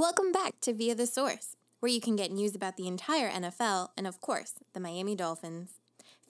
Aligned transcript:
Welcome 0.00 0.32
back 0.32 0.58
to 0.62 0.72
Via 0.72 0.94
the 0.94 1.06
Source, 1.06 1.56
where 1.80 1.92
you 1.92 2.00
can 2.00 2.16
get 2.16 2.32
news 2.32 2.54
about 2.54 2.78
the 2.78 2.86
entire 2.86 3.30
NFL 3.30 3.88
and, 3.98 4.06
of 4.06 4.18
course, 4.22 4.54
the 4.72 4.80
Miami 4.80 5.14
Dolphins. 5.14 5.72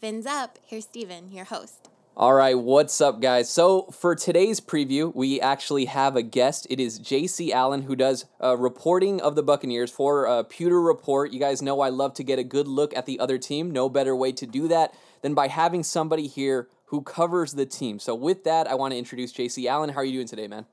Fins 0.00 0.26
up, 0.26 0.58
here's 0.66 0.86
Steven, 0.86 1.30
your 1.30 1.44
host. 1.44 1.88
All 2.16 2.34
right, 2.34 2.58
what's 2.58 3.00
up, 3.00 3.22
guys? 3.22 3.48
So, 3.48 3.82
for 3.92 4.16
today's 4.16 4.60
preview, 4.60 5.14
we 5.14 5.40
actually 5.40 5.84
have 5.84 6.16
a 6.16 6.22
guest. 6.22 6.66
It 6.68 6.80
is 6.80 6.98
JC 6.98 7.52
Allen, 7.52 7.82
who 7.82 7.94
does 7.94 8.24
uh, 8.42 8.56
reporting 8.56 9.20
of 9.20 9.36
the 9.36 9.42
Buccaneers 9.44 9.92
for 9.92 10.26
uh, 10.26 10.42
Pewter 10.42 10.80
Report. 10.80 11.32
You 11.32 11.38
guys 11.38 11.62
know 11.62 11.80
I 11.80 11.90
love 11.90 12.14
to 12.14 12.24
get 12.24 12.40
a 12.40 12.44
good 12.44 12.66
look 12.66 12.92
at 12.96 13.06
the 13.06 13.20
other 13.20 13.38
team. 13.38 13.70
No 13.70 13.88
better 13.88 14.16
way 14.16 14.32
to 14.32 14.46
do 14.48 14.66
that 14.66 14.94
than 15.22 15.32
by 15.32 15.46
having 15.46 15.84
somebody 15.84 16.26
here 16.26 16.66
who 16.86 17.02
covers 17.02 17.52
the 17.52 17.66
team. 17.66 18.00
So, 18.00 18.16
with 18.16 18.42
that, 18.42 18.66
I 18.66 18.74
want 18.74 18.94
to 18.94 18.98
introduce 18.98 19.32
JC 19.32 19.66
Allen. 19.66 19.90
How 19.90 20.00
are 20.00 20.04
you 20.04 20.14
doing 20.14 20.26
today, 20.26 20.48
man? 20.48 20.66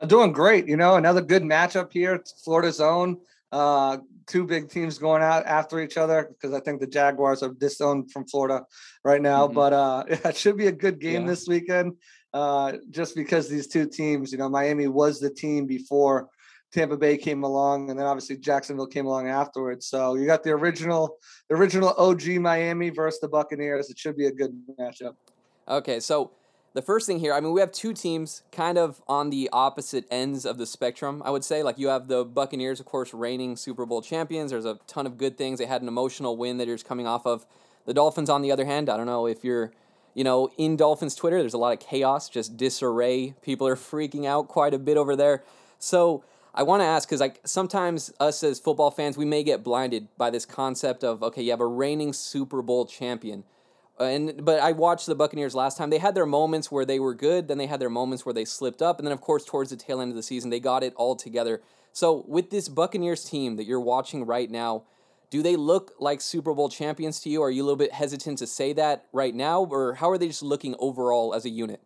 I'm 0.00 0.08
doing 0.08 0.32
great. 0.32 0.68
You 0.68 0.76
know, 0.76 0.96
another 0.96 1.22
good 1.22 1.42
matchup 1.42 1.92
here. 1.92 2.22
Florida's 2.44 2.80
own. 2.80 3.18
Uh, 3.52 3.98
two 4.26 4.44
big 4.46 4.68
teams 4.68 4.98
going 4.98 5.22
out 5.22 5.46
after 5.46 5.80
each 5.80 5.96
other 5.96 6.28
because 6.30 6.54
I 6.54 6.60
think 6.60 6.80
the 6.80 6.86
Jaguars 6.86 7.42
are 7.42 7.50
disowned 7.50 8.10
from 8.10 8.26
Florida 8.26 8.64
right 9.04 9.22
now. 9.22 9.46
Mm-hmm. 9.46 9.54
But 9.54 9.72
uh, 9.72 10.04
it 10.08 10.36
should 10.36 10.56
be 10.56 10.66
a 10.66 10.72
good 10.72 10.98
game 10.98 11.22
yeah. 11.22 11.28
this 11.28 11.46
weekend. 11.46 11.94
Uh, 12.32 12.72
just 12.90 13.14
because 13.14 13.48
these 13.48 13.68
two 13.68 13.88
teams, 13.88 14.32
you 14.32 14.38
know, 14.38 14.48
Miami 14.48 14.88
was 14.88 15.20
the 15.20 15.30
team 15.30 15.66
before 15.66 16.28
Tampa 16.72 16.96
Bay 16.96 17.16
came 17.16 17.44
along, 17.44 17.90
and 17.90 17.98
then 17.98 18.06
obviously 18.06 18.36
Jacksonville 18.36 18.88
came 18.88 19.06
along 19.06 19.28
afterwards. 19.28 19.86
So 19.86 20.16
you 20.16 20.26
got 20.26 20.42
the 20.42 20.50
original, 20.50 21.18
the 21.48 21.54
original 21.54 21.94
OG 21.96 22.24
Miami 22.40 22.90
versus 22.90 23.20
the 23.20 23.28
Buccaneers. 23.28 23.88
It 23.88 23.98
should 23.98 24.16
be 24.16 24.26
a 24.26 24.32
good 24.32 24.52
matchup. 24.80 25.14
Okay, 25.68 26.00
so 26.00 26.32
the 26.74 26.82
first 26.82 27.06
thing 27.06 27.20
here, 27.20 27.32
I 27.32 27.40
mean, 27.40 27.52
we 27.52 27.60
have 27.60 27.70
two 27.70 27.92
teams 27.92 28.42
kind 28.50 28.76
of 28.76 29.00
on 29.06 29.30
the 29.30 29.48
opposite 29.52 30.06
ends 30.10 30.44
of 30.44 30.58
the 30.58 30.66
spectrum, 30.66 31.22
I 31.24 31.30
would 31.30 31.44
say. 31.44 31.62
Like, 31.62 31.78
you 31.78 31.86
have 31.86 32.08
the 32.08 32.24
Buccaneers, 32.24 32.80
of 32.80 32.86
course, 32.86 33.14
reigning 33.14 33.56
Super 33.56 33.86
Bowl 33.86 34.02
champions. 34.02 34.50
There's 34.50 34.64
a 34.64 34.80
ton 34.88 35.06
of 35.06 35.16
good 35.16 35.38
things. 35.38 35.60
They 35.60 35.66
had 35.66 35.82
an 35.82 35.88
emotional 35.88 36.36
win 36.36 36.58
that 36.58 36.66
you're 36.66 36.74
just 36.74 36.86
coming 36.86 37.06
off 37.06 37.26
of. 37.26 37.46
The 37.86 37.94
Dolphins, 37.94 38.28
on 38.28 38.42
the 38.42 38.50
other 38.50 38.64
hand, 38.64 38.90
I 38.90 38.96
don't 38.96 39.06
know 39.06 39.26
if 39.26 39.44
you're, 39.44 39.70
you 40.14 40.24
know, 40.24 40.50
in 40.58 40.76
Dolphins 40.76 41.14
Twitter, 41.14 41.38
there's 41.38 41.54
a 41.54 41.58
lot 41.58 41.72
of 41.72 41.78
chaos, 41.78 42.28
just 42.28 42.56
disarray. 42.56 43.34
People 43.40 43.68
are 43.68 43.76
freaking 43.76 44.26
out 44.26 44.48
quite 44.48 44.74
a 44.74 44.78
bit 44.78 44.96
over 44.96 45.14
there. 45.14 45.44
So, 45.78 46.24
I 46.56 46.62
want 46.62 46.82
to 46.82 46.86
ask 46.86 47.08
because 47.08 47.20
like 47.20 47.40
sometimes 47.44 48.12
us 48.20 48.44
as 48.44 48.60
football 48.60 48.92
fans 48.92 49.16
we 49.16 49.24
may 49.24 49.42
get 49.42 49.64
blinded 49.64 50.06
by 50.16 50.30
this 50.30 50.46
concept 50.46 51.02
of 51.02 51.20
okay 51.20 51.42
you 51.42 51.50
have 51.50 51.60
a 51.60 51.66
reigning 51.66 52.12
Super 52.12 52.62
Bowl 52.62 52.86
champion 52.86 53.42
and 53.98 54.44
but 54.44 54.60
I 54.60 54.72
watched 54.72 55.06
the 55.06 55.14
Buccaneers 55.14 55.54
last 55.54 55.78
time. 55.78 55.90
They 55.90 55.98
had 55.98 56.14
their 56.14 56.26
moments 56.26 56.70
where 56.70 56.84
they 56.84 56.98
were 56.98 57.14
good, 57.14 57.48
then 57.48 57.58
they 57.58 57.66
had 57.66 57.80
their 57.80 57.90
moments 57.90 58.26
where 58.26 58.32
they 58.32 58.44
slipped 58.44 58.82
up, 58.82 58.98
and 58.98 59.06
then 59.06 59.12
of 59.12 59.20
course 59.20 59.44
towards 59.44 59.70
the 59.70 59.76
tail 59.76 60.00
end 60.00 60.10
of 60.10 60.16
the 60.16 60.22
season 60.22 60.50
they 60.50 60.60
got 60.60 60.82
it 60.82 60.92
all 60.96 61.16
together. 61.16 61.62
So 61.92 62.24
with 62.26 62.50
this 62.50 62.68
Buccaneers 62.68 63.24
team 63.24 63.56
that 63.56 63.64
you're 63.64 63.80
watching 63.80 64.26
right 64.26 64.50
now, 64.50 64.82
do 65.30 65.42
they 65.42 65.56
look 65.56 65.92
like 65.98 66.20
Super 66.20 66.54
Bowl 66.54 66.68
champions 66.68 67.20
to 67.20 67.28
you? 67.28 67.42
Are 67.42 67.50
you 67.50 67.62
a 67.62 67.66
little 67.66 67.76
bit 67.76 67.92
hesitant 67.92 68.38
to 68.38 68.46
say 68.46 68.72
that 68.72 69.06
right 69.12 69.34
now, 69.34 69.64
or 69.64 69.94
how 69.94 70.10
are 70.10 70.18
they 70.18 70.28
just 70.28 70.42
looking 70.42 70.74
overall 70.78 71.34
as 71.34 71.44
a 71.44 71.50
unit? 71.50 71.80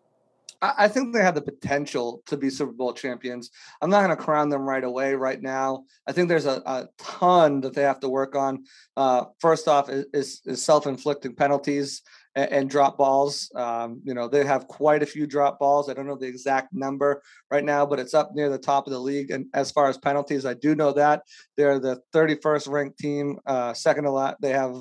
I 0.60 0.88
think 0.88 1.14
they 1.14 1.22
have 1.22 1.36
the 1.36 1.42
potential 1.42 2.22
to 2.26 2.36
be 2.36 2.50
Super 2.50 2.72
Bowl 2.72 2.92
champions. 2.92 3.50
I'm 3.80 3.90
not 3.90 4.02
going 4.02 4.16
to 4.16 4.22
crown 4.22 4.48
them 4.48 4.62
right 4.62 4.82
away, 4.82 5.14
right 5.14 5.40
now. 5.40 5.84
I 6.06 6.12
think 6.12 6.28
there's 6.28 6.46
a, 6.46 6.62
a 6.66 6.88
ton 6.98 7.60
that 7.60 7.74
they 7.74 7.82
have 7.82 8.00
to 8.00 8.08
work 8.08 8.34
on. 8.34 8.64
Uh, 8.96 9.26
first 9.38 9.68
off, 9.68 9.88
is, 9.88 10.42
is 10.44 10.64
self-inflicting 10.64 11.36
penalties 11.36 12.02
and, 12.34 12.50
and 12.50 12.70
drop 12.70 12.98
balls. 12.98 13.52
Um, 13.54 14.00
you 14.02 14.14
know, 14.14 14.26
they 14.26 14.44
have 14.44 14.66
quite 14.66 15.02
a 15.02 15.06
few 15.06 15.28
drop 15.28 15.60
balls. 15.60 15.88
I 15.88 15.94
don't 15.94 16.08
know 16.08 16.16
the 16.16 16.26
exact 16.26 16.72
number 16.72 17.22
right 17.52 17.64
now, 17.64 17.86
but 17.86 18.00
it's 18.00 18.14
up 18.14 18.32
near 18.34 18.50
the 18.50 18.58
top 18.58 18.88
of 18.88 18.92
the 18.92 18.98
league. 18.98 19.30
And 19.30 19.46
as 19.54 19.70
far 19.70 19.88
as 19.88 19.96
penalties, 19.96 20.44
I 20.44 20.54
do 20.54 20.74
know 20.74 20.92
that 20.92 21.22
they're 21.56 21.78
the 21.78 22.00
31st 22.12 22.68
ranked 22.68 22.98
team, 22.98 23.38
uh, 23.46 23.74
second 23.74 24.04
to 24.04 24.10
last. 24.10 24.38
They 24.40 24.52
have 24.52 24.74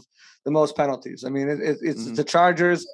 the 0.43 0.51
most 0.51 0.75
penalties. 0.75 1.23
I 1.23 1.29
mean, 1.29 1.49
it, 1.49 1.59
it, 1.59 1.77
it's 1.83 2.03
mm-hmm. 2.03 2.15
the 2.15 2.23
Chargers 2.23 2.87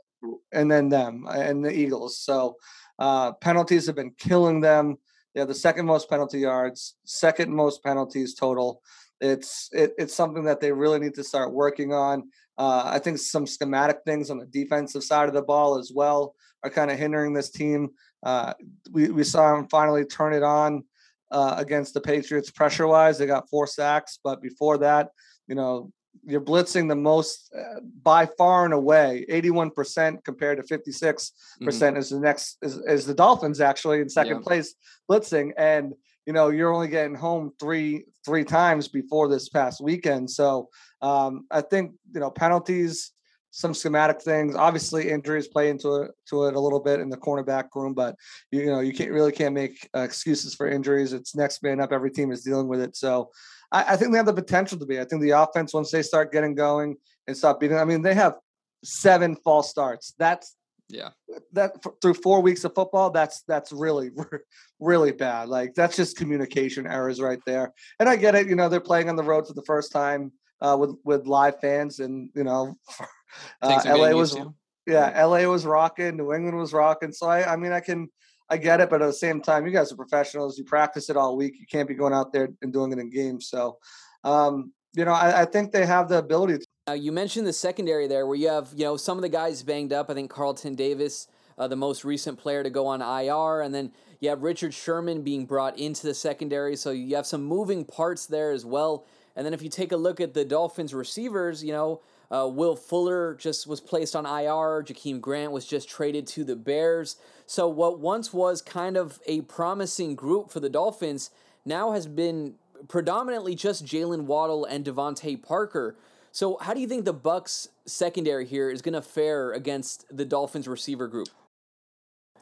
and 0.51 0.71
then 0.71 0.89
them 0.89 1.25
and 1.29 1.63
the 1.63 1.71
Eagles. 1.71 2.17
So 2.19 2.55
uh, 2.99 3.33
penalties 3.33 3.87
have 3.87 3.95
been 3.95 4.13
killing 4.17 4.61
them. 4.61 4.97
They 5.33 5.39
have 5.39 5.47
the 5.47 5.55
second 5.55 5.85
most 5.85 6.09
penalty 6.09 6.39
yards, 6.39 6.95
second 7.05 7.53
most 7.53 7.83
penalties 7.83 8.35
total. 8.35 8.81
It's 9.19 9.69
it, 9.71 9.93
it's 9.97 10.13
something 10.13 10.43
that 10.43 10.59
they 10.59 10.71
really 10.71 10.99
need 10.99 11.15
to 11.15 11.23
start 11.23 11.53
working 11.53 11.93
on. 11.93 12.29
Uh, 12.57 12.83
I 12.85 12.99
think 12.99 13.17
some 13.17 13.47
schematic 13.47 13.99
things 14.05 14.29
on 14.29 14.37
the 14.37 14.45
defensive 14.45 15.03
side 15.03 15.27
of 15.27 15.33
the 15.33 15.41
ball 15.41 15.77
as 15.77 15.91
well 15.93 16.35
are 16.63 16.69
kind 16.69 16.91
of 16.91 16.99
hindering 16.99 17.33
this 17.33 17.49
team. 17.49 17.89
Uh, 18.23 18.53
we 18.91 19.09
we 19.09 19.23
saw 19.23 19.55
them 19.55 19.67
finally 19.69 20.05
turn 20.05 20.33
it 20.33 20.43
on 20.43 20.83
uh, 21.31 21.55
against 21.57 21.93
the 21.93 22.01
Patriots 22.01 22.51
pressure 22.51 22.87
wise. 22.87 23.17
They 23.17 23.25
got 23.25 23.49
four 23.49 23.65
sacks, 23.65 24.19
but 24.23 24.41
before 24.41 24.77
that, 24.79 25.09
you 25.47 25.55
know, 25.55 25.91
you're 26.25 26.41
blitzing 26.41 26.87
the 26.87 26.95
most 26.95 27.53
uh, 27.57 27.79
by 28.01 28.25
far 28.25 28.65
and 28.65 28.73
away. 28.73 29.25
81% 29.29 30.23
compared 30.23 30.65
to 30.65 30.77
56% 30.77 31.31
mm-hmm. 31.61 31.97
is 31.97 32.09
the 32.09 32.19
next 32.19 32.57
is, 32.61 32.77
is, 32.87 33.05
the 33.05 33.13
dolphins 33.13 33.59
actually 33.59 33.99
in 33.99 34.09
second 34.09 34.37
yeah. 34.37 34.43
place 34.43 34.75
blitzing. 35.09 35.51
And 35.57 35.93
you 36.25 36.33
know 36.33 36.49
you're 36.49 36.73
only 36.73 36.87
getting 36.87 37.15
home 37.15 37.51
three 37.59 38.05
three 38.25 38.43
times 38.43 38.87
before 38.87 39.27
this 39.27 39.49
past 39.49 39.81
weekend. 39.81 40.29
So 40.29 40.69
um, 41.01 41.45
i 41.51 41.61
think 41.61 41.93
you 42.13 42.19
know 42.19 42.29
penalties 42.29 43.11
some 43.55 43.75
schematic 43.75 44.19
things. 44.19 44.55
Obviously 44.55 45.11
injuries 45.11 45.47
play 45.47 45.69
into 45.69 46.01
it 46.01 46.11
to 46.29 46.45
it 46.45 46.55
a 46.55 46.59
little 46.59 46.79
bit 46.79 46.99
in 46.99 47.09
the 47.09 47.17
cornerback 47.17 47.65
room 47.75 47.93
but 47.93 48.15
you, 48.51 48.61
you 48.61 48.65
know 48.67 48.79
you 48.79 48.93
can't 48.93 49.11
really 49.11 49.31
can't 49.31 49.53
make 49.53 49.87
uh, 49.95 49.99
excuses 49.99 50.55
for 50.55 50.67
injuries. 50.67 51.13
It's 51.13 51.35
next 51.35 51.61
man 51.61 51.79
up. 51.79 51.91
Every 51.91 52.11
team 52.11 52.31
is 52.31 52.43
dealing 52.43 52.67
with 52.67 52.81
it. 52.81 52.95
So 52.95 53.29
I, 53.73 53.93
I, 53.93 53.97
think 53.97 54.11
they 54.11 54.17
have 54.17 54.25
the 54.25 54.33
potential 54.33 54.77
to 54.77 54.85
be. 54.85 54.99
I 54.99 55.03
think 55.03 55.21
the 55.21 55.31
offense, 55.31 55.73
once 55.73 55.91
they 55.91 56.03
start 56.03 56.31
getting 56.31 56.55
going 56.55 56.95
and 57.27 57.35
stop 57.35 57.59
beating, 57.59 57.77
I 57.77 57.83
mean, 57.83 58.03
they 58.03 58.13
have 58.13 58.35
seven 58.83 59.35
false 59.43 59.69
starts. 59.69 60.13
That's 60.17 60.55
yeah. 60.89 61.09
That 61.53 61.75
through 62.01 62.13
four 62.15 62.41
weeks 62.41 62.63
of 62.63 62.75
football, 62.75 63.09
that's 63.09 63.43
that's 63.47 63.71
really 63.71 64.11
really 64.79 65.11
bad. 65.11 65.49
Like 65.49 65.73
that's 65.73 65.95
just 65.95 66.17
communication 66.17 66.85
errors 66.85 67.19
right 67.19 67.39
there. 67.45 67.73
And 67.99 68.07
I 68.07 68.15
get 68.15 68.35
it. 68.35 68.47
You 68.47 68.55
know, 68.55 68.69
they're 68.69 68.79
playing 68.79 69.09
on 69.09 69.15
the 69.15 69.23
road 69.23 69.47
for 69.47 69.53
the 69.53 69.63
first 69.63 69.91
time 69.91 70.31
uh, 70.61 70.77
with 70.79 70.95
with 71.03 71.25
live 71.25 71.59
fans, 71.59 71.99
and 71.99 72.29
you 72.35 72.43
know, 72.43 72.75
uh, 73.61 73.81
LA 73.85 74.11
was 74.11 74.37
yeah, 74.85 75.25
LA 75.25 75.45
was 75.45 75.65
rocking, 75.65 76.17
New 76.17 76.33
England 76.33 76.57
was 76.57 76.73
rocking. 76.73 77.11
So 77.11 77.27
I, 77.27 77.53
I 77.53 77.55
mean, 77.55 77.71
I 77.71 77.79
can 77.79 78.09
I 78.53 78.57
get 78.57 78.79
it, 78.81 78.89
but 78.91 79.01
at 79.01 79.07
the 79.07 79.13
same 79.13 79.41
time, 79.41 79.65
you 79.65 79.71
guys 79.71 79.91
are 79.91 79.95
professionals. 79.95 80.59
You 80.59 80.63
practice 80.63 81.09
it 81.09 81.17
all 81.17 81.35
week. 81.35 81.55
You 81.59 81.65
can't 81.65 81.87
be 81.87 81.95
going 81.95 82.13
out 82.13 82.31
there 82.31 82.49
and 82.61 82.71
doing 82.71 82.91
it 82.91 82.99
in 82.99 83.09
games. 83.09 83.47
So, 83.47 83.79
um, 84.23 84.71
you 84.93 85.05
know, 85.05 85.11
I, 85.11 85.41
I, 85.41 85.45
think 85.45 85.71
they 85.71 85.87
have 85.87 86.07
the 86.07 86.19
ability. 86.19 86.59
To- 86.59 86.67
now, 86.85 86.93
you 86.93 87.11
mentioned 87.11 87.47
the 87.47 87.53
secondary 87.53 88.05
there, 88.07 88.27
where 88.27 88.35
you 88.35 88.49
have 88.49 88.69
you 88.75 88.83
know 88.83 88.95
some 88.95 89.17
of 89.17 89.23
the 89.23 89.29
guys 89.29 89.63
banged 89.63 89.91
up. 89.91 90.11
I 90.11 90.13
think 90.13 90.29
Carlton 90.29 90.75
Davis, 90.75 91.27
uh, 91.57 91.67
the 91.67 91.75
most 91.75 92.05
recent 92.05 92.37
player 92.37 92.61
to 92.61 92.69
go 92.69 92.85
on 92.85 93.01
IR, 93.01 93.61
and 93.61 93.73
then 93.73 93.91
you 94.19 94.29
have 94.29 94.43
Richard 94.43 94.71
Sherman 94.71 95.23
being 95.23 95.47
brought 95.47 95.79
into 95.79 96.05
the 96.05 96.13
secondary. 96.13 96.75
So 96.75 96.91
you 96.91 97.15
have 97.15 97.25
some 97.25 97.43
moving 97.43 97.85
parts 97.85 98.27
there 98.27 98.51
as 98.51 98.67
well. 98.67 99.07
And 99.35 99.43
then 99.43 99.55
if 99.55 99.63
you 99.63 99.69
take 99.69 99.91
a 99.91 99.97
look 99.97 100.21
at 100.21 100.35
the 100.35 100.45
Dolphins 100.45 100.93
receivers, 100.93 101.63
you 101.63 101.73
know. 101.73 102.01
Uh, 102.33 102.47
Will 102.47 102.75
Fuller 102.75 103.35
just 103.35 103.67
was 103.67 103.79
placed 103.79 104.15
on 104.15 104.25
IR. 104.25 104.83
Jakeem 104.83 105.21
Grant 105.21 105.51
was 105.51 105.67
just 105.67 105.87
traded 105.87 106.25
to 106.27 106.43
the 106.43 106.55
Bears. 106.55 107.17
So, 107.45 107.67
what 107.67 107.99
once 107.99 108.33
was 108.33 108.59
kind 108.61 108.97
of 108.97 109.19
a 109.27 109.41
promising 109.41 110.15
group 110.15 110.49
for 110.49 110.59
the 110.59 110.69
Dolphins 110.69 111.29
now 111.63 111.91
has 111.91 112.07
been 112.07 112.55
predominantly 112.87 113.53
just 113.53 113.85
Jaylen 113.85 114.23
Waddle 114.23 114.65
and 114.65 114.83
DeVante 114.83 115.43
Parker. 115.43 115.95
So, 116.31 116.57
how 116.59 116.73
do 116.73 116.79
you 116.79 116.87
think 116.87 117.05
the 117.05 117.13
Bucks 117.13 117.67
secondary 117.85 118.47
here 118.47 118.71
is 118.71 118.81
going 118.81 118.95
to 118.95 119.01
fare 119.03 119.51
against 119.51 120.05
the 120.09 120.25
Dolphins 120.25 120.67
receiver 120.67 121.07
group? 121.07 121.29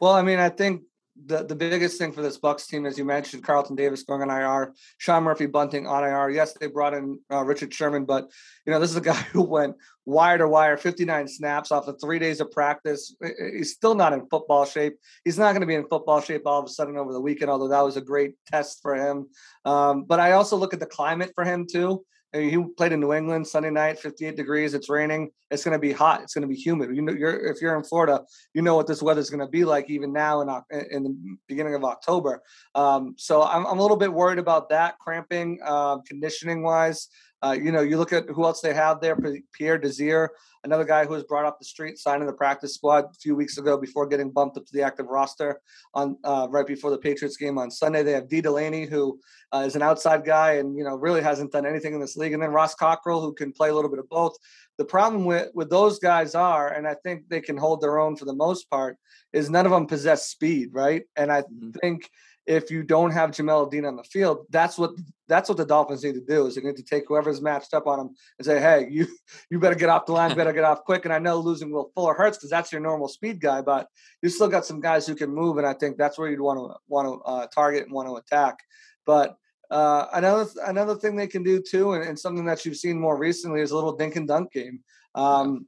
Well, 0.00 0.12
I 0.12 0.22
mean, 0.22 0.38
I 0.38 0.48
think 0.48 0.84
the, 1.26 1.44
the 1.44 1.54
biggest 1.54 1.98
thing 1.98 2.12
for 2.12 2.22
this 2.22 2.38
Bucks 2.38 2.66
team, 2.66 2.86
as 2.86 2.96
you 2.96 3.04
mentioned, 3.04 3.44
Carlton 3.44 3.76
Davis 3.76 4.02
going 4.02 4.22
on 4.22 4.30
IR, 4.30 4.74
Sean 4.98 5.24
Murphy 5.24 5.46
Bunting 5.46 5.86
on 5.86 6.04
IR. 6.04 6.30
Yes, 6.30 6.54
they 6.54 6.68
brought 6.68 6.94
in 6.94 7.20
uh, 7.30 7.44
Richard 7.44 7.72
Sherman, 7.72 8.04
but 8.04 8.30
you 8.66 8.72
know 8.72 8.80
this 8.80 8.90
is 8.90 8.96
a 8.96 9.00
guy 9.12 9.14
who 9.14 9.42
went 9.42 9.76
wire 10.04 10.38
to 10.38 10.48
wire, 10.48 10.76
59 10.76 11.28
snaps 11.28 11.70
off 11.70 11.86
of 11.86 12.00
three 12.00 12.18
days 12.18 12.40
of 12.40 12.50
practice. 12.50 13.14
He's 13.52 13.72
still 13.72 13.94
not 13.94 14.12
in 14.12 14.26
football 14.28 14.64
shape. 14.64 14.96
He's 15.24 15.38
not 15.38 15.52
going 15.52 15.60
to 15.60 15.66
be 15.66 15.74
in 15.74 15.86
football 15.88 16.20
shape 16.20 16.42
all 16.46 16.60
of 16.60 16.66
a 16.66 16.70
sudden 16.70 16.96
over 16.96 17.12
the 17.12 17.20
weekend, 17.20 17.50
although 17.50 17.68
that 17.68 17.84
was 17.84 17.96
a 17.96 18.02
great 18.02 18.34
test 18.46 18.80
for 18.82 18.94
him. 18.94 19.28
Um, 19.64 20.04
but 20.04 20.18
I 20.18 20.32
also 20.32 20.56
look 20.56 20.74
at 20.74 20.80
the 20.80 20.86
climate 20.86 21.32
for 21.34 21.44
him 21.44 21.66
too. 21.70 22.04
He 22.32 22.62
played 22.78 22.92
in 22.92 23.00
New 23.00 23.12
England 23.12 23.46
Sunday 23.46 23.68
night, 23.68 23.98
58 23.98 24.36
degrees. 24.36 24.72
It's 24.72 24.88
raining. 24.88 25.30
It's 25.50 25.64
going 25.64 25.74
to 25.74 25.78
be 25.78 25.92
hot. 25.92 26.22
It's 26.22 26.32
going 26.32 26.42
to 26.42 26.48
be 26.48 26.56
humid. 26.56 26.96
You 26.96 27.02
know, 27.02 27.12
you're, 27.12 27.46
if 27.46 27.60
you're 27.60 27.76
in 27.76 27.84
Florida, 27.84 28.22
you 28.54 28.62
know 28.62 28.74
what 28.74 28.86
this 28.86 29.02
weather 29.02 29.20
is 29.20 29.28
going 29.28 29.40
to 29.40 29.46
be 29.46 29.66
like 29.66 29.90
even 29.90 30.14
now 30.14 30.40
in, 30.40 30.48
in 30.90 31.02
the 31.02 31.36
beginning 31.46 31.74
of 31.74 31.84
October. 31.84 32.42
Um, 32.74 33.14
so 33.18 33.42
I'm, 33.42 33.66
I'm, 33.66 33.78
a 33.78 33.82
little 33.82 33.98
bit 33.98 34.12
worried 34.12 34.38
about 34.38 34.70
that 34.70 34.98
cramping, 34.98 35.58
uh, 35.62 35.98
conditioning 36.08 36.62
wise. 36.62 37.08
Uh, 37.42 37.52
you 37.52 37.72
know, 37.72 37.80
you 37.80 37.98
look 37.98 38.12
at 38.12 38.28
who 38.28 38.44
else 38.44 38.60
they 38.60 38.72
have 38.72 39.00
there. 39.00 39.16
Pierre 39.52 39.78
Desir, 39.78 40.30
another 40.62 40.84
guy 40.84 41.04
who 41.04 41.12
was 41.12 41.24
brought 41.24 41.44
up 41.44 41.58
the 41.58 41.64
street, 41.64 41.98
signed 41.98 42.22
in 42.22 42.26
the 42.26 42.32
practice 42.32 42.74
squad 42.74 43.06
a 43.06 43.14
few 43.14 43.34
weeks 43.34 43.58
ago 43.58 43.76
before 43.76 44.06
getting 44.06 44.30
bumped 44.30 44.56
up 44.56 44.64
to 44.66 44.72
the 44.72 44.82
active 44.82 45.06
roster 45.06 45.60
on 45.94 46.16
uh, 46.22 46.46
right 46.50 46.66
before 46.66 46.90
the 46.90 46.98
Patriots 46.98 47.36
game 47.36 47.58
on 47.58 47.70
Sunday. 47.70 48.02
They 48.02 48.12
have 48.12 48.28
D 48.28 48.40
Delaney, 48.40 48.86
who 48.86 49.18
uh, 49.52 49.64
is 49.66 49.74
an 49.74 49.82
outside 49.82 50.24
guy 50.24 50.52
and 50.54 50.76
you 50.76 50.84
know 50.84 50.94
really 50.94 51.20
hasn't 51.20 51.52
done 51.52 51.66
anything 51.66 51.94
in 51.94 52.00
this 52.00 52.16
league, 52.16 52.32
and 52.32 52.42
then 52.42 52.50
Ross 52.50 52.74
Cockrell, 52.74 53.20
who 53.20 53.34
can 53.34 53.52
play 53.52 53.70
a 53.70 53.74
little 53.74 53.90
bit 53.90 53.98
of 53.98 54.08
both. 54.08 54.36
The 54.78 54.84
problem 54.84 55.24
with 55.24 55.50
with 55.54 55.68
those 55.68 55.98
guys 55.98 56.34
are, 56.34 56.72
and 56.72 56.86
I 56.86 56.94
think 57.02 57.28
they 57.28 57.40
can 57.40 57.56
hold 57.56 57.80
their 57.80 57.98
own 57.98 58.16
for 58.16 58.24
the 58.24 58.34
most 58.34 58.70
part, 58.70 58.96
is 59.32 59.50
none 59.50 59.66
of 59.66 59.72
them 59.72 59.86
possess 59.86 60.28
speed, 60.28 60.70
right? 60.72 61.02
And 61.16 61.32
I 61.32 61.42
mm-hmm. 61.42 61.70
think 61.72 62.08
if 62.46 62.70
you 62.70 62.82
don't 62.82 63.12
have 63.12 63.30
Jamel 63.30 63.70
Dean 63.70 63.84
on 63.84 63.96
the 63.96 64.04
field, 64.04 64.46
that's 64.50 64.76
what 64.76 64.92
that's 65.28 65.48
what 65.48 65.56
the 65.56 65.64
Dolphins 65.64 66.04
need 66.04 66.14
to 66.14 66.20
do 66.20 66.46
is 66.46 66.56
they 66.56 66.60
need 66.60 66.76
to 66.76 66.82
take 66.82 67.04
whoever's 67.06 67.40
matched 67.40 67.72
up 67.72 67.86
on 67.86 67.98
them 67.98 68.10
and 68.38 68.44
say, 68.44 68.60
hey, 68.60 68.86
you 68.90 69.06
you 69.50 69.58
better 69.58 69.74
get 69.74 69.88
off 69.88 70.06
the 70.06 70.12
line, 70.12 70.34
better 70.34 70.52
get 70.52 70.64
off 70.64 70.84
quick. 70.84 71.04
And 71.04 71.14
I 71.14 71.18
know 71.18 71.38
losing 71.38 71.70
Will 71.70 71.90
Fuller 71.94 72.14
hurts 72.14 72.38
because 72.38 72.50
that's 72.50 72.72
your 72.72 72.80
normal 72.80 73.08
speed 73.08 73.40
guy, 73.40 73.62
but 73.62 73.86
you 74.22 74.28
still 74.28 74.48
got 74.48 74.66
some 74.66 74.80
guys 74.80 75.06
who 75.06 75.14
can 75.14 75.30
move, 75.30 75.58
and 75.58 75.66
I 75.66 75.74
think 75.74 75.96
that's 75.96 76.18
where 76.18 76.30
you'd 76.30 76.40
want 76.40 76.58
to 76.58 76.76
want 76.88 77.06
to 77.08 77.22
uh, 77.24 77.46
target 77.54 77.84
and 77.84 77.92
want 77.92 78.08
to 78.08 78.16
attack. 78.16 78.58
But 79.06 79.36
uh, 79.70 80.06
another 80.12 80.50
another 80.66 80.96
thing 80.96 81.16
they 81.16 81.26
can 81.26 81.42
do 81.42 81.62
too, 81.62 81.92
and, 81.92 82.04
and, 82.04 82.18
something 82.18 82.44
that 82.44 82.64
you've 82.66 82.76
seen 82.76 83.00
more 83.00 83.16
recently 83.16 83.62
is 83.62 83.70
a 83.70 83.74
little 83.74 83.96
dink 83.96 84.16
and 84.16 84.28
dunk 84.28 84.52
game. 84.52 84.80
Um, 85.14 85.66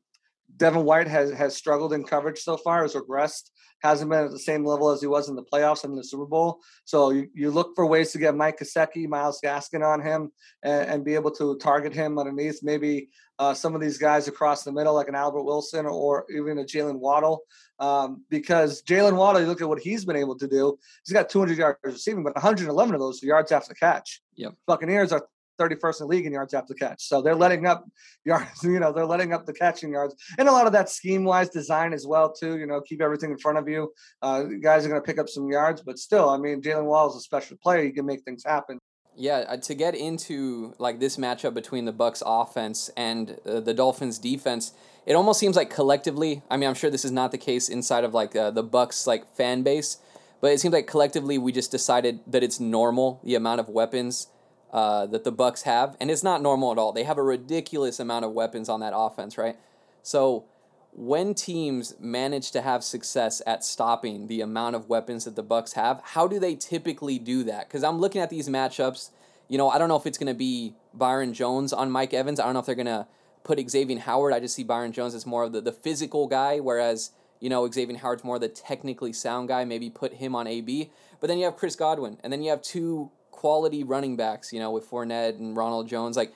Devin 0.57 0.85
White 0.85 1.09
has 1.09 1.33
has 1.33 1.57
struggled 1.57 1.93
in 1.93 2.05
coverage 2.05 2.41
so 2.41 2.57
far, 2.57 2.83
has 2.83 2.95
regressed 2.95 3.51
hasn't 3.85 4.11
been 4.11 4.25
at 4.25 4.31
the 4.31 4.39
same 4.39 4.65
level 4.65 4.89
as 4.89 5.03
he 5.03 5.07
was 5.07 5.29
in 5.29 5.37
the 5.37 5.45
playoffs 5.45 5.85
and 5.85 5.93
in 5.93 5.97
the 5.97 6.03
Super 6.03 6.25
Bowl. 6.25 6.61
So 6.87 7.11
you, 7.11 7.29
you 7.35 7.51
look 7.51 7.73
for 7.77 7.85
ways 7.85 8.13
to 8.13 8.19
get 8.19 8.35
Mike 8.35 8.59
Gesicki, 8.59 9.07
Myles 9.07 9.41
Gaskin 9.45 9.87
on 9.87 10.01
him 10.01 10.33
and, 10.63 10.89
and, 10.89 11.05
be 11.05 11.15
able 11.15 11.31
to 11.33 11.59
target 11.59 11.93
him 11.93 12.19
underneath. 12.19 12.61
Maybe 12.63 13.11
uh, 13.39 13.53
some 13.53 13.75
of 13.75 13.83
these 13.83 13.99
guys 13.99 14.27
across 14.27 14.65
the 14.65 14.73
middle, 14.73 14.95
like 14.95 15.09
an 15.09 15.15
Albert 15.15 15.43
Wilson 15.43 15.85
or 15.85 16.25
even 16.35 16.59
a 16.59 16.65
Jaylen 16.65 16.99
Waddle. 16.99 17.43
Um, 17.79 18.25
because 18.31 18.83
Jaylen 18.83 19.17
Waddle, 19.17 19.43
you 19.43 19.47
look 19.47 19.61
at 19.61 19.69
what 19.69 19.81
he's 19.81 20.07
been 20.07 20.17
able 20.17 20.39
to 20.39 20.49
do. 20.49 20.79
He's 21.05 21.13
got 21.13 21.29
200 21.29 21.59
yards 21.59 21.79
receiving, 21.85 22.25
but 22.25 22.35
111 22.37 22.95
of 22.95 23.01
those 23.03 23.23
are 23.23 23.27
yards 23.27 23.53
after 23.53 23.69
the 23.69 23.75
catch. 23.75 24.23
Yep. 24.37 24.55
Buccaneers 24.67 25.13
are 25.13 25.27
31st 25.61 26.03
in 26.03 26.09
league 26.09 26.27
in 26.27 26.33
yards 26.33 26.55
after 26.55 26.75
catch. 26.75 27.03
So 27.05 27.23
they're 27.23 27.35
letting 27.35 27.67
up 27.67 27.85
yards, 28.25 28.51
you 28.63 28.79
know, 28.81 28.93
they're 28.93 29.07
letting 29.07 29.33
up 29.33 29.47
the 29.47 29.53
catching 29.53 29.93
yards. 29.93 30.15
And 30.39 30.49
a 30.49 30.53
lot 30.53 30.67
of 30.67 30.73
that 30.73 30.89
scheme 30.89 31.25
wise 31.25 31.49
design 31.49 31.93
as 31.93 32.07
well, 32.07 32.33
too. 32.33 32.59
You 32.59 32.67
know, 32.67 32.81
keep 32.81 33.01
everything 33.01 33.31
in 33.31 33.39
front 33.39 33.59
of 33.59 33.69
you. 33.69 33.93
Uh, 34.23 34.45
guys 34.63 34.85
are 34.85 34.89
going 34.89 35.01
to 35.01 35.07
pick 35.07 35.19
up 35.19 35.29
some 35.29 35.49
yards, 35.49 35.83
but 35.83 35.99
still, 35.99 36.29
I 36.29 36.39
mean, 36.39 36.63
Jaylen 36.63 36.85
Waddle 36.85 37.11
is 37.11 37.17
a 37.17 37.21
special 37.21 37.57
player. 37.63 37.85
He 37.85 37.93
can 37.93 38.07
make 38.07 38.23
things 38.25 38.43
happen. 38.45 38.79
Yeah, 39.17 39.45
uh, 39.49 39.57
to 39.59 39.75
get 39.75 39.95
into 39.95 40.75
like 40.79 40.99
this 40.99 41.17
matchup 41.17 41.55
between 41.55 41.85
the 41.85 41.93
Bucks 41.93 42.23
offense 42.27 42.91
and 42.97 43.39
uh, 43.47 43.61
the 43.61 43.73
Dolphins 43.73 44.19
defense, 44.19 44.73
it 45.07 45.15
almost 45.15 45.39
seems 45.39 45.57
like 45.57 45.71
collectively. 45.71 46.43
I 46.51 46.57
mean, 46.57 46.69
I'm 46.69 46.75
sure 46.75 46.91
this 46.91 47.05
is 47.05 47.13
not 47.13 47.31
the 47.31 47.39
case 47.39 47.69
inside 47.69 48.05
of 48.05 48.13
like 48.13 48.35
uh, 48.35 48.51
the 48.51 48.63
Bucks 48.63 49.07
like 49.07 49.33
fan 49.37 49.63
base, 49.63 49.99
but 50.41 50.51
it 50.53 50.59
seems 50.59 50.75
like 50.75 50.87
collectively 50.87 51.39
we 51.39 51.53
just 51.53 51.71
decided 51.71 52.21
that 52.27 52.43
it's 52.43 52.59
normal 52.59 53.21
the 53.23 53.37
amount 53.37 53.61
of 53.61 53.69
weapons 53.69 54.29
uh, 54.75 55.07
that 55.07 55.23
the 55.23 55.31
Bucks 55.31 55.63
have, 55.63 55.97
and 56.01 56.11
it's 56.11 56.25
not 56.25 56.43
normal 56.43 56.73
at 56.73 56.79
all. 56.79 56.93
They 56.93 57.05
have 57.05 57.17
a 57.17 57.23
ridiculous 57.23 58.01
amount 58.01 58.25
of 58.25 58.33
weapons 58.33 58.69
on 58.69 58.81
that 58.81 58.93
offense, 58.95 59.39
right? 59.39 59.57
So 60.03 60.47
when 60.93 61.33
teams 61.33 61.95
manage 62.01 62.51
to 62.51 62.61
have 62.61 62.83
success 62.83 63.41
at 63.47 63.65
stopping 63.65 64.27
the 64.27 64.41
amount 64.41 64.75
of 64.75 64.89
weapons 64.89 65.27
that 65.27 65.37
the 65.37 65.45
Bucks 65.45 65.75
have, 65.75 66.01
how 66.03 66.27
do 66.27 66.41
they 66.41 66.57
typically 66.57 67.21
do 67.21 67.45
that? 67.45 67.69
Because 67.69 67.85
I'm 67.85 68.01
looking 68.01 68.21
at 68.21 68.31
these 68.31 68.49
matchups. 68.49 69.11
You 69.49 69.59
know, 69.59 69.71
I 69.71 69.79
don't 69.79 69.89
know 69.89 69.97
if 69.97 70.07
it's 70.07 70.19
going 70.19 70.33
to 70.33 70.35
be 70.35 70.75
Byron 70.93 71.35
Jones 71.35 71.73
on 71.73 71.93
Mike 71.93 72.13
Evans. 72.13 72.41
I 72.41 72.45
don't 72.45 72.55
know 72.55 72.61
if 72.61 72.67
they're 72.67 72.75
going 72.75 72.87
to 72.87 73.07
put 73.45 73.61
Xavier 73.71 74.01
Howard. 74.01 74.33
I 74.33 74.41
just 74.41 74.57
see 74.57 74.65
Byron 74.65 74.91
Jones 74.91 75.15
as 75.15 75.25
more 75.25 75.45
of 75.45 75.53
the, 75.53 75.61
the 75.61 75.73
physical 75.73 76.27
guy, 76.27 76.59
whereas 76.59 77.13
you 77.39 77.49
know 77.49 77.71
Xavier 77.71 77.99
Howard's 77.99 78.25
more 78.25 78.41
the 78.41 78.49
technically 78.49 79.13
sound 79.13 79.47
guy. 79.47 79.65
Maybe 79.65 79.89
put 79.89 80.15
him 80.15 80.35
on 80.35 80.49
AB. 80.49 80.91
But 81.21 81.29
then 81.29 81.39
you 81.39 81.45
have 81.45 81.57
Chris 81.57 81.77
Godwin, 81.77 82.19
and 82.25 82.33
then 82.33 82.43
you 82.43 82.51
have 82.51 82.61
two 82.61 83.13
quality 83.35 83.83
running 83.83 84.17
backs, 84.17 84.53
you 84.53 84.61
know, 84.61 84.71
with 84.71 84.89
Fournette 84.89 85.39
and 85.39 85.57
Ronald 85.57 85.89
Jones. 85.89 86.17
Like, 86.17 86.33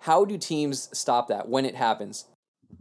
how 0.00 0.24
do 0.24 0.38
teams 0.38 0.88
stop 0.96 1.28
that 1.28 1.48
when 1.48 1.66
it 1.66 1.74
happens? 1.74 2.24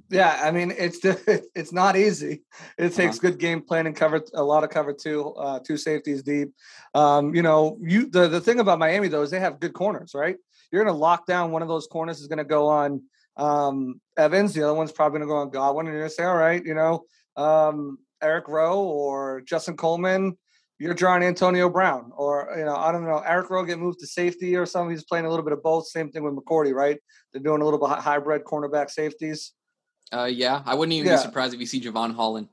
Yeah, 0.09 0.39
I 0.41 0.51
mean 0.51 0.73
it's 0.77 0.99
it's 1.55 1.73
not 1.73 1.95
easy. 1.97 2.43
It 2.77 2.93
takes 2.93 3.17
uh-huh. 3.17 3.29
good 3.29 3.39
game 3.39 3.61
planning, 3.61 3.87
and 3.87 3.95
cover 3.95 4.21
a 4.33 4.43
lot 4.43 4.63
of 4.63 4.69
cover 4.69 4.93
two, 4.93 5.33
uh, 5.35 5.59
two 5.59 5.77
safeties 5.77 6.23
deep. 6.23 6.53
Um, 6.93 7.35
you 7.35 7.41
know, 7.41 7.77
you 7.81 8.09
the 8.09 8.27
the 8.27 8.41
thing 8.41 8.59
about 8.59 8.79
Miami 8.79 9.09
though 9.09 9.21
is 9.21 9.31
they 9.31 9.39
have 9.39 9.59
good 9.59 9.73
corners, 9.73 10.13
right? 10.13 10.37
You're 10.71 10.83
going 10.83 10.93
to 10.93 10.99
lock 10.99 11.25
down 11.25 11.51
one 11.51 11.61
of 11.61 11.67
those 11.67 11.87
corners 11.87 12.19
is 12.19 12.27
going 12.27 12.39
to 12.39 12.43
go 12.43 12.67
on 12.67 13.03
um, 13.37 14.01
Evans. 14.17 14.53
The 14.53 14.63
other 14.63 14.73
one's 14.73 14.91
probably 14.91 15.19
going 15.19 15.27
to 15.27 15.33
go 15.33 15.37
on 15.37 15.49
Godwin, 15.49 15.87
and 15.87 15.93
you're 15.93 16.01
going 16.01 16.09
to 16.09 16.15
say, 16.15 16.23
all 16.25 16.35
right, 16.35 16.63
you 16.65 16.73
know, 16.73 17.05
um, 17.37 17.97
Eric 18.21 18.49
Rowe 18.49 18.81
or 18.81 19.41
Justin 19.41 19.77
Coleman 19.77 20.37
you're 20.79 20.93
drawing 20.93 21.23
Antonio 21.23 21.69
Brown, 21.69 22.11
or 22.15 22.53
you 22.57 22.65
know, 22.65 22.75
I 22.75 22.91
don't 22.91 23.05
know, 23.05 23.19
Eric 23.25 23.49
Rowe 23.49 23.65
get 23.65 23.79
moved 23.79 23.99
to 23.99 24.07
safety 24.07 24.55
or 24.55 24.65
something. 24.65 24.91
He's 24.91 25.03
playing 25.03 25.25
a 25.25 25.29
little 25.29 25.43
bit 25.43 25.53
of 25.53 25.63
both. 25.63 25.87
Same 25.87 26.11
thing 26.11 26.23
with 26.23 26.35
McCourty, 26.35 26.73
right? 26.73 26.97
They're 27.31 27.41
doing 27.41 27.61
a 27.61 27.65
little 27.65 27.79
bit 27.79 27.97
hybrid 27.99 28.43
cornerback 28.43 28.91
safeties. 28.91 29.53
Uh, 30.13 30.25
yeah, 30.25 30.61
I 30.65 30.75
wouldn't 30.75 30.93
even 30.93 31.07
yeah. 31.07 31.15
be 31.15 31.21
surprised 31.21 31.53
if 31.53 31.59
you 31.59 31.65
see 31.65 31.81
Jevon 31.81 32.15
Holland. 32.15 32.49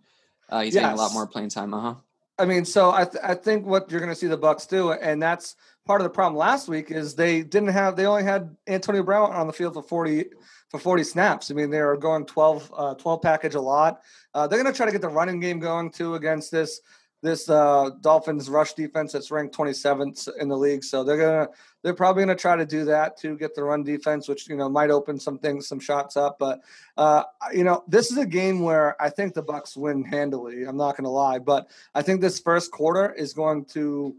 Uh, 0.48 0.62
he's 0.62 0.74
yes. 0.74 0.82
getting 0.82 0.98
a 0.98 1.00
lot 1.00 1.12
more 1.12 1.26
playing 1.26 1.50
time. 1.50 1.74
Uh 1.74 1.80
huh. 1.80 1.94
I 2.38 2.46
mean, 2.46 2.64
so 2.64 2.90
I 2.90 3.04
th- 3.04 3.22
I 3.22 3.34
think 3.34 3.66
what 3.66 3.90
you're 3.90 4.00
going 4.00 4.12
to 4.12 4.18
see 4.18 4.26
the 4.26 4.36
Bucks 4.36 4.66
do, 4.66 4.92
and 4.92 5.22
that's 5.22 5.54
part 5.86 6.00
of 6.00 6.04
the 6.04 6.10
problem 6.10 6.36
last 6.36 6.66
week 6.66 6.90
is 6.90 7.14
they 7.14 7.42
didn't 7.42 7.68
have 7.68 7.94
they 7.94 8.06
only 8.06 8.24
had 8.24 8.56
Antonio 8.66 9.02
Brown 9.02 9.30
on 9.32 9.46
the 9.46 9.52
field 9.52 9.74
for 9.74 9.82
40 9.82 10.26
for 10.70 10.78
40 10.78 11.04
snaps. 11.04 11.50
I 11.50 11.54
mean, 11.54 11.70
they 11.70 11.78
are 11.78 11.96
going 11.96 12.26
12 12.26 12.74
uh, 12.76 12.94
12 12.94 13.22
package 13.22 13.54
a 13.54 13.60
lot. 13.60 14.00
Uh, 14.34 14.46
they're 14.46 14.60
going 14.60 14.72
to 14.72 14.76
try 14.76 14.86
to 14.86 14.92
get 14.92 15.00
the 15.00 15.08
running 15.08 15.38
game 15.38 15.60
going 15.60 15.90
too 15.90 16.14
against 16.14 16.50
this 16.50 16.80
this 17.24 17.48
uh, 17.48 17.88
Dolphins 18.02 18.50
rush 18.50 18.74
defense 18.74 19.12
that's 19.12 19.30
ranked 19.30 19.56
27th 19.56 20.28
in 20.38 20.46
the 20.46 20.56
league. 20.56 20.84
So 20.84 21.02
they're 21.02 21.16
gonna 21.16 21.48
they're 21.82 21.94
probably 21.94 22.22
gonna 22.22 22.36
try 22.36 22.54
to 22.54 22.66
do 22.66 22.84
that 22.84 23.16
to 23.20 23.36
get 23.38 23.54
the 23.54 23.64
run 23.64 23.82
defense, 23.82 24.28
which 24.28 24.46
you 24.46 24.56
know 24.56 24.68
might 24.68 24.90
open 24.90 25.18
some 25.18 25.38
things, 25.38 25.66
some 25.66 25.80
shots 25.80 26.18
up. 26.18 26.36
But 26.38 26.60
uh, 26.98 27.24
you 27.52 27.64
know 27.64 27.82
this 27.88 28.12
is 28.12 28.18
a 28.18 28.26
game 28.26 28.60
where 28.60 29.00
I 29.02 29.08
think 29.08 29.32
the 29.32 29.42
Bucks 29.42 29.74
win 29.74 30.04
handily. 30.04 30.64
I'm 30.64 30.76
not 30.76 30.98
gonna 30.98 31.10
lie, 31.10 31.38
but 31.38 31.68
I 31.94 32.02
think 32.02 32.20
this 32.20 32.38
first 32.38 32.70
quarter 32.70 33.14
is 33.14 33.32
going 33.32 33.64
to 33.66 34.14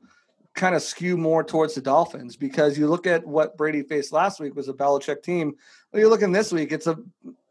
kind 0.56 0.74
of 0.74 0.82
skew 0.82 1.16
more 1.16 1.44
towards 1.44 1.76
the 1.76 1.82
Dolphins 1.82 2.36
because 2.36 2.78
you 2.78 2.88
look 2.88 3.06
at 3.06 3.26
what 3.28 3.56
Brady 3.56 3.84
faced 3.84 4.14
last 4.14 4.40
week 4.40 4.56
was 4.56 4.68
a 4.68 4.74
Belichick 4.74 5.22
team. 5.22 5.54
Well, 5.92 6.00
you're 6.00 6.10
looking 6.10 6.32
this 6.32 6.52
week, 6.52 6.72
it's 6.72 6.88
a 6.88 6.98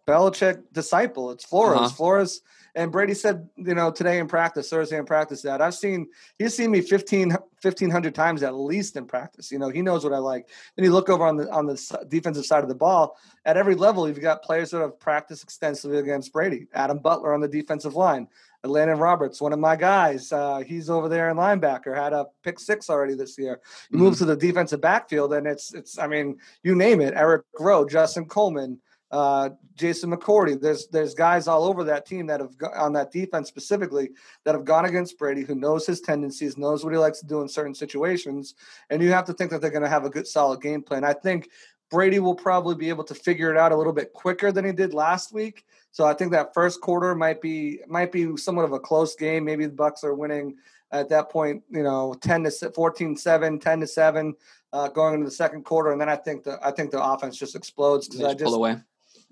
Belichick 0.08 0.62
disciple. 0.72 1.30
It's 1.30 1.44
Flores. 1.44 1.78
Uh-huh. 1.78 1.88
Flores 1.90 2.42
and 2.76 2.91
Brady 2.91 3.15
said, 3.15 3.49
you 3.56 3.75
know, 3.75 3.93
today 3.93 4.19
in 4.19 4.26
practice, 4.26 4.69
Thursday 4.69 4.99
in 4.99 5.05
practice, 5.05 5.43
that 5.43 5.62
I've 5.62 5.75
seen, 5.75 6.09
he's 6.38 6.56
seen 6.56 6.73
me 6.73 6.81
15, 6.81 7.31
1500 7.31 8.15
times 8.15 8.43
at 8.43 8.55
least 8.55 8.97
in 8.97 9.06
practice. 9.06 9.53
You 9.53 9.61
know, 9.61 9.69
he 9.69 9.81
knows 9.81 10.03
what 10.03 10.12
I 10.12 10.19
like. 10.19 10.49
And 10.76 10.85
you 10.85 10.93
look 10.93 11.09
over 11.09 11.25
on 11.25 11.37
the, 11.37 11.49
on 11.50 11.67
the 11.67 12.06
defensive 12.09 12.47
side 12.47 12.64
of 12.64 12.69
the 12.69 12.75
ball 12.75 13.16
at 13.45 13.57
every 13.57 13.76
level, 13.76 14.09
you've 14.09 14.21
got 14.21 14.43
players 14.43 14.71
that 14.71 14.81
have 14.81 14.99
practiced 14.99 15.45
extensively 15.45 15.99
against 15.99 16.33
Brady. 16.33 16.66
Adam 16.75 16.99
Butler 16.99 17.33
on 17.33 17.40
the 17.40 17.49
defensive 17.49 17.95
line, 17.95 18.26
Elandon 18.64 18.99
Roberts, 18.99 19.40
one 19.40 19.52
of 19.52 19.61
my 19.61 19.76
guys. 19.76 20.33
Uh, 20.33 20.59
he's 20.59 20.90
over 20.90 21.09
there 21.09 21.31
in 21.31 21.37
linebacker, 21.37 21.95
had 21.95 22.12
a 22.12 22.26
pick 22.43 22.59
six 22.59 22.90
already 22.90 23.14
this 23.14 23.38
year. 23.38 23.61
He 23.90 23.97
mm-hmm. 23.97 24.04
moves 24.04 24.19
to 24.19 24.25
the 24.25 24.37
defensive 24.37 24.81
backfield, 24.81 25.35
and 25.35 25.47
it's 25.47 25.75
it's. 25.75 25.99
I 25.99 26.07
mean, 26.07 26.38
you 26.62 26.75
name 26.75 27.00
it: 27.00 27.14
Eric 27.14 27.45
Rowe, 27.61 27.85
Justin 27.85 28.25
Coleman, 28.25 28.81
uh, 29.14 29.50
Jason 29.76 30.11
McCourty. 30.11 30.61
There's 30.61 30.88
there's 30.88 31.14
guys 31.14 31.47
all 31.47 31.62
over 31.64 31.85
that 31.85 32.04
team 32.04 32.26
that 32.26 32.40
have 32.40 32.56
on 32.76 32.92
that 32.94 33.12
defense 33.12 33.47
specifically 33.47 34.11
that 34.42 34.56
have 34.56 34.64
gone 34.64 34.87
against 34.87 35.18
Brady, 35.18 35.42
who 35.42 35.54
knows 35.54 35.87
his 35.87 36.00
tendencies, 36.00 36.59
knows 36.59 36.83
what 36.83 36.92
he 36.92 36.99
likes 36.99 37.21
to 37.21 37.26
do 37.26 37.40
in 37.40 37.49
certain 37.49 37.76
situations, 37.76 38.56
and 38.90 39.00
you 39.00 39.12
have 39.12 39.25
to 39.26 39.33
think 39.33 39.52
that 39.52 39.61
they're 39.61 39.71
going 39.71 39.85
to 39.85 39.88
have 39.88 40.04
a 40.04 40.11
good, 40.11 40.26
solid 40.26 40.61
game 40.61 40.83
plan. 40.83 41.04
I 41.04 41.12
think 41.12 41.49
Brady 41.90 42.18
will 42.18 42.35
probably 42.35 42.75
be 42.75 42.88
able 42.88 43.04
to 43.04 43.14
figure 43.14 43.52
it 43.52 43.56
out 43.56 43.71
a 43.71 43.76
little 43.76 43.92
bit 43.92 44.12
quicker 44.12 44.50
than 44.50 44.64
he 44.64 44.73
did 44.73 44.92
last 44.92 45.33
week. 45.33 45.64
So 45.92 46.04
I 46.04 46.12
think 46.14 46.33
that 46.33 46.52
first 46.52 46.80
quarter 46.80 47.14
might 47.14 47.40
be 47.40 47.78
might 47.87 48.11
be 48.11 48.37
somewhat 48.37 48.64
of 48.64 48.73
a 48.73 48.80
close 48.80 49.14
game. 49.14 49.44
Maybe 49.44 49.66
the 49.66 49.75
Bucks 49.75 50.02
are 50.02 50.14
winning 50.14 50.56
at 50.90 51.09
that 51.11 51.30
point, 51.30 51.62
you 51.71 51.85
know, 51.85 52.14
10 52.21 52.44
to 52.44 52.50
14 52.50 53.16
7, 53.16 53.61
10 53.61 53.80
to 53.80 53.87
7 53.87 54.35
uh, 54.73 54.88
going 54.88 55.14
into 55.14 55.26
the 55.26 55.30
second 55.30 55.64
quarter 55.64 55.92
and 55.92 56.00
then 56.00 56.09
I 56.09 56.16
think 56.16 56.42
the 56.42 56.59
I 56.66 56.73
think 56.73 56.90
the 56.90 57.00
offense 57.00 57.37
just 57.37 57.54
explodes 57.54 58.09
cuz 58.09 58.21
I 58.21 58.33
just 58.33 58.44
pull 58.44 58.56
away. 58.56 58.76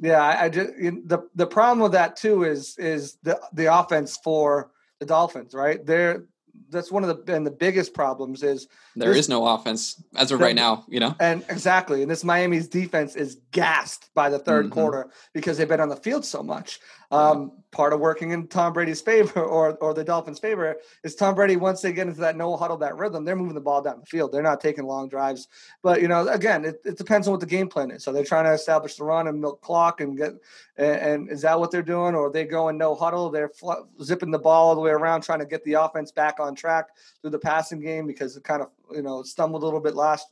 Yeah, 0.03 0.21
I, 0.21 0.45
I 0.45 0.49
just 0.49 0.73
the 0.77 1.29
the 1.35 1.47
problem 1.47 1.79
with 1.79 1.93
that 1.93 2.17
too 2.17 2.43
is 2.43 2.77
is 2.77 3.19
the 3.23 3.41
the 3.53 3.73
offense 3.73 4.19
for 4.23 4.73
the 4.99 5.07
Dolphins, 5.07 5.55
right? 5.55 5.85
They're 5.87 6.25
that's 6.71 6.91
one 6.91 7.05
of 7.05 7.25
the 7.25 7.35
and 7.35 7.47
the 7.47 7.53
biggest 7.53 7.95
problems 7.95 8.43
is 8.43 8.67
there 8.97 9.11
this, 9.11 9.21
is 9.21 9.29
no 9.29 9.47
offense 9.47 10.03
as 10.17 10.33
of 10.33 10.41
right 10.41 10.57
now, 10.57 10.85
you 10.89 10.99
know. 10.99 11.15
And 11.21 11.45
exactly, 11.49 12.03
and 12.03 12.11
this 12.11 12.25
Miami's 12.25 12.67
defense 12.67 13.15
is 13.15 13.39
gassed 13.53 14.11
by 14.15 14.29
the 14.29 14.41
3rd 14.41 14.65
mm-hmm. 14.65 14.73
quarter 14.73 15.11
because 15.35 15.57
they've 15.57 15.69
been 15.69 15.81
on 15.81 15.89
the 15.89 15.97
field 15.97 16.25
so 16.25 16.43
much. 16.43 16.81
Um, 17.13 17.53
part 17.73 17.95
of 17.95 18.01
working 18.01 18.31
in 18.31 18.47
Tom 18.47 18.73
Brady's 18.75 19.01
favor 19.01 19.41
or 19.43 19.73
or 19.77 19.95
the 19.95 20.05
Dolphins' 20.05 20.39
favor 20.39 20.77
is 21.03 21.15
Tom 21.15 21.35
Brady 21.35 21.57
once 21.57 21.81
they 21.81 21.93
get 21.93 22.07
into 22.07 22.21
that 22.21 22.37
no 22.37 22.57
huddle, 22.57 22.77
that 22.79 22.97
rhythm, 22.97 23.25
they're 23.25 23.37
moving 23.37 23.55
the 23.55 23.61
ball 23.61 23.83
down 23.83 24.01
the 24.01 24.07
field. 24.07 24.31
They're 24.31 24.43
not 24.43 24.61
taking 24.61 24.85
long 24.85 25.09
drives. 25.09 25.49
But 25.83 26.01
you 26.01 26.09
know, 26.09 26.29
again, 26.29 26.65
it, 26.65 26.81
it 26.85 26.97
depends 26.97 27.27
on 27.27 27.33
what 27.33 27.41
the 27.41 27.47
game 27.47 27.69
plan 27.69 27.91
is. 27.91 28.05
So 28.05 28.13
they're 28.13 28.25
trying 28.25 28.45
to 28.45 28.53
establish 28.53 28.97
the 28.97 29.05
run 29.05 29.27
and 29.27 29.41
milk 29.41 29.61
clock 29.63 30.01
and 30.01 30.17
get 30.17 30.35
and, 30.77 30.97
and 30.97 31.31
is 31.31 31.43
that 31.43 31.59
what 31.59 31.71
they're 31.71 31.83
doing, 31.83 32.15
or 32.15 32.31
they 32.31 32.45
go 32.45 32.69
in 32.69 32.79
no 32.79 32.95
huddle? 32.95 33.31
They're 33.31 33.49
fl- 33.49 33.87
zipping 34.03 34.31
the 34.31 34.39
ball 34.39 34.69
all 34.69 34.75
the 34.75 34.81
way 34.81 34.91
around, 34.91 35.23
trying 35.23 35.41
to 35.41 35.47
get 35.47 35.65
the 35.65 35.75
offense 35.75 36.13
back 36.13 36.41
on 36.41 36.55
track 36.55 36.89
through 37.21 37.31
the 37.31 37.39
passing 37.39 37.81
game 37.81 38.07
because 38.07 38.37
it 38.37 38.45
kind 38.45 38.63
of 38.63 38.69
you 38.95 39.03
know 39.03 39.23
stumbled 39.23 39.63
a 39.63 39.65
little 39.65 39.81
bit 39.81 39.95
last 39.95 40.29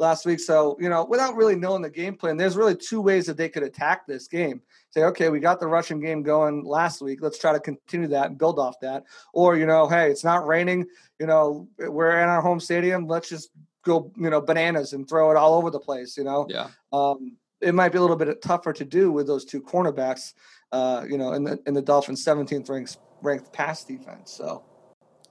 last 0.00 0.24
week. 0.24 0.40
So, 0.40 0.76
you 0.80 0.88
know, 0.88 1.04
without 1.04 1.36
really 1.36 1.54
knowing 1.54 1.82
the 1.82 1.90
game 1.90 2.16
plan, 2.16 2.36
there's 2.36 2.56
really 2.56 2.74
two 2.74 3.00
ways 3.00 3.26
that 3.26 3.36
they 3.36 3.48
could 3.48 3.62
attack 3.62 4.06
this 4.06 4.26
game. 4.26 4.62
Say, 4.90 5.04
okay, 5.04 5.28
we 5.28 5.38
got 5.38 5.60
the 5.60 5.68
Russian 5.68 6.00
game 6.00 6.22
going 6.22 6.64
last 6.64 7.00
week. 7.00 7.20
Let's 7.22 7.38
try 7.38 7.52
to 7.52 7.60
continue 7.60 8.08
that 8.08 8.26
and 8.26 8.38
build 8.38 8.58
off 8.58 8.80
that. 8.80 9.04
Or, 9.32 9.56
you 9.56 9.66
know, 9.66 9.86
hey, 9.86 10.10
it's 10.10 10.24
not 10.24 10.46
raining. 10.46 10.86
You 11.20 11.26
know, 11.26 11.68
we're 11.78 12.18
in 12.20 12.28
our 12.28 12.40
home 12.40 12.58
stadium. 12.58 13.06
Let's 13.06 13.28
just 13.28 13.50
go, 13.84 14.10
you 14.16 14.30
know, 14.30 14.40
bananas 14.40 14.94
and 14.94 15.08
throw 15.08 15.30
it 15.30 15.36
all 15.36 15.54
over 15.54 15.70
the 15.70 15.78
place. 15.78 16.16
You 16.16 16.24
know, 16.24 16.46
yeah. 16.48 16.68
Um, 16.92 17.36
it 17.60 17.74
might 17.74 17.92
be 17.92 17.98
a 17.98 18.00
little 18.00 18.16
bit 18.16 18.40
tougher 18.42 18.72
to 18.72 18.84
do 18.84 19.12
with 19.12 19.26
those 19.26 19.44
two 19.44 19.60
cornerbacks. 19.60 20.32
Uh, 20.72 21.04
you 21.08 21.18
know, 21.18 21.34
in 21.34 21.44
the 21.44 21.60
in 21.66 21.74
the 21.74 21.82
Dolphins' 21.82 22.24
17th 22.24 22.68
ranked 22.70 22.96
ranked 23.22 23.52
pass 23.52 23.84
defense. 23.84 24.32
So 24.32 24.64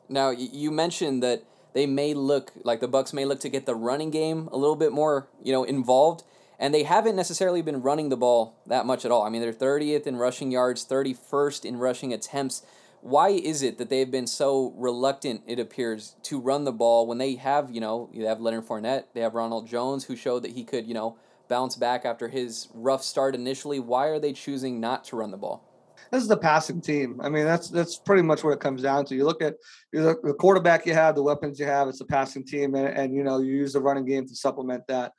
now 0.09 0.29
you 0.29 0.69
mentioned 0.69 1.23
that 1.23 1.43
they 1.73 1.85
may 1.85 2.13
look 2.13 2.51
like 2.63 2.79
the 2.79 2.87
Bucks 2.87 3.13
may 3.13 3.25
look 3.25 3.39
to 3.41 3.49
get 3.49 3.65
the 3.65 3.75
running 3.75 4.11
game 4.11 4.49
a 4.51 4.57
little 4.57 4.75
bit 4.75 4.91
more, 4.91 5.27
you 5.43 5.51
know, 5.51 5.63
involved. 5.63 6.23
And 6.57 6.73
they 6.73 6.83
haven't 6.83 7.15
necessarily 7.15 7.61
been 7.61 7.81
running 7.81 8.09
the 8.09 8.17
ball 8.17 8.59
that 8.67 8.85
much 8.85 9.05
at 9.05 9.11
all. 9.11 9.23
I 9.23 9.29
mean, 9.29 9.41
they're 9.41 9.53
30th 9.53 10.05
in 10.05 10.17
rushing 10.17 10.51
yards, 10.51 10.85
31st 10.85 11.63
in 11.63 11.77
rushing 11.77 12.11
attempts. 12.13 12.63
Why 13.01 13.29
is 13.29 13.61
it 13.63 13.77
that 13.77 13.89
they've 13.89 14.11
been 14.11 14.27
so 14.27 14.73
reluctant, 14.75 15.43
it 15.47 15.57
appears, 15.57 16.15
to 16.23 16.37
run 16.37 16.65
the 16.65 16.73
ball 16.73 17.07
when 17.07 17.17
they 17.17 17.35
have, 17.35 17.71
you 17.71 17.79
know, 17.79 18.09
you 18.11 18.25
have 18.25 18.41
Leonard 18.41 18.67
Fournette, 18.67 19.05
they 19.13 19.21
have 19.21 19.35
Ronald 19.35 19.67
Jones, 19.67 20.03
who 20.05 20.17
showed 20.17 20.43
that 20.43 20.51
he 20.51 20.65
could, 20.65 20.85
you 20.85 20.93
know, 20.93 21.17
bounce 21.47 21.77
back 21.77 22.03
after 22.03 22.27
his 22.27 22.67
rough 22.73 23.03
start 23.03 23.35
initially. 23.35 23.79
Why 23.79 24.07
are 24.07 24.19
they 24.19 24.33
choosing 24.33 24.81
not 24.81 25.05
to 25.05 25.15
run 25.15 25.31
the 25.31 25.37
ball? 25.37 25.68
This 26.11 26.21
is 26.21 26.27
the 26.27 26.37
passing 26.37 26.81
team. 26.81 27.19
I 27.21 27.29
mean, 27.29 27.45
that's 27.45 27.69
that's 27.69 27.97
pretty 27.97 28.23
much 28.23 28.43
what 28.43 28.51
it 28.51 28.59
comes 28.59 28.81
down 28.81 29.05
to. 29.05 29.15
You 29.15 29.25
look 29.25 29.41
at 29.41 29.55
you 29.91 30.03
look, 30.03 30.23
the 30.23 30.33
quarterback 30.33 30.85
you 30.85 30.93
have, 30.93 31.15
the 31.15 31.23
weapons 31.23 31.59
you 31.59 31.65
have. 31.65 31.87
It's 31.87 32.01
a 32.01 32.05
passing 32.05 32.43
team, 32.45 32.75
and, 32.75 32.87
and 32.87 33.13
you 33.13 33.23
know 33.23 33.39
you 33.39 33.53
use 33.53 33.73
the 33.73 33.81
running 33.81 34.05
game 34.05 34.27
to 34.27 34.35
supplement 34.35 34.87
that. 34.87 35.13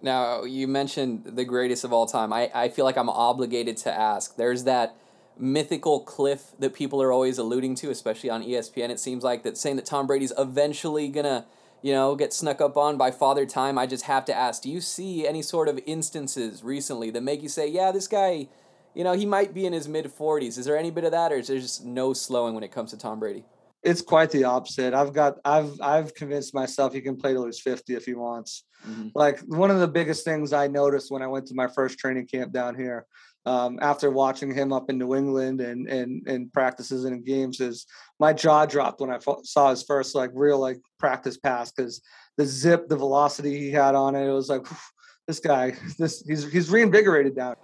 Now 0.00 0.44
you 0.44 0.68
mentioned 0.68 1.24
the 1.24 1.44
greatest 1.44 1.84
of 1.84 1.92
all 1.92 2.06
time. 2.06 2.32
I, 2.32 2.50
I 2.54 2.68
feel 2.68 2.84
like 2.84 2.96
I'm 2.96 3.10
obligated 3.10 3.76
to 3.78 3.92
ask. 3.92 4.36
There's 4.36 4.64
that 4.64 4.96
mythical 5.38 6.00
cliff 6.00 6.52
that 6.58 6.74
people 6.74 7.02
are 7.02 7.12
always 7.12 7.38
alluding 7.38 7.74
to, 7.76 7.90
especially 7.90 8.30
on 8.30 8.42
ESPN. 8.42 8.90
It 8.90 9.00
seems 9.00 9.24
like 9.24 9.42
that 9.44 9.56
saying 9.56 9.76
that 9.76 9.86
Tom 9.86 10.06
Brady's 10.06 10.32
eventually 10.38 11.08
gonna, 11.08 11.46
you 11.82 11.92
know, 11.92 12.14
get 12.14 12.32
snuck 12.32 12.60
up 12.60 12.76
on 12.76 12.96
by 12.96 13.10
Father 13.10 13.46
Time. 13.46 13.76
I 13.76 13.86
just 13.86 14.04
have 14.04 14.24
to 14.26 14.34
ask: 14.34 14.62
Do 14.62 14.70
you 14.70 14.80
see 14.80 15.26
any 15.26 15.42
sort 15.42 15.68
of 15.68 15.80
instances 15.86 16.62
recently 16.62 17.10
that 17.10 17.22
make 17.22 17.42
you 17.42 17.48
say, 17.48 17.66
"Yeah, 17.66 17.90
this 17.90 18.06
guy"? 18.06 18.48
You 18.94 19.04
know, 19.04 19.12
he 19.12 19.26
might 19.26 19.54
be 19.54 19.66
in 19.66 19.72
his 19.72 19.88
mid 19.88 20.06
40s. 20.06 20.58
Is 20.58 20.64
there 20.64 20.76
any 20.76 20.90
bit 20.90 21.04
of 21.04 21.12
that, 21.12 21.32
or 21.32 21.36
is 21.36 21.48
there 21.48 21.58
just 21.58 21.84
no 21.84 22.12
slowing 22.12 22.54
when 22.54 22.64
it 22.64 22.72
comes 22.72 22.90
to 22.90 22.98
Tom 22.98 23.18
Brady? 23.20 23.44
It's 23.82 24.00
quite 24.00 24.30
the 24.30 24.44
opposite. 24.44 24.94
I've 24.94 25.12
got, 25.12 25.38
I've, 25.44 25.80
I've 25.80 26.14
convinced 26.14 26.54
myself 26.54 26.92
he 26.92 27.00
can 27.00 27.16
play 27.16 27.32
till 27.32 27.46
he's 27.46 27.60
50 27.60 27.94
if 27.94 28.04
he 28.04 28.14
wants. 28.14 28.64
Mm-hmm. 28.88 29.08
Like 29.14 29.40
one 29.40 29.70
of 29.70 29.80
the 29.80 29.88
biggest 29.88 30.24
things 30.24 30.52
I 30.52 30.68
noticed 30.68 31.10
when 31.10 31.22
I 31.22 31.26
went 31.26 31.46
to 31.48 31.54
my 31.54 31.66
first 31.66 31.98
training 31.98 32.26
camp 32.26 32.52
down 32.52 32.76
here, 32.76 33.06
um, 33.44 33.78
after 33.82 34.10
watching 34.10 34.54
him 34.54 34.72
up 34.72 34.88
in 34.88 34.98
New 34.98 35.16
England 35.16 35.60
and 35.60 35.88
and 35.88 36.26
and 36.28 36.52
practices 36.52 37.04
and 37.04 37.24
games, 37.24 37.60
is 37.60 37.86
my 38.20 38.32
jaw 38.32 38.66
dropped 38.66 39.00
when 39.00 39.10
I 39.10 39.18
saw 39.42 39.70
his 39.70 39.82
first 39.82 40.14
like 40.14 40.30
real 40.32 40.58
like 40.58 40.78
practice 40.98 41.36
pass 41.36 41.72
because 41.72 42.02
the 42.36 42.46
zip, 42.46 42.88
the 42.88 42.96
velocity 42.96 43.58
he 43.58 43.70
had 43.70 43.94
on 43.94 44.14
it, 44.14 44.28
it 44.28 44.32
was 44.32 44.48
like 44.48 44.66
this 45.26 45.40
guy, 45.40 45.74
this 45.98 46.22
he's 46.26 46.50
he's 46.52 46.70
reinvigorated 46.70 47.34
down. 47.34 47.56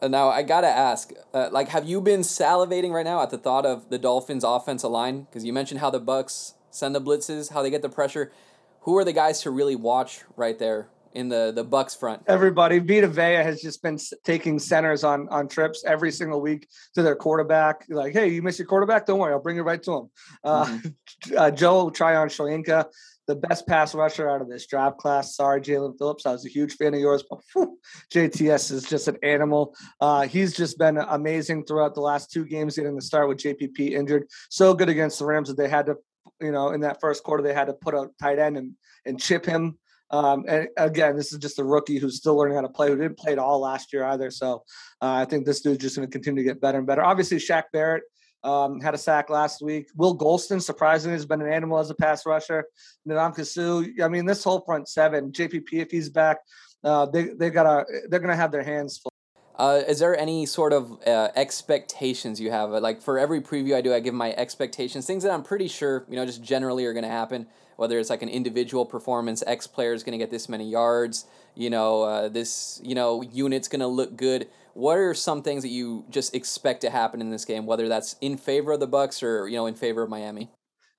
Uh, 0.00 0.08
now 0.08 0.28
I 0.28 0.42
gotta 0.42 0.68
ask, 0.68 1.12
uh, 1.32 1.48
like, 1.52 1.68
have 1.68 1.86
you 1.86 2.00
been 2.00 2.20
salivating 2.20 2.92
right 2.92 3.04
now 3.04 3.22
at 3.22 3.30
the 3.30 3.38
thought 3.38 3.66
of 3.66 3.90
the 3.90 3.98
Dolphins' 3.98 4.44
offensive 4.44 4.90
line? 4.90 5.22
Because 5.22 5.44
you 5.44 5.52
mentioned 5.52 5.80
how 5.80 5.90
the 5.90 6.00
Bucks 6.00 6.54
send 6.70 6.94
the 6.94 7.00
blitzes, 7.00 7.52
how 7.52 7.62
they 7.62 7.70
get 7.70 7.82
the 7.82 7.88
pressure. 7.88 8.32
Who 8.80 8.96
are 8.98 9.04
the 9.04 9.12
guys 9.12 9.42
to 9.42 9.50
really 9.50 9.76
watch 9.76 10.20
right 10.36 10.58
there 10.58 10.88
in 11.12 11.28
the 11.28 11.52
the 11.54 11.64
Bucks 11.64 11.94
front? 11.94 12.22
Everybody. 12.26 12.78
Vita 12.78 13.08
Vea 13.08 13.42
has 13.42 13.60
just 13.60 13.82
been 13.82 13.98
taking 14.24 14.58
centers 14.58 15.04
on 15.04 15.28
on 15.28 15.48
trips 15.48 15.84
every 15.86 16.10
single 16.10 16.40
week 16.40 16.68
to 16.94 17.02
their 17.02 17.16
quarterback. 17.16 17.84
Like, 17.88 18.12
hey, 18.12 18.28
you 18.28 18.42
miss 18.42 18.58
your 18.58 18.68
quarterback? 18.68 19.06
Don't 19.06 19.18
worry, 19.18 19.32
I'll 19.32 19.40
bring 19.40 19.56
you 19.56 19.62
right 19.62 19.82
to 19.82 19.92
him. 19.92 20.10
Uh, 20.42 20.66
mm-hmm. 20.66 21.36
uh, 21.38 21.50
Joe 21.50 21.90
Tryon-Shoyinka 21.90 22.86
the 23.26 23.34
best 23.34 23.66
pass 23.66 23.94
rusher 23.94 24.28
out 24.28 24.40
of 24.40 24.48
this 24.48 24.66
draft 24.66 24.98
class. 24.98 25.36
Sorry, 25.36 25.60
Jaelan 25.60 25.96
Phillips. 25.98 26.26
I 26.26 26.32
was 26.32 26.44
a 26.44 26.50
huge 26.50 26.74
fan 26.76 26.94
of 26.94 27.00
yours, 27.00 27.24
but 27.28 27.40
whew, 27.52 27.78
JTS 28.12 28.72
is 28.72 28.84
just 28.84 29.08
an 29.08 29.18
animal. 29.22 29.74
Uh, 30.00 30.22
he's 30.22 30.54
just 30.54 30.78
been 30.78 30.98
amazing 30.98 31.64
throughout 31.64 31.94
the 31.94 32.00
last 32.00 32.30
two 32.30 32.44
games, 32.44 32.76
getting 32.76 32.96
the 32.96 33.02
start 33.02 33.28
with 33.28 33.38
JPP 33.38 33.92
injured. 33.92 34.26
So 34.50 34.74
good 34.74 34.88
against 34.88 35.18
the 35.18 35.26
Rams 35.26 35.48
that 35.48 35.56
they 35.56 35.68
had 35.68 35.86
to, 35.86 35.96
you 36.40 36.52
know, 36.52 36.70
in 36.70 36.80
that 36.80 37.00
first 37.00 37.22
quarter, 37.22 37.42
they 37.42 37.54
had 37.54 37.66
to 37.66 37.74
put 37.74 37.94
a 37.94 38.08
tight 38.20 38.38
end 38.38 38.56
and, 38.56 38.72
and 39.06 39.20
chip 39.20 39.46
him. 39.46 39.78
Um, 40.10 40.44
and 40.46 40.68
again, 40.76 41.16
this 41.16 41.32
is 41.32 41.38
just 41.38 41.58
a 41.58 41.64
rookie 41.64 41.98
who's 41.98 42.16
still 42.16 42.36
learning 42.36 42.56
how 42.56 42.62
to 42.62 42.68
play, 42.68 42.88
who 42.88 42.96
didn't 42.96 43.18
play 43.18 43.32
at 43.32 43.38
all 43.38 43.60
last 43.60 43.92
year 43.92 44.04
either. 44.04 44.30
So 44.30 44.62
uh, 45.00 45.12
I 45.12 45.24
think 45.24 45.44
this 45.44 45.60
dude's 45.60 45.82
just 45.82 45.96
going 45.96 46.06
to 46.06 46.12
continue 46.12 46.42
to 46.42 46.48
get 46.48 46.60
better 46.60 46.78
and 46.78 46.86
better. 46.86 47.02
Obviously, 47.02 47.38
Shaq 47.38 47.64
Barrett 47.72 48.04
um, 48.44 48.80
had 48.80 48.94
a 48.94 48.98
sack 48.98 49.30
last 49.30 49.62
week. 49.62 49.88
Will 49.96 50.16
Gholston, 50.16 50.62
surprisingly, 50.62 51.16
has 51.16 51.26
been 51.26 51.40
an 51.40 51.50
animal 51.50 51.78
as 51.78 51.90
a 51.90 51.94
pass 51.94 52.26
rusher. 52.26 52.64
Ndamukong 53.08 53.46
Suh, 53.46 54.04
I 54.04 54.08
mean, 54.08 54.26
this 54.26 54.44
whole 54.44 54.60
front 54.60 54.88
seven, 54.88 55.32
JPP, 55.32 55.72
if 55.72 55.90
he's 55.90 56.10
back, 56.10 56.38
uh, 56.84 57.06
they 57.06 57.28
they 57.28 57.50
gotta 57.50 57.84
they're 58.08 58.20
gonna 58.20 58.36
have 58.36 58.52
their 58.52 58.62
hands 58.62 58.98
full. 58.98 59.10
Uh, 59.56 59.82
is 59.86 60.00
there 60.00 60.18
any 60.18 60.46
sort 60.46 60.72
of 60.72 60.98
uh, 61.06 61.28
expectations 61.36 62.40
you 62.40 62.50
have? 62.50 62.70
Like 62.70 63.00
for 63.00 63.18
every 63.18 63.40
preview 63.40 63.76
I 63.76 63.80
do, 63.80 63.94
I 63.94 64.00
give 64.00 64.14
my 64.14 64.32
expectations, 64.32 65.06
things 65.06 65.22
that 65.22 65.32
I'm 65.32 65.44
pretty 65.44 65.68
sure, 65.68 66.04
you 66.08 66.16
know, 66.16 66.26
just 66.26 66.42
generally 66.42 66.84
are 66.86 66.92
to 67.04 67.08
happen. 67.08 67.46
Whether 67.76 67.98
it's 67.98 68.10
like 68.10 68.22
an 68.22 68.28
individual 68.28 68.86
performance, 68.86 69.42
X 69.46 69.66
player 69.66 69.92
is 69.92 70.02
going 70.02 70.12
to 70.12 70.18
get 70.18 70.30
this 70.30 70.48
many 70.48 70.68
yards, 70.68 71.26
you 71.54 71.70
know, 71.70 72.02
uh, 72.02 72.28
this, 72.28 72.80
you 72.84 72.94
know, 72.94 73.22
unit's 73.22 73.68
going 73.68 73.80
to 73.80 73.86
look 73.86 74.16
good. 74.16 74.48
What 74.74 74.98
are 74.98 75.14
some 75.14 75.42
things 75.42 75.62
that 75.62 75.68
you 75.68 76.04
just 76.10 76.34
expect 76.34 76.80
to 76.80 76.90
happen 76.90 77.20
in 77.20 77.30
this 77.30 77.44
game, 77.44 77.64
whether 77.64 77.88
that's 77.88 78.16
in 78.20 78.36
favor 78.36 78.72
of 78.72 78.80
the 78.80 78.88
Bucks 78.88 79.22
or 79.22 79.48
you 79.48 79.56
know 79.56 79.66
in 79.66 79.74
favor 79.74 80.02
of 80.02 80.10
Miami? 80.10 80.50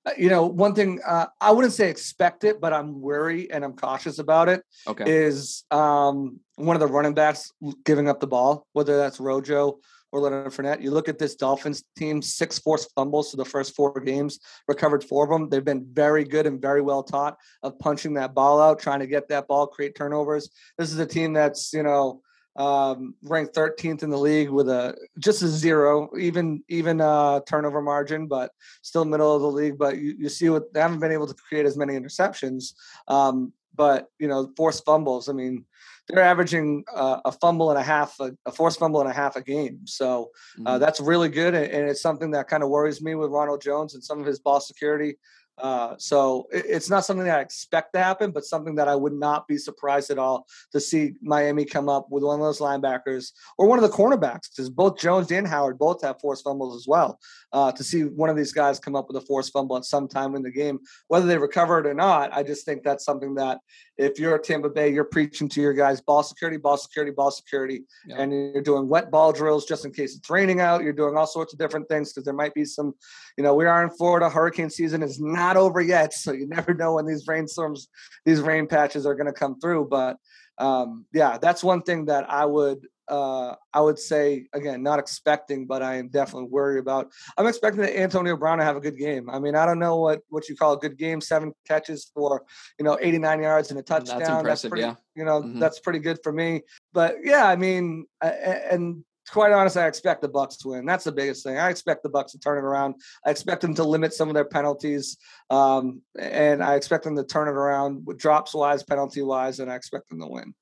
Uh, 0.06 0.12
you 0.16 0.30
know, 0.30 0.46
one 0.46 0.74
thing 0.74 1.00
uh, 1.06 1.26
I 1.40 1.50
wouldn't 1.50 1.74
say 1.74 1.90
expect 1.90 2.44
it, 2.44 2.58
but 2.58 2.72
I'm 2.72 3.02
wary 3.02 3.50
and 3.50 3.64
I'm 3.64 3.74
cautious 3.74 4.18
about 4.18 4.48
it. 4.48 4.62
Okay, 4.86 5.04
is 5.06 5.64
um, 5.70 6.40
one 6.54 6.74
of 6.74 6.80
the 6.80 6.86
running 6.86 7.12
backs 7.12 7.52
giving 7.84 8.08
up 8.08 8.18
the 8.18 8.26
ball, 8.26 8.66
whether 8.72 8.96
that's 8.96 9.20
Rojo 9.20 9.78
or 10.12 10.20
Leonard 10.20 10.52
Fournette. 10.52 10.82
You 10.82 10.90
look 10.90 11.08
at 11.08 11.18
this 11.18 11.34
Dolphins 11.34 11.84
team, 11.96 12.22
six 12.22 12.58
forced 12.58 12.92
fumbles 12.94 13.30
to 13.30 13.36
the 13.36 13.44
first 13.44 13.74
four 13.74 13.98
games, 14.00 14.38
recovered 14.68 15.04
four 15.04 15.24
of 15.24 15.30
them. 15.30 15.48
They've 15.48 15.64
been 15.64 15.86
very 15.92 16.24
good 16.24 16.46
and 16.46 16.60
very 16.60 16.80
well 16.80 17.02
taught 17.02 17.36
of 17.62 17.78
punching 17.78 18.14
that 18.14 18.34
ball 18.34 18.60
out, 18.60 18.78
trying 18.78 19.00
to 19.00 19.06
get 19.06 19.28
that 19.28 19.48
ball, 19.48 19.66
create 19.66 19.94
turnovers. 19.94 20.50
This 20.78 20.92
is 20.92 20.98
a 20.98 21.06
team 21.06 21.32
that's, 21.32 21.72
you 21.72 21.82
know, 21.82 22.22
um, 22.56 23.14
ranked 23.22 23.54
13th 23.54 24.02
in 24.02 24.10
the 24.10 24.18
league 24.18 24.48
with 24.48 24.68
a 24.68 24.96
just 25.18 25.42
a 25.42 25.48
zero, 25.48 26.08
even 26.18 26.62
even 26.68 27.00
uh, 27.00 27.40
turnover 27.46 27.82
margin, 27.82 28.26
but 28.26 28.50
still 28.82 29.04
middle 29.04 29.34
of 29.34 29.42
the 29.42 29.50
league. 29.50 29.76
But 29.76 29.98
you, 29.98 30.14
you 30.18 30.28
see 30.28 30.48
what 30.48 30.72
they 30.72 30.80
haven't 30.80 31.00
been 31.00 31.12
able 31.12 31.26
to 31.26 31.34
create 31.34 31.66
as 31.66 31.76
many 31.76 31.94
interceptions. 31.94 32.72
Um, 33.08 33.52
but 33.74 34.08
you 34.18 34.26
know, 34.26 34.50
forced 34.56 34.84
fumbles. 34.84 35.28
I 35.28 35.32
mean, 35.32 35.66
they're 36.08 36.22
averaging 36.22 36.84
uh, 36.94 37.20
a 37.24 37.32
fumble 37.32 37.70
and 37.70 37.78
a 37.78 37.82
half, 37.82 38.18
a, 38.20 38.32
a, 38.46 38.52
forced 38.52 38.78
fumble 38.78 39.00
and 39.00 39.10
a 39.10 39.12
half 39.12 39.36
a 39.36 39.42
game. 39.42 39.80
So 39.86 40.30
uh, 40.58 40.60
mm-hmm. 40.60 40.80
that's 40.80 41.00
really 41.00 41.28
good, 41.28 41.54
and, 41.54 41.66
and 41.66 41.88
it's 41.88 42.00
something 42.00 42.30
that 42.32 42.48
kind 42.48 42.62
of 42.62 42.68
worries 42.68 43.02
me 43.02 43.14
with 43.14 43.30
Ronald 43.30 43.60
Jones 43.60 43.94
and 43.94 44.04
some 44.04 44.20
of 44.20 44.26
his 44.26 44.38
ball 44.38 44.60
security. 44.60 45.16
Uh, 45.58 45.94
so 45.98 46.46
it, 46.52 46.64
it's 46.68 46.90
not 46.90 47.04
something 47.04 47.24
that 47.24 47.38
I 47.38 47.40
expect 47.40 47.92
to 47.94 48.02
happen, 48.02 48.30
but 48.30 48.44
something 48.44 48.74
that 48.76 48.88
I 48.88 48.94
would 48.94 49.12
not 49.12 49.48
be 49.48 49.56
surprised 49.56 50.10
at 50.10 50.18
all 50.18 50.46
to 50.72 50.80
see 50.80 51.14
Miami 51.22 51.64
come 51.64 51.88
up 51.88 52.08
with 52.10 52.22
one 52.22 52.38
of 52.40 52.44
those 52.44 52.60
linebackers 52.60 53.32
or 53.58 53.66
one 53.66 53.78
of 53.78 53.82
the 53.82 53.96
cornerbacks, 53.96 54.50
because 54.50 54.68
both 54.68 54.98
Jones 54.98 55.30
and 55.32 55.46
Howard 55.46 55.78
both 55.78 56.02
have 56.02 56.20
forced 56.20 56.44
fumbles 56.44 56.76
as 56.76 56.86
well. 56.86 57.18
Uh, 57.52 57.72
to 57.72 57.84
see 57.84 58.02
one 58.02 58.28
of 58.28 58.36
these 58.36 58.52
guys 58.52 58.78
come 58.78 58.96
up 58.96 59.06
with 59.08 59.16
a 59.16 59.26
forced 59.26 59.52
fumble 59.52 59.76
at 59.76 59.84
some 59.84 60.08
time 60.08 60.34
in 60.34 60.42
the 60.42 60.50
game, 60.50 60.78
whether 61.08 61.26
they 61.26 61.38
recover 61.38 61.78
it 61.78 61.86
or 61.86 61.94
not, 61.94 62.32
I 62.32 62.42
just 62.42 62.66
think 62.66 62.82
that's 62.82 63.04
something 63.04 63.34
that 63.36 63.60
if 63.96 64.18
you're 64.18 64.34
at 64.34 64.44
Tampa 64.44 64.68
Bay, 64.68 64.92
you're 64.92 65.04
preaching 65.04 65.48
to 65.48 65.60
your 65.62 65.72
guys 65.72 66.02
ball 66.02 66.22
security, 66.22 66.58
ball 66.58 66.76
security, 66.76 67.12
ball 67.12 67.30
security, 67.30 67.84
yeah. 68.06 68.16
and 68.18 68.30
you're 68.30 68.62
doing 68.62 68.88
wet 68.88 69.10
ball 69.10 69.32
drills 69.32 69.64
just 69.64 69.86
in 69.86 69.92
case 69.92 70.16
it's 70.16 70.28
raining 70.28 70.60
out. 70.60 70.82
You're 70.82 70.92
doing 70.92 71.16
all 71.16 71.26
sorts 71.26 71.54
of 71.54 71.58
different 71.58 71.88
things 71.88 72.12
because 72.12 72.24
there 72.24 72.34
might 72.34 72.52
be 72.52 72.64
some, 72.66 72.92
you 73.38 73.44
know, 73.44 73.54
we 73.54 73.64
are 73.64 73.82
in 73.82 73.90
Florida. 73.90 74.28
Hurricane 74.28 74.68
season 74.68 75.02
is 75.02 75.18
not 75.18 75.45
over 75.54 75.82
yet, 75.82 76.14
so 76.14 76.32
you 76.32 76.46
never 76.56 76.72
know 76.72 76.94
when 76.94 77.04
these 77.04 77.28
rainstorms, 77.28 77.88
these 78.24 78.40
rain 78.40 78.66
patches 78.66 79.04
are 79.04 79.14
going 79.14 79.26
to 79.26 79.32
come 79.32 79.60
through. 79.60 79.88
But 79.90 80.16
um, 80.56 81.04
yeah, 81.12 81.36
that's 81.36 81.62
one 81.62 81.82
thing 81.82 82.06
that 82.06 82.28
I 82.30 82.46
would 82.46 82.78
uh, 83.08 83.54
I 83.72 83.80
would 83.80 83.98
say 83.98 84.46
again, 84.52 84.82
not 84.82 84.98
expecting, 84.98 85.66
but 85.66 85.82
I 85.82 85.96
am 85.96 86.08
definitely 86.08 86.48
worried 86.48 86.80
about. 86.80 87.12
I'm 87.38 87.46
expecting 87.46 87.82
that 87.82 87.96
Antonio 87.96 88.36
Brown 88.36 88.58
to 88.58 88.64
have 88.64 88.76
a 88.76 88.80
good 88.80 88.98
game. 88.98 89.30
I 89.30 89.38
mean, 89.38 89.54
I 89.54 89.64
don't 89.64 89.78
know 89.78 89.96
what 89.98 90.22
what 90.28 90.48
you 90.48 90.56
call 90.56 90.72
a 90.72 90.78
good 90.78 90.98
game. 90.98 91.20
Seven 91.20 91.52
catches 91.68 92.10
for 92.14 92.42
you 92.78 92.84
know 92.84 92.98
89 93.00 93.42
yards 93.42 93.70
and 93.70 93.78
a 93.78 93.82
touchdown. 93.82 94.18
That's 94.18 94.30
impressive. 94.30 94.70
pretty, 94.70 94.86
yeah. 94.86 94.94
You 95.14 95.24
know, 95.24 95.42
Mhm. 95.42 95.60
that's 95.60 95.78
pretty 95.78 96.00
good 96.00 96.18
for 96.22 96.32
me. 96.32 96.62
But 96.92 97.16
yeah, 97.22 97.46
I 97.46 97.56
mean, 97.56 98.06
and 98.20 99.04
quite 99.30 99.52
honestly, 99.52 99.82
I 99.82 99.86
expect 99.86 100.22
the 100.22 100.28
Bucks 100.28 100.56
to 100.58 100.68
win. 100.68 100.84
That's 100.84 101.04
the 101.04 101.12
biggest 101.12 101.44
thing. 101.44 101.58
I 101.58 101.70
expect 101.70 102.02
the 102.02 102.08
Bucks 102.08 102.32
to 102.32 102.38
turn 102.38 102.58
it 102.58 102.64
around. 102.64 102.96
I 103.24 103.30
expect 103.30 103.62
them 103.62 103.74
to 103.74 103.84
limit 103.84 104.14
some 104.14 104.28
of 104.28 104.34
their 104.34 104.44
penalties, 104.44 105.16
um, 105.50 106.02
and 106.18 106.62
I 106.62 106.74
expect 106.74 107.04
them 107.04 107.16
to 107.16 107.24
turn 107.24 107.48
it 107.48 107.52
around 107.52 108.06
with 108.06 108.18
drops 108.18 108.54
wise, 108.54 108.82
penalty 108.82 109.22
wise, 109.22 109.60
and 109.60 109.70
I 109.70 109.76
expect 109.76 110.08
them 110.08 110.20
to 110.20 110.26
win. 110.26 110.54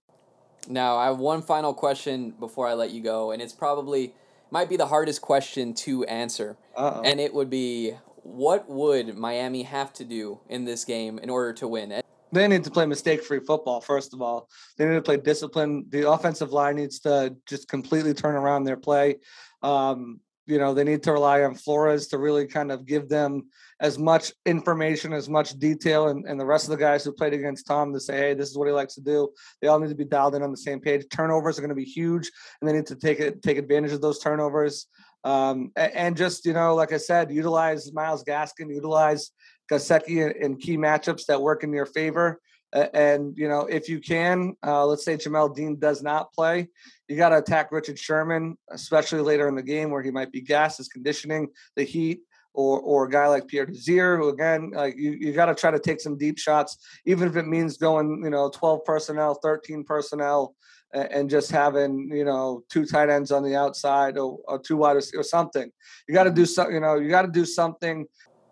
Now, 0.68 0.96
I 0.96 1.06
have 1.06 1.18
one 1.18 1.42
final 1.42 1.74
question 1.74 2.30
before 2.30 2.66
I 2.66 2.74
let 2.74 2.90
you 2.90 3.02
go, 3.02 3.32
and 3.32 3.42
it's 3.42 3.52
probably 3.52 4.14
might 4.50 4.68
be 4.68 4.76
the 4.76 4.86
hardest 4.86 5.20
question 5.20 5.74
to 5.74 6.04
answer. 6.04 6.56
Uh-oh. 6.76 7.02
And 7.02 7.20
it 7.20 7.34
would 7.34 7.50
be 7.50 7.94
what 8.22 8.68
would 8.68 9.16
Miami 9.16 9.64
have 9.64 9.92
to 9.94 10.04
do 10.04 10.40
in 10.48 10.64
this 10.64 10.84
game 10.84 11.18
in 11.18 11.28
order 11.28 11.52
to 11.54 11.68
win? 11.68 12.03
They 12.34 12.48
need 12.48 12.64
to 12.64 12.70
play 12.70 12.86
mistake-free 12.86 13.40
football. 13.46 13.80
First 13.80 14.14
of 14.14 14.20
all, 14.20 14.48
they 14.76 14.86
need 14.86 14.94
to 14.94 15.02
play 15.02 15.16
discipline. 15.16 15.86
The 15.88 16.10
offensive 16.10 16.52
line 16.52 16.76
needs 16.76 17.00
to 17.00 17.36
just 17.46 17.68
completely 17.68 18.14
turn 18.14 18.34
around 18.34 18.64
their 18.64 18.76
play. 18.76 19.16
Um, 19.62 20.20
you 20.46 20.58
know, 20.58 20.74
they 20.74 20.84
need 20.84 21.02
to 21.04 21.12
rely 21.12 21.42
on 21.42 21.54
Flores 21.54 22.08
to 22.08 22.18
really 22.18 22.46
kind 22.46 22.70
of 22.70 22.84
give 22.84 23.08
them 23.08 23.48
as 23.80 23.98
much 23.98 24.32
information, 24.44 25.12
as 25.14 25.28
much 25.28 25.58
detail, 25.58 26.08
and, 26.08 26.26
and 26.26 26.38
the 26.38 26.44
rest 26.44 26.64
of 26.66 26.70
the 26.70 26.76
guys 26.76 27.02
who 27.02 27.12
played 27.12 27.32
against 27.32 27.66
Tom 27.66 27.92
to 27.92 28.00
say, 28.00 28.16
hey, 28.16 28.34
this 28.34 28.50
is 28.50 28.58
what 28.58 28.68
he 28.68 28.72
likes 28.72 28.94
to 28.94 29.00
do. 29.00 29.30
They 29.60 29.68
all 29.68 29.80
need 29.80 29.88
to 29.88 29.94
be 29.94 30.04
dialed 30.04 30.34
in 30.34 30.42
on 30.42 30.50
the 30.50 30.56
same 30.56 30.80
page. 30.80 31.06
Turnovers 31.10 31.58
are 31.58 31.62
going 31.62 31.70
to 31.70 31.74
be 31.74 31.84
huge, 31.84 32.30
and 32.60 32.68
they 32.68 32.74
need 32.74 32.86
to 32.86 32.96
take 32.96 33.20
it, 33.20 33.42
take 33.42 33.56
advantage 33.56 33.92
of 33.92 34.02
those 34.02 34.18
turnovers. 34.18 34.86
Um, 35.24 35.72
and, 35.74 36.16
just 36.16 36.44
you 36.44 36.52
know, 36.52 36.74
like 36.74 36.92
I 36.92 36.98
said, 36.98 37.32
utilize 37.32 37.92
Myles 37.92 38.22
Gaskin, 38.24 38.68
utilize 38.68 39.30
Gesicki 39.72 40.34
in, 40.36 40.56
key 40.56 40.76
matchups 40.76 41.26
that 41.26 41.40
work 41.40 41.64
in 41.64 41.72
your 41.72 41.86
favor. 41.86 42.40
And 42.72 43.38
you 43.38 43.48
know, 43.48 43.62
if 43.62 43.88
you 43.88 44.00
can, 44.00 44.56
uh, 44.66 44.84
let's 44.84 45.04
say 45.04 45.16
Jamel 45.16 45.54
Dean 45.54 45.78
does 45.78 46.02
not 46.02 46.32
play, 46.32 46.68
you 47.08 47.16
got 47.16 47.28
to 47.28 47.38
attack 47.38 47.70
Richard 47.70 47.98
Sherman, 47.98 48.58
especially 48.70 49.20
later 49.20 49.46
in 49.48 49.54
the 49.54 49.62
game 49.62 49.90
where 49.90 50.02
he 50.02 50.10
might 50.10 50.32
be 50.32 50.40
gassed, 50.40 50.78
his 50.78 50.88
conditioning, 50.88 51.48
the 51.76 51.84
heat, 51.84 52.22
or 52.52 52.80
or 52.80 53.04
a 53.04 53.10
guy 53.10 53.28
like 53.28 53.46
Pierre 53.46 53.66
Desir, 53.66 54.16
who 54.16 54.28
again, 54.28 54.72
like 54.74 54.96
you, 54.96 55.12
you 55.12 55.32
got 55.32 55.46
to 55.46 55.54
try 55.54 55.70
to 55.70 55.78
take 55.78 56.00
some 56.00 56.18
deep 56.18 56.36
shots, 56.36 56.76
even 57.06 57.28
if 57.28 57.36
it 57.36 57.46
means 57.46 57.76
going, 57.76 58.22
you 58.24 58.30
know, 58.30 58.50
twelve 58.50 58.84
personnel, 58.84 59.34
thirteen 59.34 59.84
personnel, 59.84 60.40
a- 60.40 60.73
and 60.94 61.28
just 61.28 61.50
having 61.50 62.08
you 62.12 62.24
know 62.24 62.62
two 62.70 62.86
tight 62.86 63.10
ends 63.10 63.30
on 63.32 63.42
the 63.42 63.56
outside 63.56 64.16
or, 64.16 64.38
or 64.46 64.58
two 64.58 64.76
wide 64.76 64.96
or 64.96 65.22
something. 65.22 65.70
You 66.08 66.14
got 66.14 66.24
to 66.24 66.30
do 66.30 66.46
something. 66.46 66.74
You 66.74 66.80
know, 66.80 66.96
you 66.96 67.10
got 67.10 67.22
to 67.22 67.32
do 67.32 67.44
something. 67.44 68.06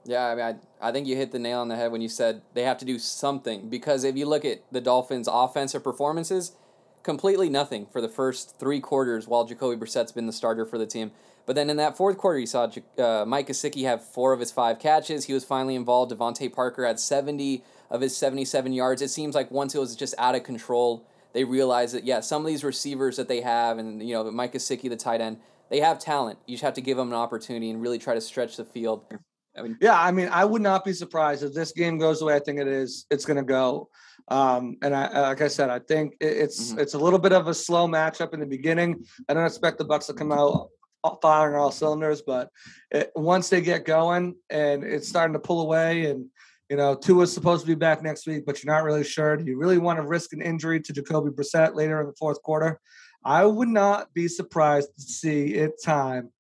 Yeah, 0.05 0.27
I 0.27 0.35
mean, 0.35 0.45
I, 0.81 0.89
I 0.89 0.93
think 0.93 1.07
you 1.07 1.15
hit 1.15 1.31
the 1.31 1.39
nail 1.39 1.61
on 1.61 1.69
the 1.69 1.77
head 1.77 1.93
when 1.93 2.01
you 2.01 2.09
said 2.09 2.43
they 2.55 2.65
have 2.65 2.79
to 2.79 2.85
do 2.85 2.99
something 2.99 3.69
because 3.69 4.03
if 4.03 4.17
you 4.17 4.27
look 4.27 4.45
at 4.45 4.63
the 4.73 4.81
Dolphins' 4.81 5.29
offensive 5.31 5.85
performances, 5.85 6.53
completely 7.05 7.49
nothing 7.49 7.87
for 7.87 8.01
the 8.01 8.09
first 8.09 8.59
three 8.59 8.81
quarters 8.81 9.29
while 9.29 9.45
Jacoby 9.45 9.77
Brissett's 9.77 10.13
been 10.13 10.27
the 10.27 10.33
starter 10.33 10.67
for 10.67 10.79
the 10.79 10.87
team. 10.87 11.13
But 11.47 11.57
then 11.57 11.71
in 11.71 11.77
that 11.79 11.97
fourth 11.97 12.19
quarter, 12.19 12.39
you 12.39 12.47
saw 12.47 12.71
uh, 12.99 13.25
Mike 13.27 13.49
Gesicki 13.49 13.85
have 13.85 14.05
four 14.05 14.33
of 14.33 14.41
his 14.41 14.53
five 14.53 14.79
catches. 14.79 15.25
He 15.25 15.33
was 15.33 15.45
finally 15.45 15.75
involved. 15.75 16.13
DeVante 16.13 16.53
Parker 16.53 16.87
had 16.87 17.01
70 17.01 17.65
of 17.91 18.01
his 18.01 18.17
77 18.17 18.73
yards. 18.73 19.03
It 19.03 19.09
seems 19.09 19.35
like 19.35 19.51
once 19.51 19.75
it 19.75 19.79
was 19.79 19.97
just 19.97 20.15
out 20.19 20.35
of 20.35 20.45
control, 20.45 21.05
they 21.33 21.45
realize 21.45 21.93
that, 21.93 22.05
yeah, 22.05 22.21
some 22.21 22.43
of 22.43 22.47
these 22.47 22.65
receivers 22.65 23.17
that 23.17 23.29
they 23.29 23.41
have, 23.41 23.79
and, 23.79 24.03
you 24.07 24.15
know, 24.15 24.31
Mike 24.31 24.53
Gesicki, 24.53 24.89
the 24.89 24.97
tight 24.97 25.21
end, 25.21 25.39
they 25.71 25.81
have 25.81 25.99
talent. 25.99 26.39
You 26.47 26.55
just 26.55 26.65
have 26.65 26.75
to 26.75 26.81
give 26.81 26.97
them 26.97 27.09
an 27.09 27.15
opportunity 27.15 27.71
and 27.71 27.81
really 27.81 27.99
try 27.99 28.15
to 28.15 28.21
stretch 28.21 28.57
the 28.57 28.65
field. 28.65 29.05
I 29.57 29.63
mean, 29.63 29.77
Yeah, 29.81 29.99
I 30.01 30.11
mean, 30.11 30.29
I 30.29 30.45
would 30.45 30.63
not 30.63 30.85
be 30.85 30.93
surprised 30.93 31.43
if 31.43 31.53
this 31.55 31.73
game 31.73 31.99
goes 31.99 32.21
the 32.21 32.27
way 32.27 32.35
I 32.35 32.39
think 32.41 32.59
it 32.59 32.67
is. 32.69 33.07
It's 33.11 33.25
going 33.25 33.37
to 33.37 33.43
go. 33.43 33.89
Um, 34.29 34.77
and 34.83 34.95
I, 34.95 35.29
like 35.29 35.41
I 35.43 35.49
said, 35.49 35.69
I 35.69 35.79
think 35.81 36.15
it- 36.21 36.37
it's 36.37 36.73
Mhm. 36.73 36.79
it's 36.79 36.95
a 36.95 36.99
little 36.99 37.19
bit 37.19 37.33
of 37.33 37.49
a 37.49 37.55
slow 37.55 37.87
matchup 37.89 38.33
in 38.35 38.41
the 38.41 38.47
beginning. 38.47 39.05
I 39.29 39.35
don't 39.35 39.45
expect 39.45 39.79
the 39.79 39.85
Bucks 39.85 40.07
to 40.07 40.15
come 40.15 40.33
out 40.33 40.69
firing 41.21 41.57
all 41.57 41.73
cylinders, 41.73 42.23
but 42.23 42.49
it, 42.93 43.11
once 43.17 43.49
they 43.49 43.61
get 43.61 43.85
going 43.85 44.37
and 44.49 44.85
it's 44.85 45.09
starting 45.09 45.33
to 45.33 45.41
pull 45.41 45.61
away, 45.63 46.07
and 46.07 46.27
you 46.71 46.77
know, 46.77 46.95
two 46.95 47.15
Tua's 47.15 47.33
supposed 47.33 47.63
to 47.63 47.67
be 47.67 47.75
back 47.75 48.03
next 48.03 48.27
week, 48.27 48.45
but 48.47 48.63
you're 48.63 48.73
not 48.73 48.85
really 48.85 49.05
sure. 49.05 49.37
Do 49.37 49.45
you 49.45 49.59
really 49.59 49.79
want 49.79 49.99
to 49.99 50.07
risk 50.07 50.33
an 50.33 50.41
injury 50.41 50.81
to 50.81 50.93
Jacoby 50.93 51.31
Brissett 51.31 51.75
later 51.75 52.01
in 52.01 52.07
the 52.07 52.15
fourth 52.15 52.43
quarter? 52.43 52.81
I 53.25 53.45
would 53.45 53.69
not 53.69 54.13
be 54.15 54.29
surprised 54.29 54.89
to 54.97 55.03
see 55.03 55.55
it 55.55 55.73
time 55.85 56.31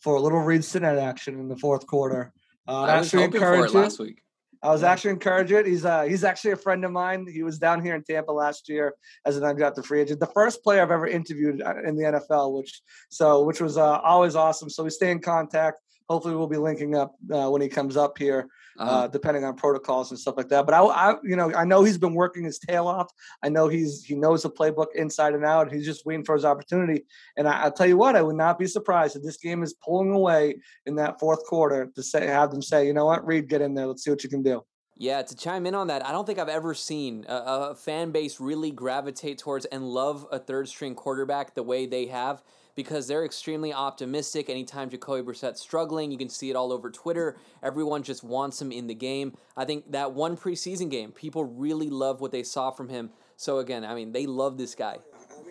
for 0.00 0.16
a 0.16 0.20
little 0.20 0.40
Reid 0.40 0.64
Sinnett 0.64 0.98
action 0.98 1.38
in 1.38 1.48
the 1.48 1.56
fourth 1.56 1.86
quarter. 1.86 2.32
Uh, 2.66 2.82
I 2.82 2.98
was 2.98 3.06
actually 3.06 3.24
hoping 3.24 3.40
for 3.40 3.64
it 3.66 3.74
last 3.74 3.98
week. 3.98 4.22
I 4.62 4.70
was 4.70 4.82
Yeah. 4.82 4.92
actually 4.92 5.10
encouraging. 5.12 5.66
He's 5.66 5.84
uh 5.84 6.02
he's 6.02 6.22
actually 6.22 6.52
a 6.52 6.56
friend 6.56 6.84
of 6.84 6.92
mine. 6.92 7.26
He 7.26 7.42
was 7.42 7.58
down 7.58 7.84
here 7.84 7.96
in 7.96 8.04
Tampa 8.04 8.30
last 8.30 8.68
year 8.68 8.94
as 9.26 9.36
an 9.36 9.42
undrafted 9.42 9.84
free 9.84 10.00
agent. 10.00 10.20
The 10.20 10.26
first 10.26 10.62
player 10.62 10.82
I've 10.82 10.92
ever 10.92 11.06
interviewed 11.06 11.60
uh, 11.62 11.82
in 11.84 11.96
the 11.96 12.04
NFL, 12.04 12.56
which 12.56 12.80
so 13.10 13.42
which 13.42 13.60
was 13.60 13.76
uh, 13.76 13.98
always 13.98 14.36
awesome. 14.36 14.70
So 14.70 14.84
we 14.84 14.90
stay 14.90 15.10
in 15.10 15.20
contact. 15.20 15.78
Hopefully, 16.08 16.36
we'll 16.36 16.46
be 16.46 16.58
linking 16.58 16.94
up 16.94 17.12
uh, 17.32 17.48
when 17.50 17.60
he 17.60 17.68
comes 17.68 17.96
up 17.96 18.18
here, 18.18 18.46
uh, 18.78 18.82
Uh-huh. 18.82 19.08
depending 19.08 19.44
on 19.44 19.54
protocols 19.54 20.10
and 20.10 20.18
stuff 20.18 20.36
like 20.36 20.48
that. 20.48 20.66
But 20.66 20.74
I, 20.74 20.82
I, 20.82 21.14
you 21.22 21.36
know, 21.36 21.52
I 21.54 21.64
know 21.64 21.82
he's 21.84 21.98
been 21.98 22.14
working 22.14 22.44
his 22.44 22.58
tail 22.58 22.86
off. 22.88 23.10
I 23.42 23.48
know 23.48 23.68
he's 23.68 24.04
he 24.04 24.14
knows 24.14 24.42
the 24.42 24.50
playbook 24.50 24.86
inside 24.94 25.34
and 25.34 25.44
out. 25.44 25.72
He's 25.72 25.84
just 25.84 26.06
waiting 26.06 26.24
for 26.24 26.34
his 26.34 26.44
opportunity. 26.44 27.04
And 27.36 27.46
I, 27.48 27.62
I'll 27.62 27.72
tell 27.72 27.86
you 27.86 27.96
what, 27.96 28.16
I 28.16 28.22
would 28.22 28.36
not 28.36 28.58
be 28.58 28.66
surprised 28.66 29.16
if 29.16 29.22
this 29.22 29.36
game 29.36 29.62
is 29.62 29.74
pulling 29.74 30.12
away 30.12 30.60
in 30.86 30.96
that 30.96 31.20
fourth 31.20 31.44
quarter 31.44 31.90
to 31.94 32.02
say 32.02 32.26
have 32.26 32.50
them 32.50 32.62
say, 32.62 32.86
you 32.86 32.92
know 32.94 33.06
what, 33.06 33.26
Reid, 33.26 33.48
get 33.48 33.60
in 33.62 33.74
there. 33.74 33.86
Let's 33.86 34.04
see 34.04 34.10
what 34.10 34.22
you 34.24 34.30
can 34.30 34.42
do. 34.42 34.62
Yeah, 34.98 35.22
to 35.22 35.34
chime 35.34 35.66
in 35.66 35.74
on 35.74 35.86
that, 35.88 36.06
I 36.06 36.12
don't 36.12 36.26
think 36.26 36.38
I've 36.38 36.48
ever 36.50 36.74
seen 36.74 37.24
a, 37.28 37.34
a 37.70 37.74
fan 37.74 38.12
base 38.12 38.38
really 38.38 38.70
gravitate 38.70 39.38
towards 39.38 39.64
and 39.64 39.82
love 39.84 40.26
a 40.30 40.38
third 40.38 40.68
string 40.68 40.94
quarterback 40.94 41.54
the 41.54 41.62
way 41.62 41.86
they 41.86 42.06
have 42.06 42.42
because 42.74 43.06
they're 43.06 43.24
extremely 43.24 43.72
optimistic. 43.72 44.48
Anytime 44.48 44.90
Jacoby 44.90 45.22
Brissett's 45.22 45.60
struggling, 45.60 46.10
you 46.10 46.18
can 46.18 46.28
see 46.28 46.50
it 46.50 46.56
all 46.56 46.72
over 46.72 46.90
Twitter. 46.90 47.36
Everyone 47.62 48.02
just 48.02 48.24
wants 48.24 48.60
him 48.60 48.72
in 48.72 48.86
the 48.86 48.94
game. 48.94 49.34
I 49.56 49.64
think 49.64 49.92
that 49.92 50.12
one 50.12 50.36
preseason 50.36 50.90
game, 50.90 51.12
people 51.12 51.44
really 51.44 51.90
love 51.90 52.20
what 52.20 52.32
they 52.32 52.42
saw 52.42 52.70
from 52.70 52.88
him. 52.88 53.10
So 53.36 53.58
again, 53.58 53.84
I 53.84 53.94
mean, 53.94 54.12
they 54.12 54.26
love 54.26 54.56
this 54.58 54.74
guy. 54.74 54.98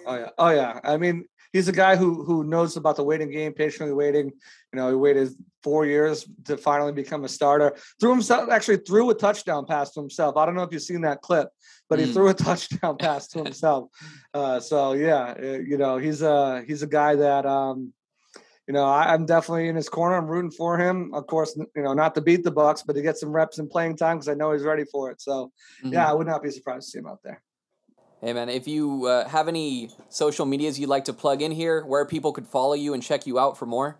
Oh 0.06 0.16
yeah, 0.16 0.30
oh 0.38 0.50
yeah. 0.50 0.80
I 0.84 0.98
mean, 0.98 1.26
he's 1.54 1.68
a 1.68 1.72
guy 1.74 1.96
who 1.96 2.24
who 2.24 2.44
knows 2.44 2.78
about 2.78 2.96
the 2.96 3.04
waiting 3.04 3.30
game, 3.32 3.54
patiently 3.54 3.94
waiting. 3.94 4.28
You 4.74 4.78
know, 4.78 4.90
he 4.90 4.96
waited 4.96 5.30
four 5.64 5.86
years 5.86 6.28
to 6.46 6.58
finally 6.58 6.92
become 6.92 7.24
a 7.24 7.30
starter. 7.30 7.76
Threw 8.00 8.12
himself 8.12 8.50
actually 8.50 8.78
threw 8.78 9.10
a 9.10 9.14
touchdown 9.16 9.66
pass 9.66 9.92
to 9.92 10.00
himself. 10.00 10.38
I 10.38 10.46
don't 10.46 10.56
know 10.56 10.64
if 10.64 10.72
you've 10.72 10.82
seen 10.82 11.02
that 11.02 11.22
clip, 11.22 11.50
but 11.90 12.00
he 12.00 12.06
Mm. 12.06 12.14
threw 12.14 12.28
a 12.30 12.34
touchdown 12.48 12.98
pass 12.98 13.28
to 13.30 13.44
himself. 13.44 13.90
Uh, 14.34 14.60
so 14.60 14.94
yeah, 14.94 15.36
uh, 15.38 15.60
you 15.60 15.78
know, 15.78 15.98
he's 15.98 16.22
a 16.22 16.64
he's 16.68 16.84
a 16.84 16.88
guy 16.88 17.16
that 17.16 17.46
um, 17.46 17.94
you 18.68 18.74
know, 18.74 18.86
I, 18.86 19.14
I'm 19.14 19.26
definitely 19.26 19.68
in 19.68 19.76
his 19.76 19.90
corner. 19.90 20.16
I'm 20.16 20.28
rooting 20.28 20.52
for 20.52 20.78
him. 20.78 21.14
Of 21.14 21.28
course, 21.28 21.58
you 21.76 21.84
know, 21.84 21.94
not 21.94 22.16
to 22.16 22.22
beat 22.22 22.44
the 22.44 22.52
Bucks, 22.52 22.84
but 22.84 22.94
to 22.94 23.02
get 23.02 23.18
some 23.18 23.32
reps 23.32 23.60
and 23.60 23.70
playing 23.70 23.98
time 23.98 24.18
because 24.18 24.30
I 24.30 24.34
know 24.36 24.54
he's 24.54 24.64
ready 24.64 24.86
for 24.86 25.12
it. 25.12 25.20
So 25.22 25.52
yeah, 25.92 26.10
I 26.10 26.14
would 26.14 26.28
not 26.28 26.42
be 26.44 26.52
surprised 26.52 26.86
to 26.86 26.92
see 26.92 27.00
him 27.00 27.08
out 27.08 27.20
there. 27.24 27.42
Hey 28.24 28.34
man, 28.34 28.50
if 28.50 28.68
you 28.68 29.08
uh, 29.08 29.28
have 29.28 29.48
any 29.48 29.90
social 30.10 30.46
medias 30.46 30.80
you'd 30.80 30.90
like 30.90 31.06
to 31.06 31.14
plug 31.14 31.42
in 31.42 31.52
here, 31.52 31.84
where 31.84 32.06
people 32.06 32.32
could 32.32 32.48
follow 32.48 32.76
you 32.76 32.94
and 32.94 33.02
check 33.02 33.26
you 33.26 33.40
out 33.40 33.58
for 33.58 33.66
more. 33.66 33.98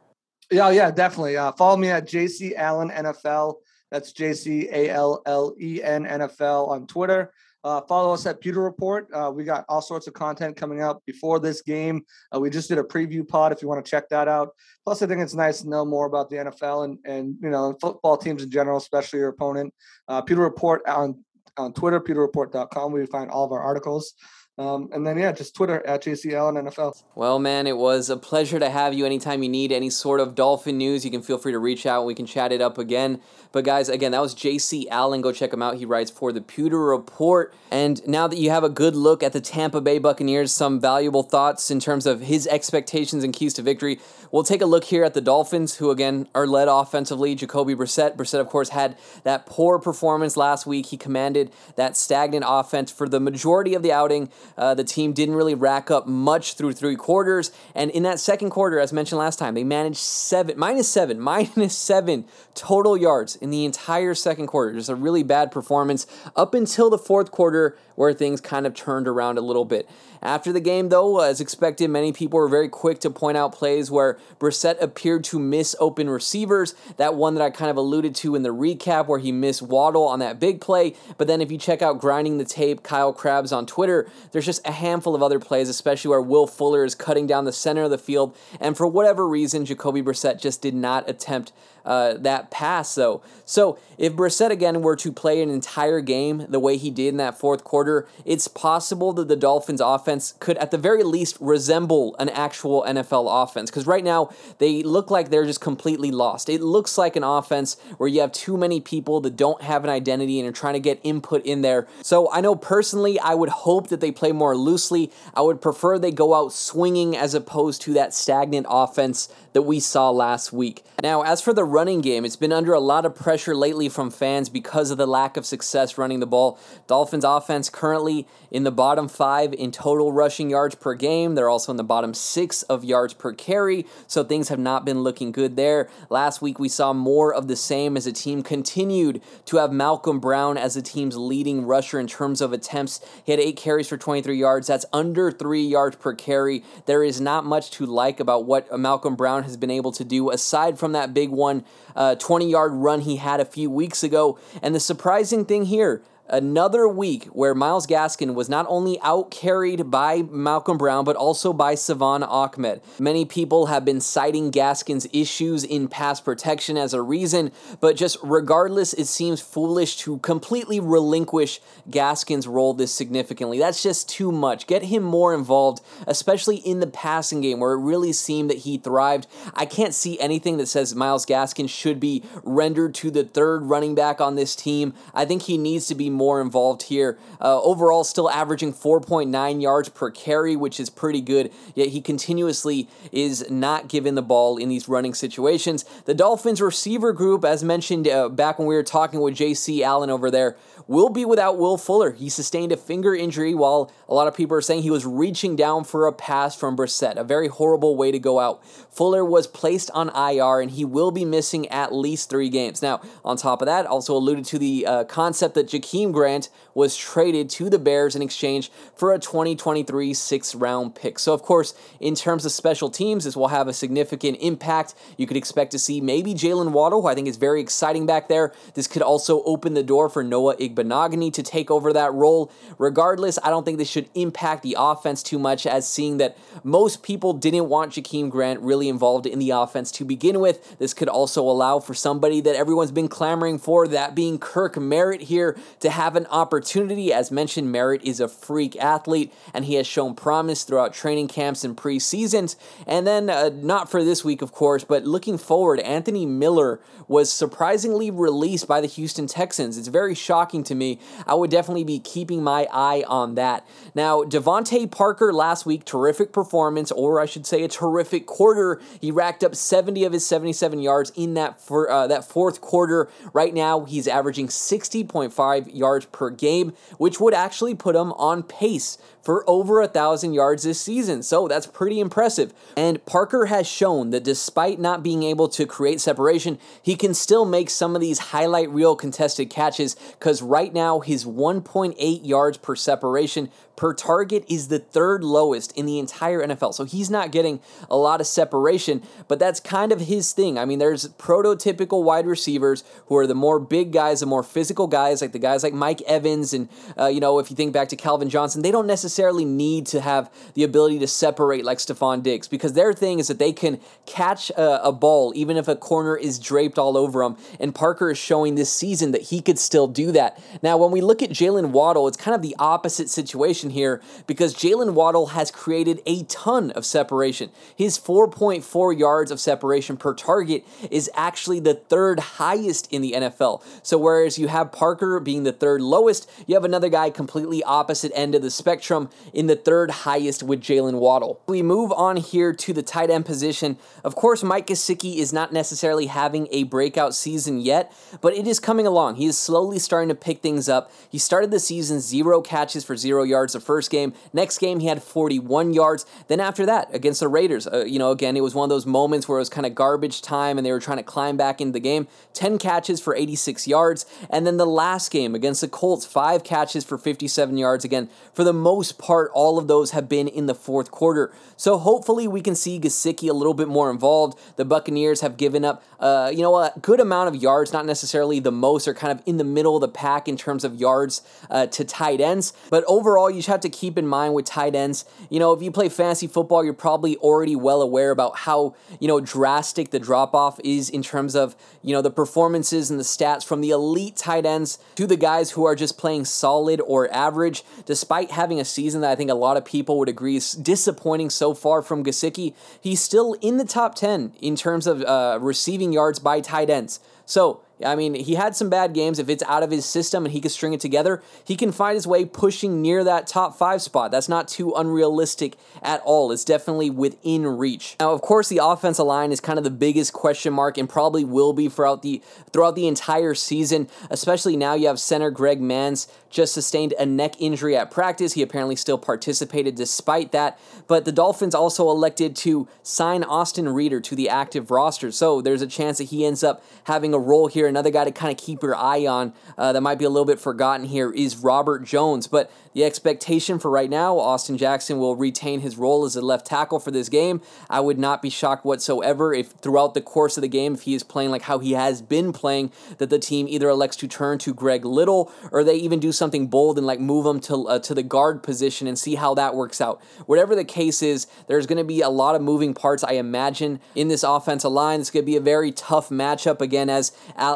Yeah, 0.52 0.70
yeah, 0.70 0.92
definitely. 0.92 1.38
Uh, 1.38 1.52
follow 1.54 1.76
me 1.76 1.90
at 1.90 2.08
JC 2.08 2.56
Allen 2.56 2.92
NFL. 2.92 3.56
That's 3.90 4.12
J 4.12 4.34
C 4.34 4.70
A 4.72 4.90
L 4.92 5.24
L 5.26 5.56
E 5.60 5.82
N 5.82 6.06
NFL 6.06 6.68
on 6.68 6.86
Twitter. 6.86 7.34
Uh, 7.64 7.82
follow 7.82 8.14
us 8.14 8.28
at 8.28 8.40
Pewter 8.42 8.62
Report. 8.62 9.08
Uh, 9.12 9.32
we 9.34 9.44
got 9.44 9.66
all 9.68 9.82
sorts 9.82 10.06
of 10.06 10.14
content 10.14 10.56
coming 10.56 10.82
out 10.82 11.02
before 11.08 11.40
this 11.40 11.64
game. 11.64 12.04
Uh, 12.34 12.40
we 12.40 12.52
just 12.52 12.70
did 12.70 12.78
a 12.78 12.84
preview 12.84 13.28
pod 13.28 13.52
if 13.52 13.64
you 13.64 13.68
want 13.68 13.84
to 13.84 13.90
check 13.90 14.08
that 14.10 14.28
out. 14.28 14.50
Plus, 14.84 15.02
I 15.02 15.08
think 15.08 15.22
it's 15.22 15.34
nice 15.34 15.62
to 15.62 15.70
know 15.70 15.84
more 15.84 16.06
about 16.06 16.30
the 16.30 16.36
NFL 16.36 16.86
and 16.86 17.00
and 17.06 17.36
you 17.42 17.50
know 17.50 17.76
football 17.82 18.18
teams 18.18 18.44
in 18.44 18.52
general, 18.52 18.78
especially 18.78 19.18
your 19.18 19.30
opponent. 19.30 19.74
Uh, 20.08 20.22
Pewter 20.22 20.42
Report 20.42 20.88
on 20.88 21.24
on 21.58 21.74
Twitter, 21.74 22.00
pewterreport.com. 22.00 22.92
We 22.92 23.06
find 23.06 23.30
all 23.30 23.46
of 23.46 23.52
our 23.52 23.62
articles. 23.62 24.14
Um, 24.58 24.90
and 24.92 25.08
then 25.08 25.18
yeah, 25.18 25.32
just 25.32 25.56
Twitter 25.56 25.86
at 25.88 26.04
JC 26.04 26.34
Allen 26.34 26.56
NFL. 26.56 27.02
Well, 27.16 27.40
man, 27.40 27.68
it 27.68 27.78
was 27.78 28.10
a 28.10 28.18
pleasure 28.18 28.60
to 28.60 28.70
have 28.70 28.94
you. 28.94 29.06
Anytime 29.06 29.42
you 29.42 29.50
need 29.50 29.72
any 29.72 29.90
sort 29.90 30.20
of 30.20 30.36
dolphin 30.36 30.78
news, 30.78 31.04
you 31.04 31.10
can 31.10 31.22
feel 31.22 31.38
free 31.38 31.54
to 31.54 31.58
reach 31.58 31.86
out. 31.86 32.06
We 32.06 32.14
can 32.14 32.28
chat 32.28 32.52
it 32.52 32.62
up 32.62 32.78
again. 32.78 33.22
But 33.54 33.66
guys, 33.66 33.90
again, 33.90 34.12
that 34.12 34.22
was 34.22 34.36
JC 34.36 34.86
Allen. 34.92 35.22
Go 35.22 35.32
check 35.32 35.52
him 35.52 35.62
out. 35.62 35.78
He 35.78 35.86
writes 35.86 36.12
for 36.12 36.32
the 36.32 36.42
Pewter 36.42 36.80
Report. 36.80 37.54
And 37.72 38.06
now 38.08 38.28
that 38.28 38.38
you 38.38 38.50
have 38.52 38.64
a 38.64 38.70
good 38.70 38.96
look 38.96 39.24
at 39.24 39.34
the 39.34 39.42
Tampa 39.42 39.82
Bay 39.82 39.98
Buccaneers, 39.98 40.52
some 40.52 40.80
valuable 40.80 41.24
thoughts 41.24 41.72
in 41.72 41.80
terms 41.80 42.06
of 42.06 42.22
his 42.22 42.46
expectations 42.48 43.24
and 43.24 43.34
keys 43.34 43.54
to 43.56 43.62
victory, 43.62 44.00
we'll 44.32 44.44
take 44.44 44.62
a 44.62 44.66
look 44.66 44.84
here 44.84 45.04
at 45.04 45.16
the 45.16 45.22
Dolphins, 45.22 45.78
who 45.78 45.90
again 45.90 46.28
are 46.36 46.46
led 46.46 46.68
offensively. 46.68 47.34
Jacoby 47.34 47.74
Brissett. 47.74 48.16
Brissett, 48.16 48.40
of 48.40 48.48
course, 48.48 48.70
had 48.70 48.96
that 49.24 49.48
poor 49.48 49.80
performance 49.80 50.38
last 50.38 50.68
week. 50.68 50.88
He 50.88 50.98
commanded 50.98 51.41
that 51.76 51.96
stagnant 51.96 52.44
offense 52.48 52.92
for 52.92 53.08
the 53.08 53.20
majority 53.20 53.74
of 53.74 53.82
the 53.82 53.92
outing. 53.92 54.30
Uh, 54.58 54.74
the 54.74 54.84
team 54.84 55.14
didn't 55.14 55.36
really 55.36 55.56
rack 55.56 55.90
up 55.90 56.08
much 56.08 56.56
through 56.56 56.74
three 56.74 56.96
quarters. 56.96 57.52
And 57.74 57.90
in 57.92 58.04
that 58.04 58.20
second 58.20 58.50
quarter, 58.50 58.80
as 58.80 58.92
mentioned 58.92 59.20
last 59.20 59.40
time, 59.40 59.54
they 59.54 59.64
managed 59.64 59.98
seven, 59.98 60.60
minus 60.60 60.90
seven, 60.90 61.20
minus 61.32 61.78
seven 61.78 62.26
total 62.54 62.98
yards 62.98 63.36
in 63.38 63.50
the 63.50 63.66
entire 63.66 64.14
second 64.14 64.48
quarter. 64.48 64.74
Just 64.74 64.90
a 64.90 64.96
really 64.96 65.24
bad 65.24 65.52
performance 65.52 66.06
up 66.36 66.54
until 66.54 66.90
the 66.90 66.98
fourth 66.98 67.32
quarter 67.32 67.78
where 67.96 68.14
things 68.14 68.42
kind 68.42 68.66
of 68.66 68.74
turned 68.74 69.08
around 69.08 69.38
a 69.38 69.42
little 69.42 69.66
bit. 69.66 69.90
After 70.22 70.54
the 70.54 70.60
game, 70.60 70.90
though, 70.90 71.20
as 71.20 71.42
expected, 71.42 71.90
many 71.90 72.12
people 72.12 72.38
were 72.38 72.48
very 72.48 72.70
quick 72.70 73.00
to 73.00 73.10
point 73.10 73.38
out 73.38 73.54
plays 73.54 73.90
where 73.90 74.20
Brissett 74.40 74.80
appeared 74.80 75.24
to 75.26 75.40
miss 75.40 75.76
open 75.80 76.10
receivers. 76.10 76.76
That 76.98 77.16
one 77.16 77.34
that 77.34 77.44
I 77.44 77.50
kind 77.50 77.72
of 77.72 77.78
alluded 77.78 78.14
to 78.16 78.36
in 78.36 78.44
the 78.44 78.54
recap 78.54 79.08
where 79.08 79.18
he 79.20 79.32
missed 79.32 79.64
Waddle 79.64 80.04
on 80.04 80.20
that 80.20 80.40
big 80.40 80.62
play. 80.62 80.96
But 81.18 81.28
then 81.28 81.42
if 81.42 81.52
you 81.52 81.58
check 81.58 81.82
out 81.82 82.00
Grinding 82.00 82.38
the 82.38 82.46
Tape, 82.46 82.84
Kyle 82.84 83.14
Crabbs 83.14 83.52
on 83.52 83.66
Twitter, 83.66 84.08
there's 84.32 84.46
just 84.46 84.66
a 84.68 84.72
handful 84.72 85.16
of 85.16 85.24
other 85.24 85.40
plays, 85.40 85.70
especially 85.70 86.10
where 86.10 86.22
Will 86.22 86.46
Fuller 86.46 86.86
is 86.86 86.94
cutting 86.94 87.26
down 87.26 87.46
the 87.46 87.52
center 87.52 87.84
of 87.84 87.90
the 87.90 87.98
field. 87.98 88.38
And 88.60 88.78
for 88.78 88.86
whatever 88.86 89.28
reason, 89.28 89.66
Jacoby 89.66 90.04
Brissett 90.04 90.40
just 90.40 90.62
did 90.62 90.76
not 90.76 91.10
attempt 91.10 91.52
uh, 91.84 92.14
that 92.14 92.52
pass, 92.52 92.94
though. 92.94 93.24
So 93.46 93.80
if 93.98 94.14
Brissett 94.14 94.52
again 94.52 94.82
were 94.82 94.96
to 94.98 95.12
play 95.12 95.42
an 95.42 95.50
entire 95.50 96.00
game 96.00 96.46
the 96.48 96.60
way 96.60 96.78
he 96.78 96.92
did 96.92 97.10
in 97.10 97.18
that 97.18 97.40
fourth 97.40 97.64
quarter, 97.64 98.08
it's 98.24 98.48
possible 98.48 99.14
that 99.14 99.28
the 99.28 99.36
Dolphins' 99.36 99.82
offense 99.82 100.11
could, 100.40 100.58
at 100.58 100.72
the 100.72 100.78
very 100.78 101.04
least, 101.04 101.38
resemble 101.40 102.16
an 102.18 102.30
actual 102.30 102.84
NFL 102.88 103.44
offense. 103.44 103.70
Because 103.70 103.88
right 103.88 104.04
now, 104.04 104.30
they 104.58 104.84
look 104.84 105.10
like 105.10 105.30
they're 105.30 105.46
just 105.46 105.62
completely 105.62 106.12
lost. 106.12 106.50
It 106.50 106.62
looks 106.62 106.98
like 106.98 107.16
an 107.16 107.24
offense 107.24 107.78
where 107.98 108.10
you 108.10 108.22
have 108.22 108.32
too 108.32 108.58
many 108.58 108.82
people 108.82 109.22
that 109.22 109.36
don't 109.36 109.62
have 109.62 109.84
an 109.84 109.90
identity 109.90 110.40
and 110.40 110.48
are 110.48 110.52
trying 110.52 110.74
to 110.74 110.80
get 110.80 111.00
input 111.04 111.46
in 111.46 111.62
there. 111.62 111.88
So 112.02 112.32
I 112.32 112.42
know 112.42 112.56
personally, 112.56 113.20
I 113.20 113.34
would 113.34 113.50
hope 113.50 113.88
that 113.90 114.02
they 114.02 114.12
play 114.12 114.32
more 114.32 114.56
loosely. 114.56 115.12
I 115.34 115.42
would 115.42 115.62
prefer 115.62 115.98
they 115.98 116.12
go 116.12 116.34
out 116.34 116.54
swinging 116.54 117.16
as 117.16 117.34
opposed 117.34 117.82
to 117.84 117.94
that 117.94 118.14
stagnant 118.14 118.66
offense 118.70 119.30
that 119.54 119.64
we 119.64 119.80
saw 119.80 120.10
last 120.10 120.54
week. 120.54 120.84
Now, 121.02 121.24
as 121.24 121.42
for 121.42 121.54
the 121.54 121.64
running 121.64 122.02
game, 122.02 122.26
it's 122.26 122.36
been 122.36 122.54
under 122.54 122.74
a 122.74 122.80
lot 122.80 123.06
of 123.06 123.16
pressure 123.16 123.56
lately 123.56 123.90
from 123.90 124.12
fans 124.12 124.50
because 124.50 124.92
of 124.92 124.98
the 124.98 125.08
lack 125.08 125.36
of 125.38 125.46
success 125.46 125.98
running 125.98 126.20
the 126.20 126.28
ball. 126.28 126.60
Dolphins 126.88 127.24
offense 127.24 127.70
currently 127.70 128.28
in 128.50 128.64
the 128.64 128.72
bottom 128.72 129.08
five 129.08 129.54
in 129.54 129.72
total 129.72 130.01
rushing 130.10 130.50
yards 130.50 130.76
per 130.76 130.94
game. 130.94 131.36
They're 131.36 131.50
also 131.50 131.72
in 131.72 131.78
the 131.78 131.84
bottom 131.84 132.14
six 132.14 132.64
of 132.64 132.84
yards 132.84 133.14
per 133.14 133.34
carry, 133.34 133.86
so 134.08 134.24
things 134.24 134.50
have 134.50 134.60
not 134.60 134.86
been 134.86 135.02
looking 135.02 135.32
good 135.32 135.56
there. 135.56 135.90
Last 136.10 136.42
week, 136.42 136.60
we 136.60 136.70
saw 136.70 136.94
more 136.94 137.34
of 137.34 137.48
the 137.48 137.56
same 137.56 137.98
as 137.98 138.06
the 138.06 138.12
team 138.12 138.44
continued 138.44 139.22
to 139.46 139.58
have 139.58 139.72
Malcolm 139.72 140.20
Brown 140.20 140.58
as 140.58 140.76
the 140.76 140.82
team's 140.82 141.18
leading 141.18 141.66
rusher 141.66 142.00
in 142.00 142.08
terms 142.08 142.42
of 142.42 142.54
attempts. 142.54 143.02
He 143.26 143.32
had 143.32 143.40
eight 143.40 143.58
carries 143.58 143.88
for 143.88 143.98
23 143.98 144.36
yards. 144.36 144.68
That's 144.68 144.86
under 144.94 145.32
three 145.32 145.64
yards 145.64 145.96
per 145.98 146.14
carry. 146.14 146.64
There 146.86 147.04
is 147.04 147.20
not 147.20 147.46
much 147.46 147.72
to 147.72 147.86
like 147.86 148.20
about 148.20 148.46
what 148.46 148.78
Malcolm 148.80 149.16
Brown 149.16 149.44
has 149.44 149.58
been 149.58 149.72
able 149.72 149.92
to 149.92 150.04
do 150.04 150.32
aside 150.32 150.80
from 150.80 150.94
that 150.94 151.14
big 151.14 151.30
one, 151.30 151.66
20 151.96 152.46
uh, 152.46 152.48
yard 152.48 152.74
run 152.74 153.02
he 153.02 153.18
had 153.18 153.40
a 153.40 153.46
few 153.46 153.70
weeks 153.70 154.04
ago. 154.04 154.40
And 154.62 154.74
the 154.74 154.80
surprising 154.80 155.46
thing 155.46 155.66
here, 155.66 156.02
another 156.32 156.88
week 156.88 157.26
where 157.26 157.54
Myles 157.54 157.86
Gaskin 157.86 158.34
was 158.34 158.50
not 158.50 158.66
only 158.70 159.00
out 159.02 159.30
carried 159.30 159.92
by 159.92 160.24
Malcolm 160.24 160.78
Brown, 160.78 161.04
but 161.04 161.16
also 161.16 161.54
by 161.54 161.76
Salvon 161.76 162.24
Ahmed. 162.24 162.82
Many 163.00 163.26
people 163.26 163.68
have 163.68 163.86
been 163.86 164.02
citing 164.02 164.52
Gaskin's 164.52 165.08
issues 165.14 165.64
in 165.64 165.88
pass 165.88 166.22
protection 166.22 166.78
as 166.78 166.94
a 166.94 167.02
reason, 167.02 167.52
but 167.80 167.96
just 167.96 168.18
regardless, 168.24 168.94
it 168.94 169.06
seems 169.06 169.42
foolish 169.42 169.98
to 169.98 170.20
completely 170.20 170.80
relinquish 170.80 171.60
Gaskin's 171.90 172.48
role 172.48 172.74
this 172.74 172.94
significantly. 172.94 173.60
That's 173.60 173.84
just 173.84 174.08
too 174.08 174.32
much. 174.32 174.68
Get 174.68 174.84
him 174.84 175.04
more 175.04 175.34
involved, 175.34 175.84
especially 176.08 176.58
in 176.58 176.80
the 176.80 176.88
passing 176.88 177.42
game 177.42 177.60
where 177.60 177.74
it 177.74 177.82
really 177.82 178.14
seemed 178.14 178.50
that 178.50 178.60
he 178.60 178.78
thrived. 178.78 179.28
I 179.54 179.66
can't 179.66 179.94
see 179.94 180.20
anything 180.20 180.58
that 180.58 180.68
says 180.68 180.96
Myles 180.96 181.26
Gaskin 181.26 181.70
should 181.70 182.00
be 182.00 182.24
rendered 182.44 182.96
to 182.96 183.12
the 183.12 183.24
third 183.24 183.64
running 183.64 183.96
back 183.96 184.22
on 184.22 184.36
this 184.36 184.56
team. 184.56 184.94
I 185.14 185.26
think 185.26 185.44
he 185.44 185.58
needs 185.58 185.88
to 185.88 185.96
be 185.96 186.10
more 186.10 186.21
involved 186.42 186.84
here. 186.84 187.18
Uh, 187.40 187.62
overall, 187.62 188.04
still 188.04 188.30
averaging 188.30 188.74
4.9 188.74 189.62
yards 189.62 189.90
per 189.90 190.12
carry, 190.12 190.56
which 190.56 190.80
is 190.80 190.90
pretty 190.90 191.22
good, 191.22 191.52
yet 191.74 191.88
he 191.88 192.02
continuously 192.02 192.88
is 193.12 193.50
not 193.50 193.88
given 193.88 194.16
the 194.16 194.22
ball 194.22 194.58
in 194.58 194.70
these 194.70 194.88
running 194.88 195.14
situations. 195.14 195.86
The 196.06 196.14
Dolphins 196.14 196.62
receiver 196.62 197.14
group, 197.14 197.44
as 197.44 197.64
mentioned 197.64 198.08
uh, 198.08 198.30
back 198.30 198.60
when 198.60 198.68
we 198.68 198.76
were 198.76 198.84
talking 198.84 199.22
with 199.22 199.36
JC 199.36 199.82
Allen 199.82 200.10
over 200.10 200.30
there, 200.30 200.56
will 200.92 201.08
be 201.08 201.24
without 201.24 201.58
Will 201.58 201.78
Fuller. 201.78 202.12
He 202.12 202.28
sustained 202.28 202.74
a 202.74 202.78
finger 202.78 203.16
injury 203.16 203.56
while 203.56 203.90
a 204.10 204.14
lot 204.14 204.28
of 204.28 204.36
people 204.36 204.58
are 204.58 204.62
saying 204.62 204.84
he 204.84 204.92
was 204.92 205.06
reaching 205.06 205.56
down 205.56 205.86
for 205.86 206.06
a 206.06 206.12
pass 206.12 206.54
from 206.54 206.76
Brissett. 206.76 207.16
A 207.16 207.24
very 207.24 207.48
horrible 207.48 207.96
way 207.96 208.12
to 208.12 208.20
go 208.20 208.40
out. 208.40 208.62
Fuller 208.92 209.24
was 209.24 209.48
placed 209.48 209.90
on 209.92 210.10
IR 210.10 210.60
and 210.60 210.72
he 210.72 210.84
will 210.84 211.12
be 211.12 211.24
missing 211.24 211.66
at 211.70 211.94
least 211.94 212.30
three 212.30 212.50
games. 212.50 212.82
Now, 212.82 213.00
on 213.24 213.38
top 213.38 213.62
of 213.62 213.68
that, 213.68 213.86
also 213.86 214.14
alluded 214.14 214.44
to 214.46 214.60
the 214.60 214.86
uh, 214.86 215.04
concept 215.06 215.56
that 215.56 215.68
Jakeem 215.68 216.12
Grant 216.12 216.50
was 216.74 216.96
traded 216.96 217.50
to 217.52 217.70
the 217.70 217.80
Bears 217.80 218.16
in 218.16 218.22
exchange 218.22 218.72
for 218.96 219.14
a 219.14 219.20
2023 219.20 220.14
sixth 220.14 220.56
round 220.56 220.96
pick. 220.96 221.20
So, 221.20 221.34
of 221.34 221.42
course, 221.42 221.74
in 222.00 222.16
terms 222.16 222.46
of 222.46 222.52
special 222.52 222.90
teams, 222.90 223.26
this 223.26 223.36
will 223.36 223.50
have 223.50 223.68
a 223.68 223.74
significant 223.74 224.38
impact. 224.42 224.96
You 225.18 225.28
could 225.28 225.38
expect 225.38 225.72
to 225.72 225.80
see 225.80 226.02
maybe 226.02 226.34
Jaylen 226.34 226.72
Waddle, 226.72 227.02
who 227.02 227.08
I 227.08 227.16
think 227.16 227.28
is 227.28 227.38
very 227.38 227.62
exciting 227.62 228.06
back 228.06 228.28
there. 228.28 228.54
This 228.74 228.88
could 228.88 229.02
also 229.02 229.44
open 229.44 229.74
the 229.74 229.84
door 229.84 230.10
for 230.10 230.24
Noah 230.24 230.56
Igbinoghene 230.58 231.34
to 231.34 231.44
take 231.44 231.70
over 231.70 231.92
that 231.94 232.14
role. 232.14 232.52
Regardless, 232.78 233.38
I 233.44 233.50
don't 233.50 233.66
think 233.66 233.78
this 233.78 233.90
should 233.90 234.10
impact 234.16 234.64
the 234.64 234.78
offense 234.80 235.24
too 235.24 235.40
much, 235.40 235.66
as 235.66 235.88
seeing 235.88 236.18
that 236.18 236.38
most 236.64 237.04
people 237.04 237.34
didn't 237.34 237.70
want 237.70 237.94
Jakeem 237.94 238.30
Grant 238.30 238.62
really 238.62 238.88
involved 238.88 239.26
in 239.26 239.40
the 239.40 239.52
offense 239.52 239.92
to 239.94 240.06
begin 240.06 240.40
with. 240.40 240.78
This 240.78 240.94
could 240.94 241.10
also 241.10 241.42
allow 241.42 241.80
for 241.80 241.94
somebody 241.94 242.42
that 242.42 242.56
everyone's 242.56 242.92
been 242.92 243.08
clamoring 243.08 243.60
for, 243.60 243.88
that 243.88 244.16
being 244.16 244.40
Kirk 244.40 244.78
Merritt 244.78 245.22
here, 245.22 245.58
to 245.80 245.90
have 245.90 246.16
an 246.16 246.26
opportunity. 246.28 246.61
As 246.62 247.32
mentioned, 247.32 247.72
Merritt 247.72 248.04
is 248.04 248.20
a 248.20 248.28
freak 248.28 248.76
athlete, 248.78 249.34
and 249.54 249.66
he 249.66 249.76
has 249.76 249.88
shown 249.88 250.16
promise 250.16 250.64
throughout 250.64 250.94
training 250.94 251.28
camps 251.28 251.64
and 251.64 251.76
preseasons. 251.76 252.56
And 252.88 253.06
then, 253.06 253.30
uh, 253.30 253.50
not 253.54 253.90
for 253.90 254.04
this 254.04 254.24
week, 254.24 254.42
of 254.42 254.52
course, 254.52 254.84
but 254.84 255.06
looking 255.06 255.38
forward, 255.38 255.80
Anthony 255.80 256.26
Miller 256.26 256.80
was 257.08 257.32
surprisingly 257.32 258.10
released 258.10 258.68
by 258.68 258.80
the 258.80 258.88
Houston 258.88 259.28
Texans. 259.28 259.78
It's 259.78 259.90
very 259.90 260.16
shocking 260.16 260.64
to 260.64 260.74
me. 260.74 261.00
I 261.28 261.34
would 261.34 261.52
definitely 261.52 261.84
be 261.84 262.00
keeping 262.00 262.42
my 262.42 262.68
eye 262.72 263.04
on 263.06 263.36
that. 263.36 263.68
Now, 263.94 264.24
DeVante 264.24 264.90
Parker 264.90 265.34
last 265.34 265.66
week, 265.66 265.84
terrific 265.84 266.32
performance, 266.32 266.90
or 266.92 267.20
I 267.20 267.26
should 267.26 267.46
say 267.46 267.64
a 267.64 267.68
terrific 267.68 268.26
quarter. 268.26 268.82
He 269.02 269.12
racked 269.12 269.44
up 269.44 269.56
70 269.56 270.06
of 270.06 270.14
his 270.14 270.26
77 270.26 270.80
yards 270.80 271.12
in 271.16 271.34
that 271.34 271.60
for, 271.60 271.92
uh, 271.92 272.08
that 272.08 272.24
fourth 272.24 272.62
quarter. 272.62 273.10
Right 273.34 273.54
now, 273.54 273.82
he's 273.82 274.08
averaging 274.08 274.48
60.5 274.48 275.76
yards 275.76 276.06
per 276.06 276.30
game, 276.30 276.51
which 276.98 277.20
would 277.20 277.34
actually 277.34 277.76
put 277.76 277.96
him 277.96 278.12
on 278.14 278.44
pace 278.44 278.98
for 279.22 279.48
over 279.50 279.82
a 279.82 279.88
thousand 279.88 280.34
yards 280.34 280.64
this 280.64 280.80
season. 280.80 281.24
So 281.24 281.48
that's 281.48 281.68
pretty 281.68 282.00
impressive. 282.00 282.54
And 282.76 283.04
Parker 283.06 283.48
has 283.48 283.68
shown 283.68 284.10
that 284.12 284.24
despite 284.24 284.80
not 284.80 285.04
being 285.04 285.24
able 285.24 285.48
to 285.50 285.66
create 285.66 286.02
separation, 286.02 286.60
he 286.82 286.96
can 286.96 287.14
still 287.14 287.46
make 287.46 287.70
some 287.70 287.96
of 287.96 288.02
these 288.02 288.20
highlight 288.20 288.70
reel 288.70 288.96
contested 288.96 289.50
catches 289.50 289.96
because 289.96 290.42
right 290.42 290.74
now 290.74 291.00
his 291.00 291.26
1.8 291.26 292.26
yards 292.26 292.58
per 292.58 292.76
separation 292.76 293.50
per 293.82 293.94
target 293.96 294.46
is 294.48 294.68
the 294.68 294.78
third 294.78 295.24
lowest 295.24 295.76
in 295.76 295.88
the 295.88 295.98
entire 295.98 296.46
NFL. 296.46 296.72
So 296.72 296.84
he's 296.84 297.10
not 297.10 297.32
getting 297.32 297.60
a 297.90 297.98
lot 297.98 298.22
of 298.22 298.28
separation, 298.28 299.02
but 299.28 299.40
that's 299.40 299.60
kind 299.60 299.92
of 299.92 300.02
his 300.02 300.34
thing. 300.34 300.60
I 300.60 300.66
mean, 300.66 300.78
there's 300.78 301.08
prototypical 301.14 302.04
wide 302.04 302.28
receivers 302.28 302.84
who 303.08 303.18
are 303.18 303.26
the 303.26 303.34
more 303.34 303.60
big 303.60 303.92
guys, 303.92 304.20
the 304.20 304.28
more 304.28 304.44
physical 304.44 304.86
guys, 304.86 305.20
like 305.20 305.32
the 305.32 305.40
guys 305.40 305.64
like 305.64 305.74
Mike 305.74 306.02
Evans. 306.04 306.54
And, 306.54 306.70
uh, 306.96 307.08
you 307.08 307.20
know, 307.20 307.40
if 307.40 307.50
you 307.50 307.56
think 307.56 307.74
back 307.74 307.90
to 307.90 307.96
Calvin 307.96 308.30
Johnson, 308.30 308.62
they 308.62 308.70
don't 308.70 308.86
necessarily 308.86 309.11
need 309.46 309.86
to 309.88 310.02
have 310.02 310.32
the 310.54 310.64
ability 310.64 311.00
to 311.00 311.08
separate 311.08 311.66
like 311.66 311.78
Stefon 311.78 312.24
Diggs 312.24 312.48
because 312.48 312.74
their 312.74 312.94
thing 312.94 313.20
is 313.20 313.28
that 313.28 313.40
they 313.40 313.54
can 313.54 313.80
catch 314.06 314.50
a, 314.52 314.88
a 314.88 314.92
ball 314.92 315.34
even 315.36 315.58
if 315.58 315.68
a 315.68 315.76
corner 315.76 316.16
is 316.16 316.40
draped 316.40 316.78
all 316.78 316.98
over 316.98 317.24
them. 317.24 317.38
And 317.60 317.74
Parker 317.74 318.12
is 318.12 318.18
showing 318.18 318.56
this 318.56 318.72
season 318.72 319.12
that 319.12 319.24
he 319.24 319.42
could 319.42 319.60
still 319.60 319.88
do 319.88 320.12
that. 320.12 320.42
Now, 320.62 320.78
when 320.78 320.92
we 320.92 321.02
look 321.02 321.22
at 321.22 321.30
Jaylen 321.30 321.72
Waddle, 321.72 322.08
it's 322.08 322.18
kind 322.18 322.36
of 322.36 322.42
the 322.42 322.56
opposite 322.60 323.10
situation 323.10 323.70
here 323.72 324.02
because 324.28 324.56
Jaylen 324.56 324.94
Waddle 324.94 325.28
has 325.28 325.52
created 325.52 326.02
a 326.06 326.24
ton 326.24 326.72
of 326.72 326.86
separation. 326.86 327.50
His 327.76 327.98
4.4 327.98 328.98
yards 328.98 329.32
of 329.32 329.40
separation 329.40 329.98
per 329.98 330.14
target 330.14 330.66
is 330.90 331.10
actually 331.14 331.60
the 331.60 331.74
third 331.74 332.20
highest 332.20 332.92
in 332.92 333.02
the 333.02 333.14
NFL. 333.14 333.64
So 333.84 333.98
whereas 333.98 334.38
you 334.38 334.48
have 334.48 334.72
Parker 334.72 335.20
being 335.20 335.44
the 335.44 335.52
third 335.52 335.82
lowest, 335.82 336.30
you 336.48 336.56
have 336.56 336.66
another 336.66 336.90
guy 336.90 337.10
completely 337.10 337.64
opposite 337.64 338.12
end 338.16 338.36
of 338.36 338.42
the 338.42 338.52
spectrum 338.52 339.01
in 339.34 339.48
the 339.48 339.56
third 339.56 339.92
highest 339.92 340.44
with 340.44 340.62
Jaylen 340.62 341.00
Waddle. 341.00 341.42
We 341.48 341.62
move 341.62 341.92
on 341.92 342.18
here 342.18 342.54
to 342.54 342.74
the 342.74 342.84
tight 342.84 343.10
end 343.10 343.26
position. 343.26 343.78
Of 344.04 344.16
course, 344.16 344.44
Mike 344.44 344.68
Gesicki 344.68 345.18
is 345.18 345.32
not 345.32 345.54
necessarily 345.54 346.08
having 346.08 346.48
a 346.52 346.64
breakout 346.64 347.16
season 347.16 347.60
yet, 347.60 347.92
but 348.22 348.34
it 348.34 348.48
is 348.48 348.60
coming 348.60 348.88
along. 348.88 349.16
He 349.16 349.26
is 349.26 349.38
slowly 349.38 349.80
starting 349.80 350.10
to 350.10 350.16
pick 350.16 350.42
things 350.42 350.68
up. 350.68 350.92
He 351.10 351.18
started 351.18 351.52
the 351.52 351.60
season 351.60 352.00
zero 352.00 352.42
catches 352.42 352.84
for 352.84 352.96
zero 352.96 353.24
yards 353.24 353.54
the 353.54 353.60
first 353.60 353.90
game. 353.90 354.14
Next 354.34 354.58
game, 354.58 354.80
he 354.80 354.88
had 354.88 355.02
41 355.04 355.74
yards. 355.74 356.06
Then 356.28 356.40
after 356.40 356.66
that, 356.66 356.94
against 356.94 357.20
the 357.20 357.28
Raiders, 357.28 357.68
uh, 357.68 357.86
you 357.86 358.00
know, 358.00 358.12
again, 358.12 358.38
it 358.38 358.42
was 358.42 358.56
one 358.56 358.66
of 358.66 358.70
those 358.70 358.86
moments 358.86 359.28
where 359.28 359.38
it 359.38 359.42
was 359.42 359.50
kind 359.50 359.66
of 359.66 359.76
garbage 359.76 360.22
time 360.22 360.58
and 360.58 360.66
they 360.66 360.72
were 360.72 360.80
trying 360.80 360.98
to 360.98 361.04
climb 361.04 361.38
back 361.38 361.62
into 361.62 361.74
the 361.74 361.80
game. 361.80 362.08
10 362.34 362.58
catches 362.58 363.00
for 363.00 363.16
86 363.16 363.68
yards. 363.68 364.06
And 364.30 364.46
then 364.46 364.58
the 364.58 364.66
last 364.66 365.12
game 365.12 365.36
against 365.36 365.62
the 365.62 365.68
Colts, 365.68 366.06
five 366.06 366.44
catches 366.44 366.84
for 366.84 366.98
57 366.98 367.58
yards. 367.58 367.86
Again, 367.86 368.10
for 368.34 368.44
the 368.44 368.54
most 368.54 368.91
part, 368.92 369.32
all 369.34 369.58
of 369.58 369.68
those 369.68 369.92
have 369.92 370.08
been 370.10 370.28
in 370.28 370.46
the 370.46 370.56
fourth 370.56 370.92
quarter. 370.92 371.34
So 371.58 371.78
hopefully 371.78 372.28
we 372.28 372.42
can 372.42 372.56
see 372.56 372.80
Gesicki 372.80 373.30
a 373.30 373.34
little 373.34 373.54
bit 373.54 373.68
more 373.68 373.92
involved. 373.92 374.40
The 374.56 374.66
Buccaneers 374.66 375.22
have 375.22 375.38
given 375.38 375.64
up, 375.64 375.84
uh, 376.00 376.32
you 376.34 376.42
know, 376.42 376.56
a 376.56 376.74
good 376.82 377.00
amount 377.00 377.34
of 377.34 377.42
yards, 377.42 377.72
not 377.72 377.86
necessarily 377.86 378.40
the 378.40 378.52
most, 378.52 378.88
or 378.88 378.94
kind 378.94 379.12
of 379.12 379.24
in 379.26 379.38
the 379.38 379.44
middle 379.44 379.76
of 379.76 379.82
the 379.82 379.88
pack 379.88 380.28
in 380.28 380.38
terms 380.38 380.64
of 380.64 380.76
yards 380.76 381.22
uh, 381.50 381.68
to 381.68 381.86
tight 381.86 382.20
ends. 382.20 382.54
But 382.70 382.84
overall, 382.88 383.30
you 383.30 383.38
just 383.38 383.48
have 383.48 383.60
to 383.62 383.70
keep 383.70 383.98
in 383.98 384.08
mind 384.08 384.34
with 384.34 384.46
tight 384.46 384.76
ends, 384.76 385.06
you 385.30 385.40
know, 385.40 385.54
if 385.54 385.62
you 385.62 385.72
play 385.72 385.90
fantasy 385.90 386.28
football, 386.28 386.64
you're 386.64 386.74
probably 386.74 387.16
already 387.18 387.56
well 387.56 387.82
aware 387.82 388.12
about 388.12 388.40
how, 388.40 388.76
you 389.00 389.08
know, 389.08 389.20
drastic 389.20 389.92
the 389.92 390.00
drop 390.00 390.34
off 390.34 390.60
is 390.64 390.90
in 390.90 391.02
terms 391.02 391.36
of, 391.36 391.56
you 391.82 391.94
know, 391.94 392.02
the 392.02 392.12
performances 392.12 392.90
and 392.90 393.00
the 393.00 393.04
stats 393.04 393.46
from 393.46 393.62
the 393.62 393.70
elite 393.70 394.16
tight 394.16 394.46
ends 394.46 394.80
to 394.96 395.08
the 395.08 395.16
guys 395.16 395.52
who 395.52 395.64
are 395.64 395.76
just 395.76 395.98
playing 395.98 396.26
solid 396.26 396.82
or 396.82 397.12
average, 397.14 397.64
despite 397.86 398.32
having 398.32 398.60
a 398.60 398.66
season 398.66 398.81
that 398.82 399.12
I 399.12 399.16
think 399.16 399.30
a 399.30 399.36
lot 399.36 399.58
of 399.58 399.66
people 399.66 399.98
would 400.00 400.10
agree 400.10 400.36
is 400.36 400.52
disappointing 400.52 401.30
so 401.30 401.54
far 401.54 401.82
from 401.82 402.04
Gesicki. 402.04 402.54
He's 402.80 403.02
still 403.02 403.34
in 403.42 403.58
the 403.58 403.66
top 403.66 403.96
10 403.96 404.34
in 404.42 404.56
terms 404.56 404.88
of 404.88 405.02
uh, 405.04 405.40
receiving 405.42 405.94
yards 405.94 406.20
by 406.20 406.42
tight 406.42 406.70
ends. 406.70 407.00
So, 407.26 407.62
I 407.86 407.96
mean, 407.96 408.16
he 408.16 408.36
had 408.36 408.56
some 408.56 408.70
bad 408.70 408.94
games. 408.94 409.20
If 409.20 409.30
it's 409.30 409.44
out 409.44 409.64
of 409.64 409.72
his 409.72 409.86
system 409.86 410.26
and 410.26 410.34
he 410.34 410.42
can 410.42 410.50
string 410.50 410.74
it 410.74 410.80
together, 410.80 411.22
he 411.44 411.56
can 411.56 411.72
find 411.72 411.96
his 411.96 412.08
way 412.08 412.26
pushing 412.26 412.82
near 412.82 413.04
that 413.04 413.28
top 413.28 413.58
five 413.58 413.82
spot. 413.82 414.12
That's 414.12 414.30
not 414.30 414.48
too 414.48 414.74
unrealistic 414.74 415.56
at 415.82 416.02
all. 416.02 416.32
It's 416.32 416.46
definitely 416.46 416.90
within 416.90 417.46
reach. 417.46 417.96
Now, 418.00 418.12
of 418.12 418.22
course, 418.22 418.50
the 418.50 418.60
offensive 418.64 419.06
line 419.06 419.32
is 419.32 419.40
kind 419.40 419.58
of 419.58 419.64
the 419.64 419.70
biggest 419.72 420.14
question 420.14 420.54
mark 420.54 420.78
and 420.78 420.90
probably 420.90 421.24
will 421.24 421.54
be 421.54 421.70
throughout 421.70 422.02
the 422.02 422.22
throughout 422.52 422.76
the 422.76 422.88
entire 422.88 423.34
season. 423.34 423.88
Especially 424.10 424.56
now, 424.56 424.74
you 424.74 424.88
have 424.88 425.00
center 425.00 425.32
Greg 425.32 425.62
Mancz 425.62 426.08
just 426.30 426.54
sustained 426.54 426.94
a 426.98 427.06
neck 427.06 427.34
injury 427.40 427.76
at 427.76 427.92
practice. 427.92 428.34
He 428.34 428.42
apparently 428.42 428.76
still 428.76 428.98
participated 428.98 429.76
despite 429.76 430.32
that. 430.32 430.58
But 430.88 431.06
the 431.06 431.12
Dolphins 431.12 431.54
also 431.54 431.90
elected 431.90 432.36
to 432.38 432.68
sign 432.84 433.24
Austin 433.24 433.70
Reiter 433.70 434.00
to 434.02 434.16
the 434.16 434.30
active 434.30 434.72
roster, 434.72 435.12
so 435.12 435.42
there's 435.42 435.62
a 435.62 435.68
chance 435.68 435.98
that 435.98 436.06
he 436.06 436.26
ends 436.26 436.44
up 436.44 436.64
having 436.86 437.14
a 437.14 437.20
role 437.20 437.48
here 437.48 437.68
another 437.72 437.90
guy 437.90 438.04
to 438.04 438.12
kind 438.12 438.32
of 438.32 438.38
keep 438.38 438.62
your 438.62 438.76
eye 438.76 439.08
on 439.08 439.34
uh, 439.58 439.74
that 439.74 439.82
might 439.82 439.98
be 439.98 440.06
a 440.06 440.10
little 440.10 440.26
bit 440.26 440.40
forgotten 440.40 440.86
here 440.86 441.12
is 441.12 441.38
Robert 441.38 441.84
Jones. 441.84 442.28
But 442.28 442.52
the 442.74 442.84
expectation 442.84 443.60
for 443.60 443.72
right 443.72 443.90
now, 443.90 444.18
Austin 444.20 444.58
Jackson 444.58 445.00
will 445.00 445.16
retain 445.16 445.62
his 445.62 445.78
role 445.78 446.06
as 446.06 446.16
a 446.16 446.22
left 446.22 446.46
tackle 446.46 446.80
for 446.80 446.92
this 446.92 447.10
game. 447.10 447.42
I 447.70 447.80
would 447.80 447.98
not 447.98 448.22
be 448.22 448.30
shocked 448.30 448.64
whatsoever 448.64 449.34
if 449.34 449.52
throughout 449.52 449.94
the 449.94 450.02
course 450.02 450.38
of 450.38 450.42
the 450.42 450.48
game, 450.48 450.76
if 450.76 450.84
he 450.84 450.94
is 450.94 451.04
playing 451.04 451.32
like 451.32 451.44
how 451.44 451.60
he 451.60 451.72
has 451.74 452.02
been 452.02 452.32
playing, 452.32 452.72
that 452.98 453.10
the 453.10 453.20
team 453.20 453.48
either 453.48 453.70
elects 453.70 453.98
to 453.98 454.08
turn 454.08 454.38
to 454.40 454.54
Greg 454.54 454.86
Little 454.86 455.32
or 455.52 455.64
they 455.64 455.76
even 455.76 456.00
do 456.00 456.12
something 456.12 456.48
bold 456.48 456.78
and 456.78 456.86
like 456.86 457.00
move 457.00 457.26
him 457.26 457.40
to 457.42 457.68
uh, 457.68 457.80
to 457.80 457.94
the 457.94 458.04
guard 458.04 458.44
position 458.44 458.88
and 458.88 459.00
see 459.00 459.16
how 459.16 459.34
that 459.36 459.56
works 459.56 459.82
out. 459.82 460.02
Whatever 460.26 460.56
the 460.56 460.64
case 460.64 461.02
is, 461.02 461.28
there's 461.48 461.66
going 461.66 461.78
to 461.78 461.84
be 461.84 462.02
a 462.02 462.10
lot 462.10 462.36
of 462.36 462.42
moving 462.42 462.74
parts. 462.74 463.04
I 463.04 463.14
imagine 463.14 463.80
in 463.96 464.08
this 464.08 464.24
offensive 464.24 464.72
line, 464.72 465.00
it's 465.00 465.10
going 465.10 465.24
to 465.24 465.32
be 465.32 465.38
a 465.38 465.42
very 465.42 465.72
tough 465.72 466.10
matchup 466.10 466.62
again, 466.62 466.90
as 466.90 467.12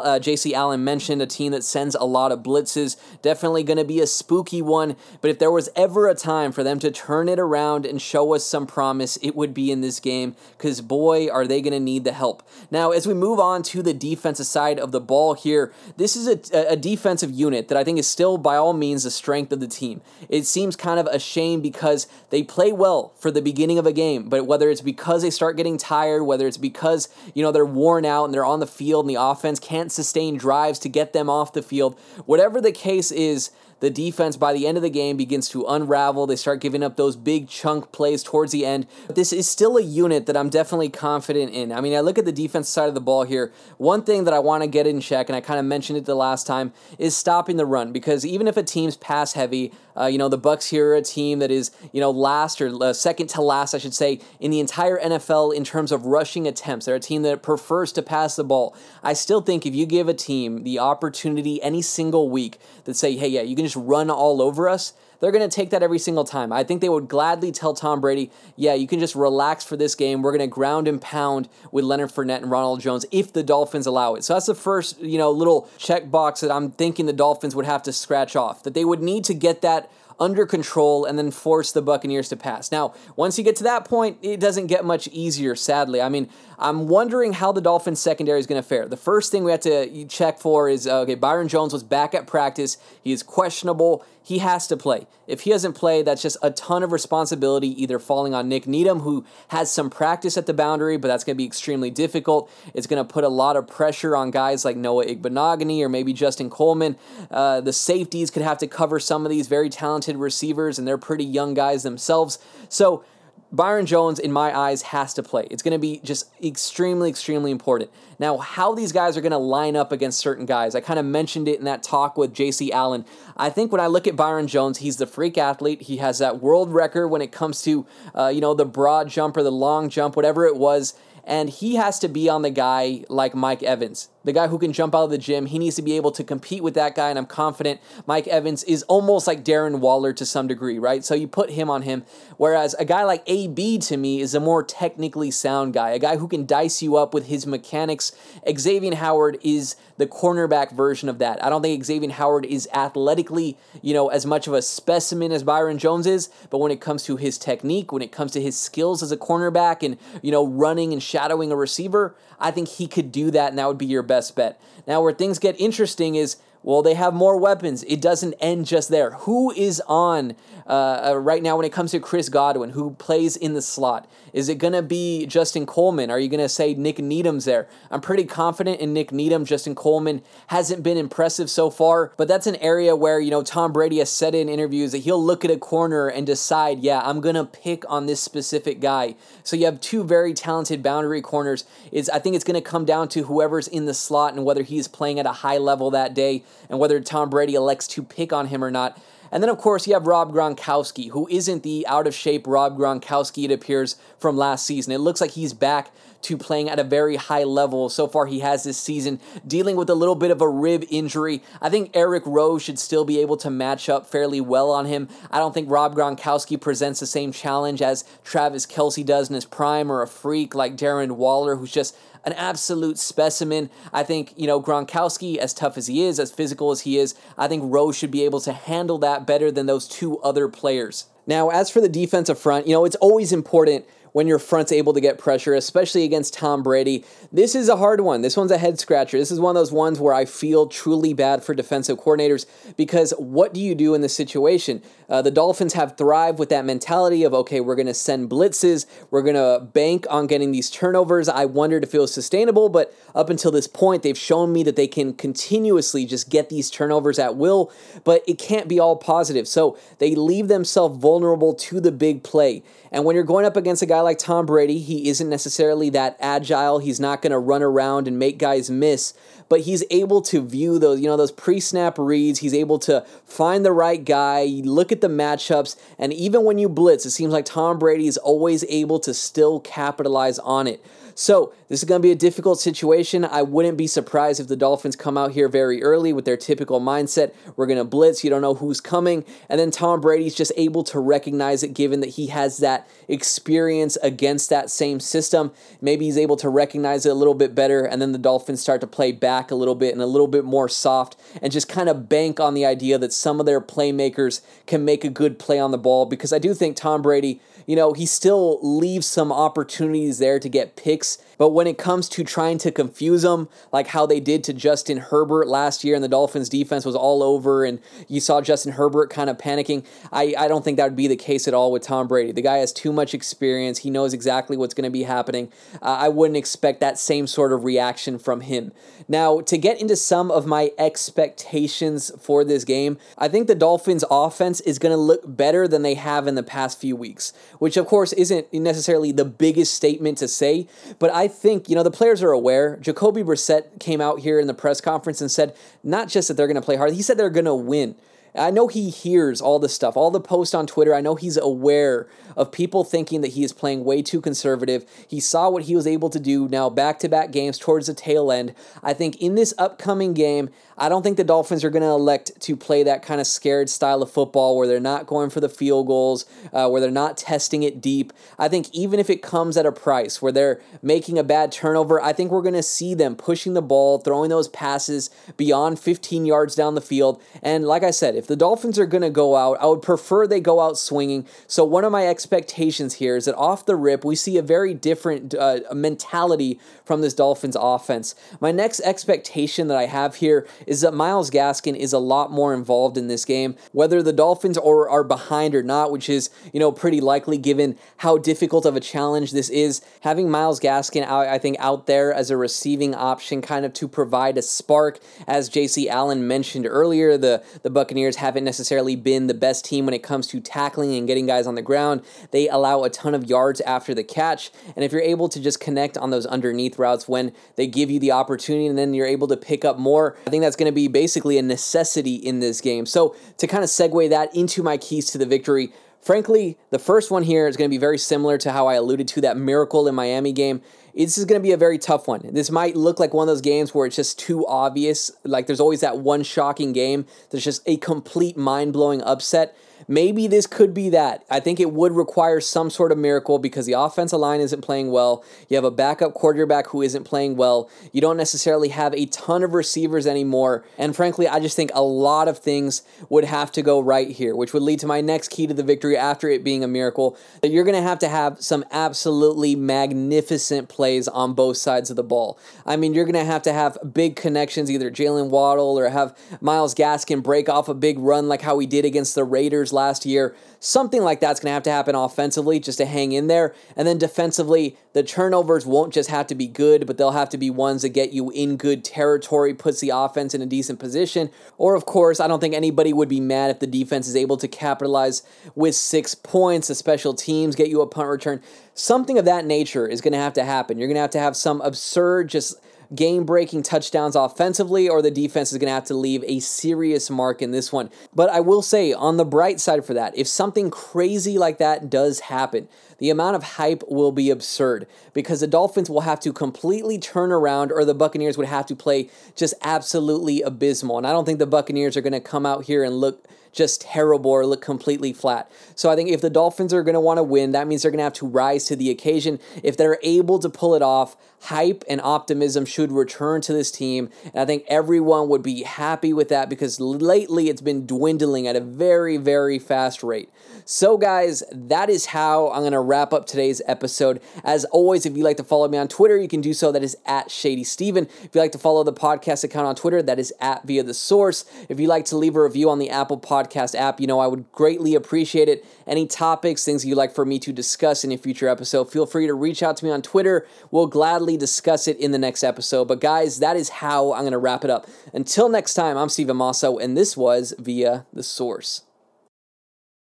uh, 0.06 0.18
J.C. 0.20 0.54
Allen 0.54 0.84
mentioned, 0.84 1.20
a 1.20 1.26
team 1.26 1.50
that 1.52 1.64
sends 1.64 1.96
a 1.96 2.04
lot 2.04 2.30
of 2.30 2.44
blitzes. 2.44 2.96
Definitely 3.22 3.64
going 3.64 3.76
to 3.76 3.84
be 3.84 4.00
a 4.00 4.06
spooky 4.06 4.62
one. 4.62 4.94
But 5.20 5.30
if 5.30 5.38
there 5.40 5.50
was 5.50 5.68
ever 5.74 6.08
a 6.08 6.14
time 6.14 6.52
for 6.52 6.62
them 6.62 6.78
to 6.78 6.92
turn 6.92 7.28
it 7.28 7.40
around 7.40 7.84
and 7.84 8.00
show 8.00 8.32
us 8.32 8.44
some 8.44 8.66
promise, 8.66 9.16
it 9.18 9.34
would 9.34 9.52
be 9.52 9.72
in 9.72 9.80
this 9.80 9.98
game 9.98 10.36
because, 10.56 10.80
boy, 10.80 11.28
are 11.28 11.46
they 11.46 11.60
going 11.60 11.72
to 11.72 11.80
need 11.80 12.04
the 12.04 12.12
help. 12.12 12.48
Now, 12.70 12.92
as 12.92 13.06
we 13.06 13.14
move 13.14 13.40
on 13.40 13.64
to 13.64 13.82
the 13.82 13.92
defensive 13.92 14.46
side 14.46 14.78
of 14.78 14.92
the 14.92 15.00
ball 15.00 15.34
here, 15.34 15.72
this 15.96 16.14
is 16.14 16.28
a, 16.28 16.70
a 16.70 16.76
defensive 16.76 17.32
unit 17.32 17.66
that 17.68 17.76
I 17.76 17.82
think 17.82 17.98
is 17.98 18.06
still, 18.06 18.38
by 18.38 18.56
all 18.56 18.72
means, 18.72 19.02
the 19.02 19.10
strength 19.10 19.52
of 19.52 19.58
the 19.58 19.66
team. 19.66 20.02
It 20.28 20.46
seems 20.46 20.76
kind 20.76 21.00
of 21.00 21.06
a 21.06 21.18
shame 21.18 21.60
because 21.60 22.06
they 22.30 22.44
play 22.44 22.70
well 22.70 23.12
for 23.18 23.32
the 23.32 23.42
beginning 23.42 23.78
of 23.78 23.86
a 23.86 23.92
game, 23.92 24.28
but 24.28 24.46
whether 24.46 24.70
it's 24.70 24.80
because 24.80 25.22
they 25.22 25.30
start 25.30 25.56
getting 25.56 25.78
tired, 25.78 26.22
whether 26.22 26.46
it's 26.46 26.56
because, 26.56 27.08
you 27.34 27.42
know, 27.42 27.50
they're 27.50 27.66
worn 27.66 28.04
out 28.04 28.26
and 28.26 28.34
they're 28.34 28.44
on 28.44 28.60
the 28.60 28.66
field 28.66 29.04
and 29.04 29.10
the 29.10 29.20
offense 29.20 29.58
can't 29.58 29.90
sustain 29.96 30.36
drives 30.36 30.78
to 30.80 30.88
get 30.88 31.12
them 31.12 31.28
off 31.28 31.52
the 31.52 31.62
field, 31.62 31.98
whatever 32.26 32.60
the 32.60 32.72
case 32.72 33.10
is, 33.10 33.50
the 33.80 33.90
defense 33.90 34.36
by 34.36 34.52
the 34.52 34.66
end 34.66 34.78
of 34.78 34.82
the 34.82 34.90
game 34.90 35.16
begins 35.16 35.48
to 35.50 35.64
unravel. 35.66 36.26
They 36.26 36.36
start 36.36 36.60
giving 36.60 36.82
up 36.82 36.96
those 36.96 37.14
big 37.14 37.48
chunk 37.48 37.92
plays 37.92 38.22
towards 38.22 38.52
the 38.52 38.64
end. 38.64 38.86
But 39.06 39.16
this 39.16 39.32
is 39.32 39.48
still 39.48 39.76
a 39.76 39.82
unit 39.82 40.26
that 40.26 40.36
I'm 40.36 40.48
definitely 40.48 40.88
confident 40.88 41.52
in. 41.52 41.72
I 41.72 41.80
mean, 41.82 41.94
I 41.94 42.00
look 42.00 42.16
at 42.16 42.24
the 42.24 42.32
defense 42.32 42.68
side 42.68 42.88
of 42.88 42.94
the 42.94 43.00
ball 43.00 43.24
here. 43.24 43.52
One 43.76 44.02
thing 44.02 44.24
that 44.24 44.32
I 44.32 44.38
want 44.38 44.62
to 44.62 44.68
get 44.68 44.86
in 44.86 45.00
check, 45.00 45.28
and 45.28 45.36
I 45.36 45.40
kind 45.40 45.60
of 45.60 45.66
mentioned 45.66 45.98
it 45.98 46.06
the 46.06 46.14
last 46.14 46.46
time, 46.46 46.72
is 46.98 47.14
stopping 47.14 47.56
the 47.56 47.66
run 47.66 47.92
because 47.92 48.24
even 48.24 48.48
if 48.48 48.56
a 48.56 48.62
team's 48.62 48.96
pass 48.96 49.34
heavy, 49.34 49.72
uh, 49.96 50.06
you 50.06 50.18
know, 50.18 50.28
the 50.28 50.38
Bucks 50.38 50.66
here 50.66 50.90
are 50.90 50.96
a 50.96 51.02
team 51.02 51.38
that 51.38 51.50
is, 51.50 51.70
you 51.92 52.00
know, 52.00 52.10
last 52.10 52.60
or 52.60 52.70
uh, 52.82 52.92
second 52.92 53.28
to 53.28 53.42
last, 53.42 53.74
I 53.74 53.78
should 53.78 53.94
say, 53.94 54.20
in 54.40 54.50
the 54.50 54.60
entire 54.60 54.98
NFL 54.98 55.54
in 55.54 55.64
terms 55.64 55.92
of 55.92 56.06
rushing 56.06 56.46
attempts. 56.46 56.86
They're 56.86 56.96
a 56.96 57.00
team 57.00 57.22
that 57.22 57.42
prefers 57.42 57.92
to 57.92 58.02
pass 58.02 58.36
the 58.36 58.44
ball. 58.44 58.76
I 59.02 59.14
still 59.14 59.40
think 59.40 59.64
if 59.66 59.74
you 59.74 59.86
give 59.86 60.08
a 60.08 60.14
team 60.14 60.64
the 60.64 60.78
opportunity 60.78 61.62
any 61.62 61.82
single 61.82 62.28
week 62.28 62.58
that 62.84 62.94
say, 62.94 63.16
hey, 63.16 63.28
yeah, 63.28 63.42
you 63.42 63.56
can 63.56 63.65
just 63.66 63.76
run 63.76 64.10
all 64.10 64.40
over 64.40 64.68
us, 64.68 64.94
they're 65.20 65.32
going 65.32 65.48
to 65.48 65.54
take 65.54 65.70
that 65.70 65.82
every 65.82 65.98
single 65.98 66.24
time. 66.24 66.52
I 66.52 66.64
think 66.64 66.80
they 66.80 66.88
would 66.88 67.08
gladly 67.08 67.52
tell 67.52 67.74
Tom 67.74 68.00
Brady, 68.00 68.30
yeah, 68.54 68.74
you 68.74 68.86
can 68.86 69.00
just 69.00 69.14
relax 69.14 69.64
for 69.64 69.76
this 69.76 69.94
game. 69.94 70.22
We're 70.22 70.32
going 70.32 70.40
to 70.40 70.46
ground 70.46 70.88
and 70.88 71.00
pound 71.00 71.48
with 71.72 71.84
Leonard 71.84 72.10
Fournette 72.10 72.42
and 72.42 72.50
Ronald 72.50 72.80
Jones 72.80 73.06
if 73.10 73.32
the 73.32 73.42
Dolphins 73.42 73.86
allow 73.86 74.14
it. 74.14 74.24
So 74.24 74.34
that's 74.34 74.46
the 74.46 74.54
first, 74.54 75.00
you 75.00 75.18
know, 75.18 75.30
little 75.30 75.70
checkbox 75.78 76.40
that 76.40 76.50
I'm 76.50 76.70
thinking 76.70 77.06
the 77.06 77.12
Dolphins 77.12 77.54
would 77.56 77.66
have 77.66 77.82
to 77.84 77.92
scratch 77.92 78.36
off. 78.36 78.62
That 78.62 78.74
they 78.74 78.84
would 78.84 79.02
need 79.02 79.24
to 79.24 79.34
get 79.34 79.62
that 79.62 79.90
under 80.18 80.46
control 80.46 81.04
and 81.04 81.18
then 81.18 81.30
force 81.30 81.72
the 81.72 81.82
Buccaneers 81.82 82.28
to 82.30 82.36
pass. 82.36 82.72
Now, 82.72 82.94
once 83.16 83.38
you 83.38 83.44
get 83.44 83.56
to 83.56 83.64
that 83.64 83.84
point, 83.84 84.18
it 84.22 84.40
doesn't 84.40 84.66
get 84.66 84.84
much 84.84 85.08
easier, 85.08 85.54
sadly. 85.54 86.00
I 86.00 86.08
mean, 86.08 86.28
I'm 86.58 86.88
wondering 86.88 87.34
how 87.34 87.52
the 87.52 87.60
Dolphins 87.60 88.00
secondary 88.00 88.40
is 88.40 88.46
going 88.46 88.62
to 88.62 88.66
fare. 88.66 88.88
The 88.88 88.96
first 88.96 89.30
thing 89.30 89.44
we 89.44 89.50
have 89.50 89.60
to 89.60 90.06
check 90.06 90.38
for 90.38 90.68
is 90.68 90.86
okay, 90.86 91.14
Byron 91.14 91.48
Jones 91.48 91.72
was 91.72 91.82
back 91.82 92.14
at 92.14 92.26
practice. 92.26 92.78
He 93.02 93.12
is 93.12 93.22
questionable. 93.22 94.04
He 94.22 94.38
has 94.38 94.66
to 94.68 94.76
play. 94.76 95.06
If 95.28 95.42
he 95.42 95.50
doesn't 95.50 95.74
play, 95.74 96.02
that's 96.02 96.22
just 96.22 96.36
a 96.42 96.50
ton 96.50 96.82
of 96.82 96.90
responsibility 96.90 97.68
either 97.80 97.98
falling 97.98 98.34
on 98.34 98.48
Nick 98.48 98.66
Needham, 98.66 99.00
who 99.00 99.24
has 99.48 99.70
some 99.70 99.88
practice 99.88 100.36
at 100.36 100.46
the 100.46 100.54
boundary, 100.54 100.96
but 100.96 101.08
that's 101.08 101.24
going 101.24 101.36
to 101.36 101.38
be 101.38 101.44
extremely 101.44 101.90
difficult. 101.90 102.50
It's 102.74 102.86
going 102.86 103.04
to 103.04 103.12
put 103.12 103.22
a 103.22 103.28
lot 103.28 103.56
of 103.56 103.68
pressure 103.68 104.16
on 104.16 104.30
guys 104.30 104.64
like 104.64 104.76
Noah 104.76 105.04
Igbinoghene 105.04 105.80
or 105.80 105.88
maybe 105.88 106.12
Justin 106.12 106.50
Coleman. 106.50 106.96
Uh, 107.30 107.60
the 107.60 107.72
safeties 107.72 108.30
could 108.30 108.42
have 108.42 108.58
to 108.58 108.66
cover 108.66 108.98
some 108.98 109.24
of 109.24 109.30
these 109.30 109.46
very 109.46 109.68
talented 109.68 110.05
receivers, 110.14 110.78
and 110.78 110.86
they're 110.86 110.98
pretty 110.98 111.24
young 111.24 111.54
guys 111.54 111.82
themselves. 111.82 112.38
So, 112.68 113.04
Byron 113.52 113.86
Jones, 113.86 114.18
in 114.18 114.32
my 114.32 114.56
eyes, 114.56 114.82
has 114.82 115.14
to 115.14 115.22
play. 115.22 115.46
It's 115.50 115.62
going 115.62 115.72
to 115.72 115.78
be 115.78 116.00
just 116.02 116.30
extremely, 116.42 117.08
extremely 117.08 117.52
important. 117.52 117.90
Now, 118.18 118.38
how 118.38 118.74
these 118.74 118.92
guys 118.92 119.16
are 119.16 119.20
going 119.20 119.32
to 119.32 119.38
line 119.38 119.76
up 119.76 119.92
against 119.92 120.18
certain 120.18 120.46
guys, 120.46 120.74
I 120.74 120.80
kind 120.80 120.98
of 120.98 121.06
mentioned 121.06 121.46
it 121.46 121.58
in 121.58 121.64
that 121.64 121.82
talk 121.82 122.18
with 122.18 122.34
JC 122.34 122.70
Allen. 122.70 123.04
I 123.36 123.50
think 123.50 123.70
when 123.70 123.80
I 123.80 123.86
look 123.86 124.08
at 124.08 124.16
Byron 124.16 124.48
Jones, 124.48 124.78
he's 124.78 124.96
the 124.96 125.06
freak 125.06 125.38
athlete. 125.38 125.82
He 125.82 125.98
has 125.98 126.18
that 126.18 126.42
world 126.42 126.72
record 126.72 127.08
when 127.08 127.22
it 127.22 127.30
comes 127.30 127.62
to, 127.62 127.86
uh, 128.14 128.28
you 128.28 128.40
know, 128.40 128.52
the 128.52 128.66
broad 128.66 129.08
jump 129.08 129.36
or 129.36 129.42
the 129.42 129.52
long 129.52 129.88
jump, 129.88 130.16
whatever 130.16 130.44
it 130.44 130.56
was. 130.56 130.94
And 131.22 131.48
he 131.48 131.76
has 131.76 131.98
to 132.00 132.08
be 132.08 132.28
on 132.28 132.42
the 132.42 132.50
guy 132.50 133.04
like 133.08 133.34
Mike 133.34 133.62
Evans 133.62 134.08
the 134.26 134.32
guy 134.32 134.48
who 134.48 134.58
can 134.58 134.72
jump 134.72 134.94
out 134.94 135.04
of 135.04 135.10
the 135.10 135.18
gym. 135.18 135.46
He 135.46 135.58
needs 135.58 135.76
to 135.76 135.82
be 135.82 135.94
able 135.94 136.10
to 136.10 136.24
compete 136.24 136.62
with 136.62 136.74
that 136.74 136.94
guy, 136.94 137.08
and 137.08 137.18
I'm 137.18 137.26
confident 137.26 137.80
Mike 138.06 138.26
Evans 138.26 138.64
is 138.64 138.82
almost 138.82 139.26
like 139.26 139.44
Darren 139.44 139.78
Waller 139.78 140.12
to 140.12 140.26
some 140.26 140.48
degree, 140.48 140.78
right? 140.78 141.04
So 141.04 141.14
you 141.14 141.28
put 141.28 141.50
him 141.50 141.70
on 141.70 141.82
him. 141.82 142.04
Whereas 142.36 142.74
a 142.74 142.84
guy 142.84 143.04
like 143.04 143.22
AB 143.26 143.78
to 143.78 143.96
me 143.96 144.20
is 144.20 144.34
a 144.34 144.40
more 144.40 144.64
technically 144.64 145.30
sound 145.30 145.74
guy, 145.74 145.90
a 145.90 145.98
guy 145.98 146.16
who 146.16 146.26
can 146.26 146.44
dice 146.44 146.82
you 146.82 146.96
up 146.96 147.14
with 147.14 147.28
his 147.28 147.46
mechanics. 147.46 148.12
Xavier 148.58 148.96
Howard 148.96 149.38
is 149.42 149.76
the 149.96 150.06
cornerback 150.06 150.72
version 150.72 151.08
of 151.08 151.18
that. 151.18 151.42
I 151.42 151.48
don't 151.48 151.62
think 151.62 151.84
Xavier 151.84 152.10
Howard 152.10 152.44
is 152.44 152.68
athletically, 152.74 153.56
you 153.80 153.94
know, 153.94 154.08
as 154.08 154.26
much 154.26 154.48
of 154.48 154.54
a 154.54 154.60
specimen 154.60 155.30
as 155.30 155.44
Byron 155.44 155.78
Jones 155.78 156.06
is, 156.06 156.30
but 156.50 156.58
when 156.58 156.72
it 156.72 156.80
comes 156.80 157.04
to 157.04 157.16
his 157.16 157.38
technique, 157.38 157.92
when 157.92 158.02
it 158.02 158.10
comes 158.10 158.32
to 158.32 158.42
his 158.42 158.58
skills 158.58 159.04
as 159.04 159.12
a 159.12 159.16
cornerback 159.16 159.84
and, 159.84 159.96
you 160.20 160.32
know, 160.32 160.44
running 160.44 160.92
and 160.92 161.02
shadowing 161.02 161.52
a 161.52 161.56
receiver, 161.56 162.16
I 162.38 162.50
think 162.50 162.68
he 162.68 162.86
could 162.86 163.12
do 163.12 163.30
that 163.30 163.50
and 163.50 163.58
that 163.58 163.68
would 163.68 163.78
be 163.78 163.86
your 163.86 164.02
best 164.02 164.15
bet. 164.30 164.60
Now, 164.86 165.02
where 165.02 165.12
things 165.12 165.38
get 165.38 165.58
interesting 165.60 166.14
is 166.14 166.36
Well, 166.66 166.82
they 166.82 166.94
have 166.94 167.14
more 167.14 167.36
weapons. 167.36 167.84
It 167.84 168.00
doesn't 168.00 168.34
end 168.40 168.66
just 168.66 168.88
there. 168.88 169.12
Who 169.12 169.52
is 169.52 169.80
on 169.86 170.34
uh, 170.66 171.10
uh, 171.10 171.14
right 171.14 171.40
now 171.40 171.56
when 171.56 171.64
it 171.64 171.72
comes 171.72 171.92
to 171.92 172.00
Chris 172.00 172.28
Godwin, 172.28 172.70
who 172.70 172.90
plays 172.94 173.36
in 173.36 173.54
the 173.54 173.62
slot? 173.62 174.10
Is 174.32 174.48
it 174.48 174.58
going 174.58 174.72
to 174.72 174.82
be 174.82 175.26
Justin 175.26 175.64
Coleman? 175.64 176.10
Are 176.10 176.18
you 176.18 176.28
going 176.28 176.40
to 176.40 176.48
say 176.48 176.74
Nick 176.74 176.98
Needham's 176.98 177.44
there? 177.44 177.68
I'm 177.88 178.00
pretty 178.00 178.24
confident 178.24 178.80
in 178.80 178.92
Nick 178.92 179.12
Needham. 179.12 179.44
Justin 179.44 179.76
Coleman 179.76 180.22
hasn't 180.48 180.82
been 180.82 180.96
impressive 180.96 181.48
so 181.48 181.70
far, 181.70 182.12
but 182.16 182.26
that's 182.26 182.48
an 182.48 182.56
area 182.56 182.96
where, 182.96 183.20
you 183.20 183.30
know, 183.30 183.44
Tom 183.44 183.72
Brady 183.72 183.98
has 183.98 184.10
said 184.10 184.34
in 184.34 184.48
interviews 184.48 184.90
that 184.90 184.98
he'll 184.98 185.24
look 185.24 185.44
at 185.44 185.52
a 185.52 185.56
corner 185.56 186.08
and 186.08 186.26
decide, 186.26 186.80
yeah, 186.80 187.00
I'm 187.00 187.20
going 187.20 187.36
to 187.36 187.44
pick 187.44 187.84
on 187.88 188.06
this 188.06 188.20
specific 188.20 188.80
guy. 188.80 189.14
So 189.44 189.54
you 189.54 189.66
have 189.66 189.80
two 189.80 190.02
very 190.02 190.34
talented 190.34 190.82
boundary 190.82 191.22
corners. 191.22 191.64
Is 191.92 192.10
I 192.10 192.18
think 192.18 192.34
it's 192.34 192.44
going 192.44 192.60
to 192.60 192.70
come 192.70 192.84
down 192.84 193.06
to 193.10 193.22
whoever's 193.22 193.68
in 193.68 193.86
the 193.86 193.94
slot 193.94 194.34
and 194.34 194.44
whether 194.44 194.64
he's 194.64 194.88
playing 194.88 195.20
at 195.20 195.26
a 195.26 195.32
high 195.32 195.58
level 195.58 195.92
that 195.92 196.12
day 196.12 196.42
and 196.68 196.78
whether 196.78 197.00
Tom 197.00 197.30
Brady 197.30 197.54
elects 197.54 197.86
to 197.88 198.02
pick 198.02 198.32
on 198.32 198.46
him 198.48 198.62
or 198.62 198.70
not. 198.70 199.00
And 199.32 199.42
then, 199.42 199.50
of 199.50 199.58
course, 199.58 199.86
you 199.86 199.94
have 199.94 200.06
Rob 200.06 200.32
Gronkowski, 200.32 201.10
who 201.10 201.26
isn't 201.28 201.62
the 201.62 201.86
out 201.86 202.06
of 202.06 202.14
shape 202.14 202.46
Rob 202.46 202.78
Gronkowski, 202.78 203.44
it 203.44 203.52
appears, 203.52 203.96
from 204.18 204.36
last 204.36 204.64
season. 204.64 204.92
It 204.92 204.98
looks 204.98 205.20
like 205.20 205.32
he's 205.32 205.52
back 205.52 205.90
to 206.26 206.36
playing 206.36 206.68
at 206.68 206.80
a 206.80 206.84
very 206.84 207.14
high 207.14 207.44
level 207.44 207.88
so 207.88 208.08
far 208.08 208.26
he 208.26 208.40
has 208.40 208.64
this 208.64 208.78
season, 208.78 209.20
dealing 209.46 209.76
with 209.76 209.88
a 209.88 209.94
little 209.94 210.16
bit 210.16 210.32
of 210.32 210.40
a 210.40 210.48
rib 210.48 210.84
injury. 210.90 211.40
I 211.62 211.70
think 211.70 211.92
Eric 211.94 212.24
Rowe 212.26 212.58
should 212.58 212.80
still 212.80 213.04
be 213.04 213.20
able 213.20 213.36
to 213.36 213.48
match 213.48 213.88
up 213.88 214.06
fairly 214.06 214.40
well 214.40 214.72
on 214.72 214.86
him. 214.86 215.08
I 215.30 215.38
don't 215.38 215.54
think 215.54 215.70
Rob 215.70 215.94
Gronkowski 215.94 216.60
presents 216.60 216.98
the 216.98 217.06
same 217.06 217.30
challenge 217.30 217.80
as 217.80 218.04
Travis 218.24 218.66
Kelce 218.66 219.06
does 219.06 219.28
in 219.28 219.36
his 219.36 219.44
prime 219.44 219.90
or 219.90 220.02
a 220.02 220.08
freak 220.08 220.52
like 220.52 220.76
Darren 220.76 221.12
Waller, 221.12 221.54
who's 221.54 221.70
just 221.70 221.96
an 222.24 222.32
absolute 222.32 222.98
specimen. 222.98 223.70
I 223.92 224.02
think, 224.02 224.34
you 224.36 224.48
know, 224.48 224.60
Gronkowski, 224.60 225.36
as 225.36 225.54
tough 225.54 225.78
as 225.78 225.86
he 225.86 226.02
is, 226.02 226.18
as 226.18 226.32
physical 226.32 226.72
as 226.72 226.80
he 226.80 226.98
is, 226.98 227.14
I 227.38 227.46
think 227.46 227.62
Rowe 227.64 227.92
should 227.92 228.10
be 228.10 228.24
able 228.24 228.40
to 228.40 228.52
handle 228.52 228.98
that 228.98 229.28
better 229.28 229.52
than 229.52 229.66
those 229.66 229.86
two 229.86 230.18
other 230.18 230.48
players. 230.48 231.06
Now, 231.24 231.50
as 231.50 231.70
for 231.70 231.80
the 231.80 231.88
defensive 231.88 232.38
front, 232.38 232.66
you 232.66 232.72
know, 232.72 232.84
it's 232.84 232.96
always 232.96 233.32
important 233.32 233.84
when 234.16 234.26
your 234.26 234.38
front's 234.38 234.72
able 234.72 234.94
to 234.94 235.00
get 235.02 235.18
pressure, 235.18 235.52
especially 235.52 236.02
against 236.02 236.32
Tom 236.32 236.62
Brady. 236.62 237.04
This 237.30 237.54
is 237.54 237.68
a 237.68 237.76
hard 237.76 238.00
one. 238.00 238.22
This 238.22 238.34
one's 238.34 238.50
a 238.50 238.56
head 238.56 238.80
scratcher. 238.80 239.18
This 239.18 239.30
is 239.30 239.38
one 239.38 239.54
of 239.54 239.60
those 239.60 239.72
ones 239.72 240.00
where 240.00 240.14
I 240.14 240.24
feel 240.24 240.68
truly 240.68 241.12
bad 241.12 241.44
for 241.44 241.54
defensive 241.54 241.98
coordinators 241.98 242.46
because 242.78 243.10
what 243.18 243.52
do 243.52 243.60
you 243.60 243.74
do 243.74 243.92
in 243.92 244.00
this 244.00 244.16
situation? 244.16 244.82
Uh, 245.10 245.20
the 245.20 245.30
Dolphins 245.30 245.74
have 245.74 245.98
thrived 245.98 246.38
with 246.38 246.48
that 246.48 246.64
mentality 246.64 247.24
of, 247.24 247.34
okay, 247.34 247.60
we're 247.60 247.74
going 247.74 247.88
to 247.88 247.94
send 247.94 248.30
blitzes, 248.30 248.86
we're 249.10 249.20
going 249.20 249.34
to 249.34 249.62
bank 249.66 250.06
on 250.08 250.26
getting 250.26 250.50
these 250.50 250.70
turnovers. 250.70 251.28
I 251.28 251.44
wondered 251.44 251.84
if 251.84 251.94
it 251.94 251.98
was 251.98 252.14
sustainable, 252.14 252.70
but 252.70 252.94
up 253.14 253.28
until 253.28 253.50
this 253.50 253.66
point, 253.66 254.02
they've 254.02 254.16
shown 254.16 254.50
me 254.50 254.62
that 254.62 254.76
they 254.76 254.88
can 254.88 255.12
continuously 255.12 256.06
just 256.06 256.30
get 256.30 256.48
these 256.48 256.70
turnovers 256.70 257.18
at 257.18 257.36
will, 257.36 257.70
but 258.02 258.22
it 258.26 258.38
can't 258.38 258.66
be 258.66 258.80
all 258.80 258.96
positive. 258.96 259.46
So 259.46 259.76
they 259.98 260.14
leave 260.14 260.48
themselves 260.48 260.96
vulnerable 260.96 261.52
to 261.52 261.80
the 261.80 261.92
big 261.92 262.22
play. 262.22 262.62
And 262.96 263.04
when 263.04 263.14
you're 263.14 263.24
going 263.24 263.44
up 263.44 263.58
against 263.58 263.82
a 263.82 263.86
guy 263.86 264.00
like 264.00 264.16
Tom 264.16 264.46
Brady, 264.46 264.78
he 264.78 265.10
isn't 265.10 265.28
necessarily 265.28 265.90
that 265.90 266.16
agile. 266.18 266.78
He's 266.78 266.98
not 266.98 267.20
going 267.20 267.30
to 267.32 267.38
run 267.38 267.62
around 267.62 268.08
and 268.08 268.18
make 268.18 268.38
guys 268.38 268.70
miss, 268.70 269.12
but 269.50 269.60
he's 269.60 269.84
able 269.90 270.22
to 270.22 270.40
view 270.40 270.78
those, 270.78 270.98
you 270.98 271.06
know, 271.06 271.18
those 271.18 271.30
pre-snap 271.30 271.98
reads. 271.98 272.38
He's 272.38 272.54
able 272.54 272.78
to 272.78 273.04
find 273.26 273.66
the 273.66 273.72
right 273.72 274.02
guy, 274.02 274.46
look 274.64 274.92
at 274.92 275.02
the 275.02 275.08
matchups, 275.08 275.76
and 275.98 276.10
even 276.10 276.44
when 276.44 276.56
you 276.56 276.70
blitz, 276.70 277.04
it 277.04 277.10
seems 277.10 277.34
like 277.34 277.44
Tom 277.44 277.78
Brady 277.78 278.06
is 278.06 278.16
always 278.16 278.64
able 278.64 278.98
to 279.00 279.12
still 279.12 279.60
capitalize 279.60 280.38
on 280.38 280.66
it. 280.66 280.82
So, 281.18 281.54
this 281.68 281.80
is 281.80 281.88
going 281.88 282.02
to 282.02 282.06
be 282.06 282.12
a 282.12 282.14
difficult 282.14 282.60
situation. 282.60 283.24
I 283.24 283.40
wouldn't 283.40 283.78
be 283.78 283.86
surprised 283.86 284.38
if 284.38 284.48
the 284.48 284.54
Dolphins 284.54 284.96
come 284.96 285.16
out 285.16 285.32
here 285.32 285.48
very 285.48 285.82
early 285.82 286.12
with 286.12 286.26
their 286.26 286.36
typical 286.36 286.78
mindset. 286.78 287.32
We're 287.56 287.64
going 287.64 287.78
to 287.78 287.84
blitz, 287.84 288.22
you 288.22 288.28
don't 288.28 288.42
know 288.42 288.54
who's 288.54 288.82
coming. 288.82 289.24
And 289.48 289.58
then 289.58 289.70
Tom 289.70 290.02
Brady's 290.02 290.34
just 290.34 290.52
able 290.58 290.84
to 290.84 291.00
recognize 291.00 291.62
it 291.62 291.72
given 291.72 292.00
that 292.00 292.10
he 292.10 292.26
has 292.26 292.58
that 292.58 292.86
experience 293.08 293.96
against 294.02 294.50
that 294.50 294.70
same 294.70 295.00
system. 295.00 295.52
Maybe 295.80 296.04
he's 296.04 296.18
able 296.18 296.36
to 296.36 296.50
recognize 296.50 297.06
it 297.06 297.10
a 297.10 297.14
little 297.14 297.34
bit 297.34 297.54
better. 297.54 297.86
And 297.86 298.02
then 298.02 298.12
the 298.12 298.18
Dolphins 298.18 298.60
start 298.60 298.82
to 298.82 298.86
play 298.86 299.10
back 299.10 299.50
a 299.50 299.54
little 299.54 299.74
bit 299.74 299.94
and 299.94 300.02
a 300.02 300.06
little 300.06 300.28
bit 300.28 300.44
more 300.44 300.68
soft 300.68 301.16
and 301.40 301.50
just 301.50 301.66
kind 301.66 301.88
of 301.88 302.10
bank 302.10 302.40
on 302.40 302.52
the 302.52 302.66
idea 302.66 302.98
that 302.98 303.14
some 303.14 303.40
of 303.40 303.46
their 303.46 303.62
playmakers 303.62 304.42
can 304.66 304.84
make 304.84 305.02
a 305.02 305.08
good 305.08 305.38
play 305.38 305.58
on 305.58 305.70
the 305.70 305.78
ball 305.78 306.04
because 306.04 306.34
I 306.34 306.38
do 306.38 306.52
think 306.52 306.76
Tom 306.76 307.00
Brady 307.00 307.40
you 307.66 307.76
know, 307.76 307.92
he 307.92 308.06
still 308.06 308.58
leaves 308.62 309.06
some 309.06 309.32
opportunities 309.32 310.18
there 310.18 310.38
to 310.38 310.48
get 310.48 310.76
picks. 310.76 311.18
But 311.38 311.50
when 311.50 311.66
it 311.66 311.76
comes 311.76 312.08
to 312.10 312.24
trying 312.24 312.58
to 312.58 312.70
confuse 312.70 313.22
them, 313.22 313.48
like 313.72 313.88
how 313.88 314.06
they 314.06 314.20
did 314.20 314.42
to 314.44 314.54
Justin 314.54 314.98
Herbert 314.98 315.48
last 315.48 315.84
year, 315.84 315.94
and 315.94 316.02
the 316.02 316.08
Dolphins 316.08 316.48
defense 316.48 316.86
was 316.86 316.96
all 316.96 317.22
over, 317.22 317.64
and 317.64 317.80
you 318.08 318.20
saw 318.20 318.40
Justin 318.40 318.72
Herbert 318.72 319.10
kind 319.10 319.28
of 319.28 319.36
panicking, 319.36 319.84
I, 320.10 320.34
I 320.38 320.48
don't 320.48 320.64
think 320.64 320.78
that 320.78 320.84
would 320.84 320.96
be 320.96 321.08
the 321.08 321.16
case 321.16 321.46
at 321.46 321.54
all 321.54 321.70
with 321.70 321.82
Tom 321.82 322.08
Brady. 322.08 322.32
The 322.32 322.40
guy 322.40 322.58
has 322.58 322.72
too 322.72 322.92
much 322.92 323.12
experience. 323.12 323.78
He 323.78 323.90
knows 323.90 324.14
exactly 324.14 324.56
what's 324.56 324.72
going 324.72 324.84
to 324.84 324.90
be 324.90 325.02
happening. 325.02 325.52
Uh, 325.82 325.96
I 326.00 326.08
wouldn't 326.08 326.36
expect 326.38 326.80
that 326.80 326.98
same 326.98 327.26
sort 327.26 327.52
of 327.52 327.64
reaction 327.64 328.18
from 328.18 328.40
him. 328.40 328.72
Now, 329.08 329.40
to 329.42 329.58
get 329.58 329.80
into 329.80 329.96
some 329.96 330.30
of 330.30 330.46
my 330.46 330.72
expectations 330.78 332.10
for 332.18 332.44
this 332.44 332.64
game, 332.64 332.98
I 333.18 333.28
think 333.28 333.46
the 333.46 333.54
Dolphins' 333.54 334.04
offense 334.10 334.60
is 334.62 334.78
going 334.78 334.92
to 334.92 335.00
look 335.00 335.22
better 335.24 335.68
than 335.68 335.82
they 335.82 335.94
have 335.94 336.26
in 336.26 336.34
the 336.34 336.42
past 336.42 336.80
few 336.80 336.96
weeks, 336.96 337.32
which 337.58 337.76
of 337.76 337.86
course 337.86 338.12
isn't 338.14 338.52
necessarily 338.52 339.12
the 339.12 339.24
biggest 339.24 339.74
statement 339.74 340.18
to 340.18 340.28
say, 340.28 340.66
but 340.98 341.10
I 341.10 341.28
think, 341.28 341.68
you 341.68 341.74
know, 341.74 341.82
the 341.82 341.90
players 341.90 342.22
are 342.22 342.32
aware. 342.32 342.76
Jacoby 342.76 343.22
Brissett 343.22 343.80
came 343.80 344.00
out 344.00 344.20
here 344.20 344.38
in 344.38 344.46
the 344.46 344.54
press 344.54 344.80
conference 344.80 345.20
and 345.20 345.30
said 345.30 345.56
not 345.82 346.08
just 346.08 346.28
that 346.28 346.34
they're 346.34 346.46
going 346.46 346.56
to 346.56 346.62
play 346.62 346.76
hard, 346.76 346.92
he 346.92 347.02
said 347.02 347.18
they're 347.18 347.30
going 347.30 347.46
to 347.46 347.54
win. 347.54 347.94
I 348.36 348.50
know 348.50 348.68
he 348.68 348.90
hears 348.90 349.40
all 349.40 349.58
this 349.58 349.74
stuff, 349.74 349.96
all 349.96 350.10
the 350.10 350.20
posts 350.20 350.54
on 350.54 350.66
Twitter. 350.66 350.94
I 350.94 351.00
know 351.00 351.14
he's 351.14 351.36
aware 351.36 352.08
of 352.36 352.52
people 352.52 352.84
thinking 352.84 353.22
that 353.22 353.32
he 353.32 353.44
is 353.44 353.52
playing 353.52 353.84
way 353.84 354.02
too 354.02 354.20
conservative. 354.20 354.84
He 355.08 355.20
saw 355.20 355.48
what 355.48 355.64
he 355.64 355.74
was 355.74 355.86
able 355.86 356.10
to 356.10 356.20
do 356.20 356.48
now 356.48 356.68
back 356.68 356.98
to 357.00 357.08
back 357.08 357.30
games 357.30 357.58
towards 357.58 357.86
the 357.86 357.94
tail 357.94 358.30
end. 358.30 358.54
I 358.82 358.92
think 358.92 359.16
in 359.16 359.34
this 359.34 359.54
upcoming 359.58 360.12
game, 360.12 360.50
I 360.78 360.90
don't 360.90 361.02
think 361.02 361.16
the 361.16 361.24
Dolphins 361.24 361.64
are 361.64 361.70
going 361.70 361.82
to 361.82 361.88
elect 361.88 362.32
to 362.40 362.54
play 362.54 362.82
that 362.82 363.02
kind 363.02 363.20
of 363.20 363.26
scared 363.26 363.70
style 363.70 364.02
of 364.02 364.10
football 364.10 364.56
where 364.56 364.68
they're 364.68 364.78
not 364.78 365.06
going 365.06 365.30
for 365.30 365.40
the 365.40 365.48
field 365.48 365.86
goals, 365.86 366.26
uh, 366.52 366.68
where 366.68 366.82
they're 366.82 366.90
not 366.90 367.16
testing 367.16 367.62
it 367.62 367.80
deep. 367.80 368.12
I 368.38 368.48
think 368.48 368.68
even 368.74 369.00
if 369.00 369.08
it 369.08 369.22
comes 369.22 369.56
at 369.56 369.64
a 369.64 369.72
price 369.72 370.20
where 370.20 370.32
they're 370.32 370.60
making 370.82 371.18
a 371.18 371.24
bad 371.24 371.50
turnover, 371.50 372.00
I 372.00 372.12
think 372.12 372.30
we're 372.30 372.42
going 372.42 372.54
to 372.54 372.62
see 372.62 372.92
them 372.92 373.16
pushing 373.16 373.54
the 373.54 373.62
ball, 373.62 373.98
throwing 373.98 374.28
those 374.28 374.48
passes 374.48 375.08
beyond 375.38 375.80
15 375.80 376.26
yards 376.26 376.54
down 376.54 376.74
the 376.74 376.80
field. 376.82 377.22
And 377.42 377.64
like 377.64 377.82
I 377.82 377.90
said, 377.90 378.14
if 378.14 378.25
the 378.26 378.36
Dolphins 378.36 378.78
are 378.78 378.86
going 378.86 379.02
to 379.02 379.10
go 379.10 379.36
out, 379.36 379.58
I 379.60 379.66
would 379.66 379.82
prefer 379.82 380.26
they 380.26 380.40
go 380.40 380.60
out 380.60 380.78
swinging. 380.78 381.26
So 381.46 381.64
one 381.64 381.84
of 381.84 381.92
my 381.92 382.06
expectations 382.06 382.94
here 382.94 383.16
is 383.16 383.26
that 383.26 383.34
off 383.36 383.66
the 383.66 383.76
rip, 383.76 384.04
we 384.04 384.16
see 384.16 384.36
a 384.38 384.42
very 384.42 384.74
different 384.74 385.34
uh, 385.34 385.60
mentality 385.72 386.58
from 386.84 387.00
this 387.00 387.14
Dolphins 387.14 387.56
offense. 387.58 388.14
My 388.40 388.52
next 388.52 388.80
expectation 388.80 389.68
that 389.68 389.76
I 389.76 389.86
have 389.86 390.16
here 390.16 390.46
is 390.66 390.80
that 390.80 390.94
Myles 390.94 391.30
Gaskin 391.30 391.76
is 391.76 391.92
a 391.92 391.98
lot 391.98 392.30
more 392.30 392.54
involved 392.54 392.96
in 392.96 393.08
this 393.08 393.24
game, 393.24 393.56
whether 393.72 394.02
the 394.02 394.12
Dolphins 394.12 394.58
are, 394.58 394.88
are 394.88 395.04
behind 395.04 395.54
or 395.54 395.62
not, 395.62 395.90
which 395.90 396.08
is, 396.08 396.30
you 396.52 396.60
know, 396.60 396.72
pretty 396.72 397.00
likely 397.00 397.38
given 397.38 397.76
how 397.98 398.18
difficult 398.18 398.64
of 398.64 398.76
a 398.76 398.80
challenge 398.80 399.32
this 399.32 399.48
is. 399.50 399.80
Having 400.00 400.30
Myles 400.30 400.60
Gaskin 400.60 401.02
out, 401.02 401.26
I 401.26 401.38
think, 401.38 401.56
out 401.58 401.86
there 401.86 402.12
as 402.12 402.30
a 402.30 402.36
receiving 402.36 402.94
option 402.94 403.42
kind 403.42 403.64
of 403.64 403.72
to 403.74 403.88
provide 403.88 404.38
a 404.38 404.42
spark. 404.42 404.98
As 405.26 405.50
JC 405.50 405.88
Allen 405.88 406.26
mentioned 406.26 406.66
earlier, 406.66 407.16
the, 407.16 407.42
the 407.62 407.70
Buccaneers 407.70 408.15
haven't 408.16 408.44
necessarily 408.44 408.96
been 408.96 409.26
the 409.26 409.34
best 409.34 409.64
team 409.64 409.84
when 409.84 409.94
it 409.94 410.02
comes 410.02 410.26
to 410.28 410.40
tackling 410.40 410.94
and 410.94 411.06
getting 411.06 411.26
guys 411.26 411.46
on 411.46 411.54
the 411.54 411.62
ground. 411.62 412.02
They 412.30 412.48
allow 412.48 412.82
a 412.82 412.90
ton 412.90 413.14
of 413.14 413.28
yards 413.28 413.60
after 413.62 413.94
the 413.94 414.04
catch. 414.04 414.50
And 414.74 414.84
if 414.84 414.92
you're 414.92 415.00
able 415.00 415.28
to 415.28 415.40
just 415.40 415.60
connect 415.60 415.96
on 415.98 416.10
those 416.10 416.26
underneath 416.26 416.78
routes 416.78 417.08
when 417.08 417.32
they 417.56 417.66
give 417.66 417.90
you 417.90 417.98
the 417.98 418.12
opportunity 418.12 418.66
and 418.66 418.78
then 418.78 418.94
you're 418.94 419.06
able 419.06 419.28
to 419.28 419.36
pick 419.36 419.64
up 419.64 419.78
more, 419.78 420.16
I 420.26 420.30
think 420.30 420.42
that's 420.42 420.56
going 420.56 420.70
to 420.70 420.74
be 420.74 420.88
basically 420.88 421.38
a 421.38 421.42
necessity 421.42 422.14
in 422.14 422.40
this 422.40 422.60
game. 422.60 422.86
So 422.86 423.14
to 423.38 423.46
kind 423.46 423.64
of 423.64 423.70
segue 423.70 424.10
that 424.10 424.34
into 424.34 424.62
my 424.62 424.76
keys 424.76 425.10
to 425.10 425.18
the 425.18 425.26
victory, 425.26 425.72
frankly, 426.06 426.56
the 426.70 426.78
first 426.78 427.10
one 427.10 427.24
here 427.24 427.48
is 427.48 427.56
going 427.56 427.68
to 427.68 427.74
be 427.74 427.80
very 427.80 427.98
similar 427.98 428.38
to 428.38 428.52
how 428.52 428.68
I 428.68 428.74
alluded 428.74 429.08
to 429.08 429.22
that 429.22 429.36
miracle 429.36 429.88
in 429.88 429.96
Miami 429.96 430.32
game. 430.32 430.62
This 430.94 431.18
is 431.18 431.24
going 431.24 431.40
to 431.40 431.42
be 431.42 431.50
a 431.50 431.56
very 431.56 431.78
tough 431.78 432.06
one. 432.06 432.20
This 432.32 432.48
might 432.48 432.76
look 432.76 433.00
like 433.00 433.12
one 433.12 433.24
of 433.24 433.26
those 433.26 433.40
games 433.40 433.74
where 433.74 433.86
it's 433.86 433.96
just 433.96 434.16
too 434.16 434.46
obvious. 434.46 435.10
Like 435.24 435.48
there's 435.48 435.58
always 435.58 435.80
that 435.80 435.98
one 435.98 436.22
shocking 436.22 436.72
game. 436.72 437.06
There's 437.30 437.42
just 437.42 437.62
a 437.66 437.76
complete 437.78 438.36
mind 438.36 438.72
blowing 438.72 439.02
upset. 439.02 439.56
Maybe 439.88 440.26
this 440.26 440.46
could 440.46 440.74
be 440.74 440.88
that. 440.90 441.24
I 441.30 441.38
think 441.38 441.60
it 441.60 441.72
would 441.72 441.92
require 441.92 442.40
some 442.40 442.70
sort 442.70 442.90
of 442.90 442.98
miracle 442.98 443.38
because 443.38 443.66
the 443.66 443.74
offensive 443.74 444.18
line 444.18 444.40
isn't 444.40 444.62
playing 444.62 444.90
well. 444.90 445.24
You 445.48 445.56
have 445.56 445.64
a 445.64 445.70
backup 445.70 446.12
quarterback 446.12 446.68
who 446.68 446.82
isn't 446.82 447.04
playing 447.04 447.36
well. 447.36 447.70
You 447.92 448.00
don't 448.00 448.16
necessarily 448.16 448.70
have 448.70 448.94
a 448.94 449.06
ton 449.06 449.44
of 449.44 449.54
receivers 449.54 450.06
anymore. 450.06 450.64
And 450.76 450.96
frankly, 450.96 451.28
I 451.28 451.38
just 451.38 451.54
think 451.54 451.70
a 451.72 451.82
lot 451.82 452.26
of 452.26 452.38
things 452.38 452.82
would 453.08 453.24
have 453.24 453.52
to 453.52 453.62
go 453.62 453.78
right 453.78 454.10
here, 454.10 454.34
which 454.34 454.52
would 454.52 454.62
lead 454.62 454.80
to 454.80 454.86
my 454.86 455.00
next 455.00 455.28
key 455.28 455.46
to 455.46 455.54
the 455.54 455.62
victory 455.62 455.96
after 455.96 456.28
it 456.28 456.42
being 456.42 456.64
a 456.64 456.68
miracle. 456.68 457.16
That 457.42 457.50
you're 457.50 457.64
going 457.64 457.76
to 457.76 457.82
have 457.82 458.00
to 458.00 458.08
have 458.08 458.40
some 458.40 458.64
absolutely 458.72 459.54
magnificent 459.54 460.68
plays 460.68 461.06
on 461.06 461.34
both 461.34 461.58
sides 461.58 461.90
of 461.90 461.96
the 461.96 462.02
ball. 462.02 462.38
I 462.64 462.76
mean, 462.76 462.92
you're 462.92 463.04
going 463.04 463.14
to 463.14 463.24
have 463.24 463.42
to 463.42 463.52
have 463.52 463.78
big 463.94 464.16
connections, 464.16 464.70
either 464.70 464.90
Jaylen 464.90 465.30
Waddle 465.30 465.78
or 465.78 465.88
have 465.90 466.16
Myles 466.40 466.74
Gaskin 466.74 467.22
break 467.22 467.48
off 467.48 467.68
a 467.68 467.74
big 467.74 467.98
run 468.00 468.28
like 468.28 468.42
how 468.42 468.56
we 468.56 468.66
did 468.66 468.84
against 468.84 469.14
the 469.14 469.22
Raiders 469.24 469.72
last 469.76 470.04
year. 470.04 470.34
Something 470.58 471.02
like 471.02 471.20
that's 471.20 471.38
going 471.38 471.50
to 471.50 471.54
have 471.54 471.62
to 471.64 471.70
happen 471.70 471.94
offensively 471.94 472.58
just 472.58 472.78
to 472.78 472.86
hang 472.86 473.12
in 473.12 473.28
there. 473.28 473.54
And 473.76 473.86
then 473.86 473.98
defensively, 473.98 474.76
the 474.94 475.04
turnovers 475.04 475.64
won't 475.64 475.94
just 475.94 476.10
have 476.10 476.26
to 476.28 476.34
be 476.34 476.48
good, 476.48 476.86
but 476.86 476.98
they'll 476.98 477.12
have 477.12 477.28
to 477.28 477.38
be 477.38 477.50
ones 477.50 477.82
that 477.82 477.90
get 477.90 478.12
you 478.12 478.30
in 478.30 478.56
good 478.56 478.82
territory, 478.82 479.54
puts 479.54 479.80
the 479.80 479.90
offense 479.90 480.34
in 480.34 480.42
a 480.42 480.46
decent 480.46 480.80
position. 480.80 481.30
Or, 481.58 481.76
of 481.76 481.86
course, 481.86 482.18
I 482.18 482.26
don't 482.26 482.40
think 482.40 482.54
anybody 482.54 482.92
would 482.92 483.08
be 483.08 483.20
mad 483.20 483.50
if 483.50 483.60
the 483.60 483.66
defense 483.66 484.08
is 484.08 484.16
able 484.16 484.38
to 484.38 484.48
capitalize 484.48 485.22
with 485.54 485.74
six 485.74 486.14
points, 486.14 486.68
the 486.68 486.74
special 486.74 487.14
teams 487.14 487.54
get 487.54 487.68
you 487.68 487.82
a 487.82 487.86
punt 487.86 488.08
return. 488.08 488.42
Something 488.74 489.18
of 489.18 489.24
that 489.26 489.44
nature 489.44 489.86
is 489.86 490.00
going 490.00 490.12
to 490.12 490.18
have 490.18 490.32
to 490.32 490.44
happen. 490.44 490.78
You're 490.78 490.88
going 490.88 490.96
to 490.96 491.02
have 491.02 491.10
to 491.10 491.20
have 491.20 491.36
some 491.36 491.60
absurd, 491.60 492.28
just 492.28 492.56
game 492.94 493.24
breaking 493.24 493.62
touchdowns 493.62 494.16
offensively, 494.16 494.88
or 494.88 495.02
the 495.02 495.10
defense 495.10 495.52
is 495.52 495.58
going 495.58 495.68
to 495.68 495.74
have 495.74 495.84
to 495.84 495.94
leave 495.94 496.24
a 496.26 496.40
serious 496.40 497.10
mark 497.10 497.42
in 497.42 497.50
this 497.50 497.72
one. 497.72 497.90
But 498.14 498.30
I 498.30 498.40
will 498.40 498.62
say, 498.62 498.92
on 498.92 499.16
the 499.16 499.24
bright 499.24 499.60
side 499.60 499.84
for 499.84 499.94
that, 499.94 500.16
if 500.16 500.26
something 500.26 500.70
crazy 500.70 501.38
like 501.38 501.58
that 501.58 501.90
does 501.90 502.20
happen, 502.20 502.68
the 502.98 503.10
amount 503.10 503.36
of 503.36 503.42
hype 503.42 503.82
will 503.88 504.12
be 504.12 504.30
absurd 504.30 504.86
because 505.12 505.40
the 505.40 505.46
Dolphins 505.46 505.90
will 505.90 506.02
have 506.02 506.20
to 506.20 506.32
completely 506.32 506.98
turn 506.98 507.32
around, 507.32 507.72
or 507.72 507.84
the 507.84 507.94
Buccaneers 507.94 508.38
would 508.38 508.46
have 508.46 508.66
to 508.66 508.76
play 508.76 509.10
just 509.34 509.54
absolutely 509.62 510.42
abysmal. 510.42 510.98
And 510.98 511.06
I 511.06 511.12
don't 511.12 511.24
think 511.24 511.38
the 511.38 511.46
Buccaneers 511.46 511.96
are 511.96 512.02
going 512.02 512.12
to 512.12 512.20
come 512.20 512.46
out 512.46 512.64
here 512.64 512.84
and 512.84 512.96
look 512.96 513.26
just 513.56 513.80
terrible 513.80 514.30
or 514.30 514.44
look 514.44 514.60
completely 514.60 515.12
flat. 515.12 515.50
So 515.74 515.90
I 515.90 515.96
think 515.96 516.10
if 516.10 516.20
the 516.20 516.30
Dolphins 516.30 516.74
are 516.74 516.82
going 516.82 516.94
to 516.94 517.00
want 517.00 517.16
to 517.16 517.22
win, 517.22 517.52
that 517.52 517.66
means 517.66 517.82
they're 517.82 517.90
going 517.90 517.98
to 517.98 518.04
have 518.04 518.12
to 518.14 518.26
rise 518.26 518.66
to 518.66 518.76
the 518.76 518.90
occasion. 518.90 519.40
If 519.62 519.76
they're 519.76 519.98
able 520.02 520.38
to 520.40 520.50
pull 520.50 520.74
it 520.74 520.82
off, 520.82 521.16
hype 521.40 521.82
and 521.88 522.00
optimism 522.02 522.66
should 522.66 522.92
return 522.92 523.40
to 523.42 523.54
this 523.54 523.70
team. 523.70 524.10
And 524.24 524.36
I 524.36 524.44
think 524.44 524.64
everyone 524.68 525.28
would 525.30 525.42
be 525.42 525.62
happy 525.62 526.12
with 526.12 526.28
that 526.28 526.50
because 526.50 526.78
lately 526.80 527.48
it's 527.48 527.62
been 527.62 527.86
dwindling 527.86 528.46
at 528.46 528.56
a 528.56 528.60
very, 528.60 529.16
very 529.16 529.58
fast 529.58 530.02
rate. 530.02 530.28
So, 530.68 530.98
guys, 530.98 531.44
that 531.52 531.88
is 531.88 532.06
how 532.06 532.48
I'm 532.50 532.62
going 532.62 532.72
to 532.72 532.80
wrap 532.80 533.12
up 533.12 533.24
today's 533.24 533.62
episode. 533.68 534.20
As 534.42 534.64
always, 534.64 535.06
if 535.06 535.16
you'd 535.16 535.22
like 535.22 535.36
to 535.36 535.44
follow 535.44 535.68
me 535.68 535.78
on 535.78 535.86
Twitter, 535.86 536.18
you 536.18 536.26
can 536.26 536.40
do 536.40 536.52
so. 536.52 536.72
That 536.72 536.82
is 536.82 536.96
at 537.06 537.30
Shady 537.30 537.62
Steven. 537.62 538.06
If 538.06 538.34
you'd 538.34 538.40
like 538.40 538.50
to 538.50 538.58
follow 538.58 538.82
the 538.82 538.92
podcast 538.92 539.44
account 539.44 539.68
on 539.68 539.76
Twitter, 539.76 540.02
that 540.02 540.18
is 540.18 540.34
at 540.40 540.66
Via 540.66 540.82
the 540.82 540.92
Source. 540.92 541.44
If 541.68 541.78
you'd 541.78 541.86
like 541.86 542.04
to 542.06 542.16
leave 542.16 542.34
a 542.34 542.42
review 542.42 542.68
on 542.68 542.80
the 542.80 542.90
Apple 542.90 543.20
Podcast 543.20 543.76
app, 543.76 544.00
you 544.00 544.08
know, 544.08 544.18
I 544.18 544.26
would 544.26 544.50
greatly 544.50 544.96
appreciate 544.96 545.48
it. 545.48 545.64
Any 545.86 546.04
topics, 546.04 546.64
things 546.64 546.84
you'd 546.84 546.96
like 546.96 547.14
for 547.14 547.24
me 547.24 547.38
to 547.38 547.52
discuss 547.52 548.02
in 548.02 548.10
a 548.10 548.18
future 548.18 548.48
episode, 548.48 548.90
feel 548.90 549.06
free 549.06 549.28
to 549.28 549.34
reach 549.34 549.62
out 549.62 549.76
to 549.76 549.84
me 549.84 549.92
on 549.92 550.02
Twitter. 550.02 550.48
We'll 550.72 550.88
gladly 550.88 551.36
discuss 551.36 551.86
it 551.86 551.96
in 552.00 552.10
the 552.10 552.18
next 552.18 552.42
episode. 552.42 552.88
But, 552.88 553.00
guys, 553.00 553.38
that 553.38 553.56
is 553.56 553.68
how 553.68 554.14
I'm 554.14 554.22
going 554.22 554.32
to 554.32 554.38
wrap 554.38 554.64
it 554.64 554.70
up. 554.70 554.88
Until 555.14 555.48
next 555.48 555.74
time, 555.74 555.96
I'm 555.96 556.08
Steven 556.08 556.36
Mosso, 556.36 556.76
and 556.76 556.96
this 556.96 557.16
was 557.16 557.54
Via 557.56 558.04
the 558.12 558.24
Source. 558.24 558.82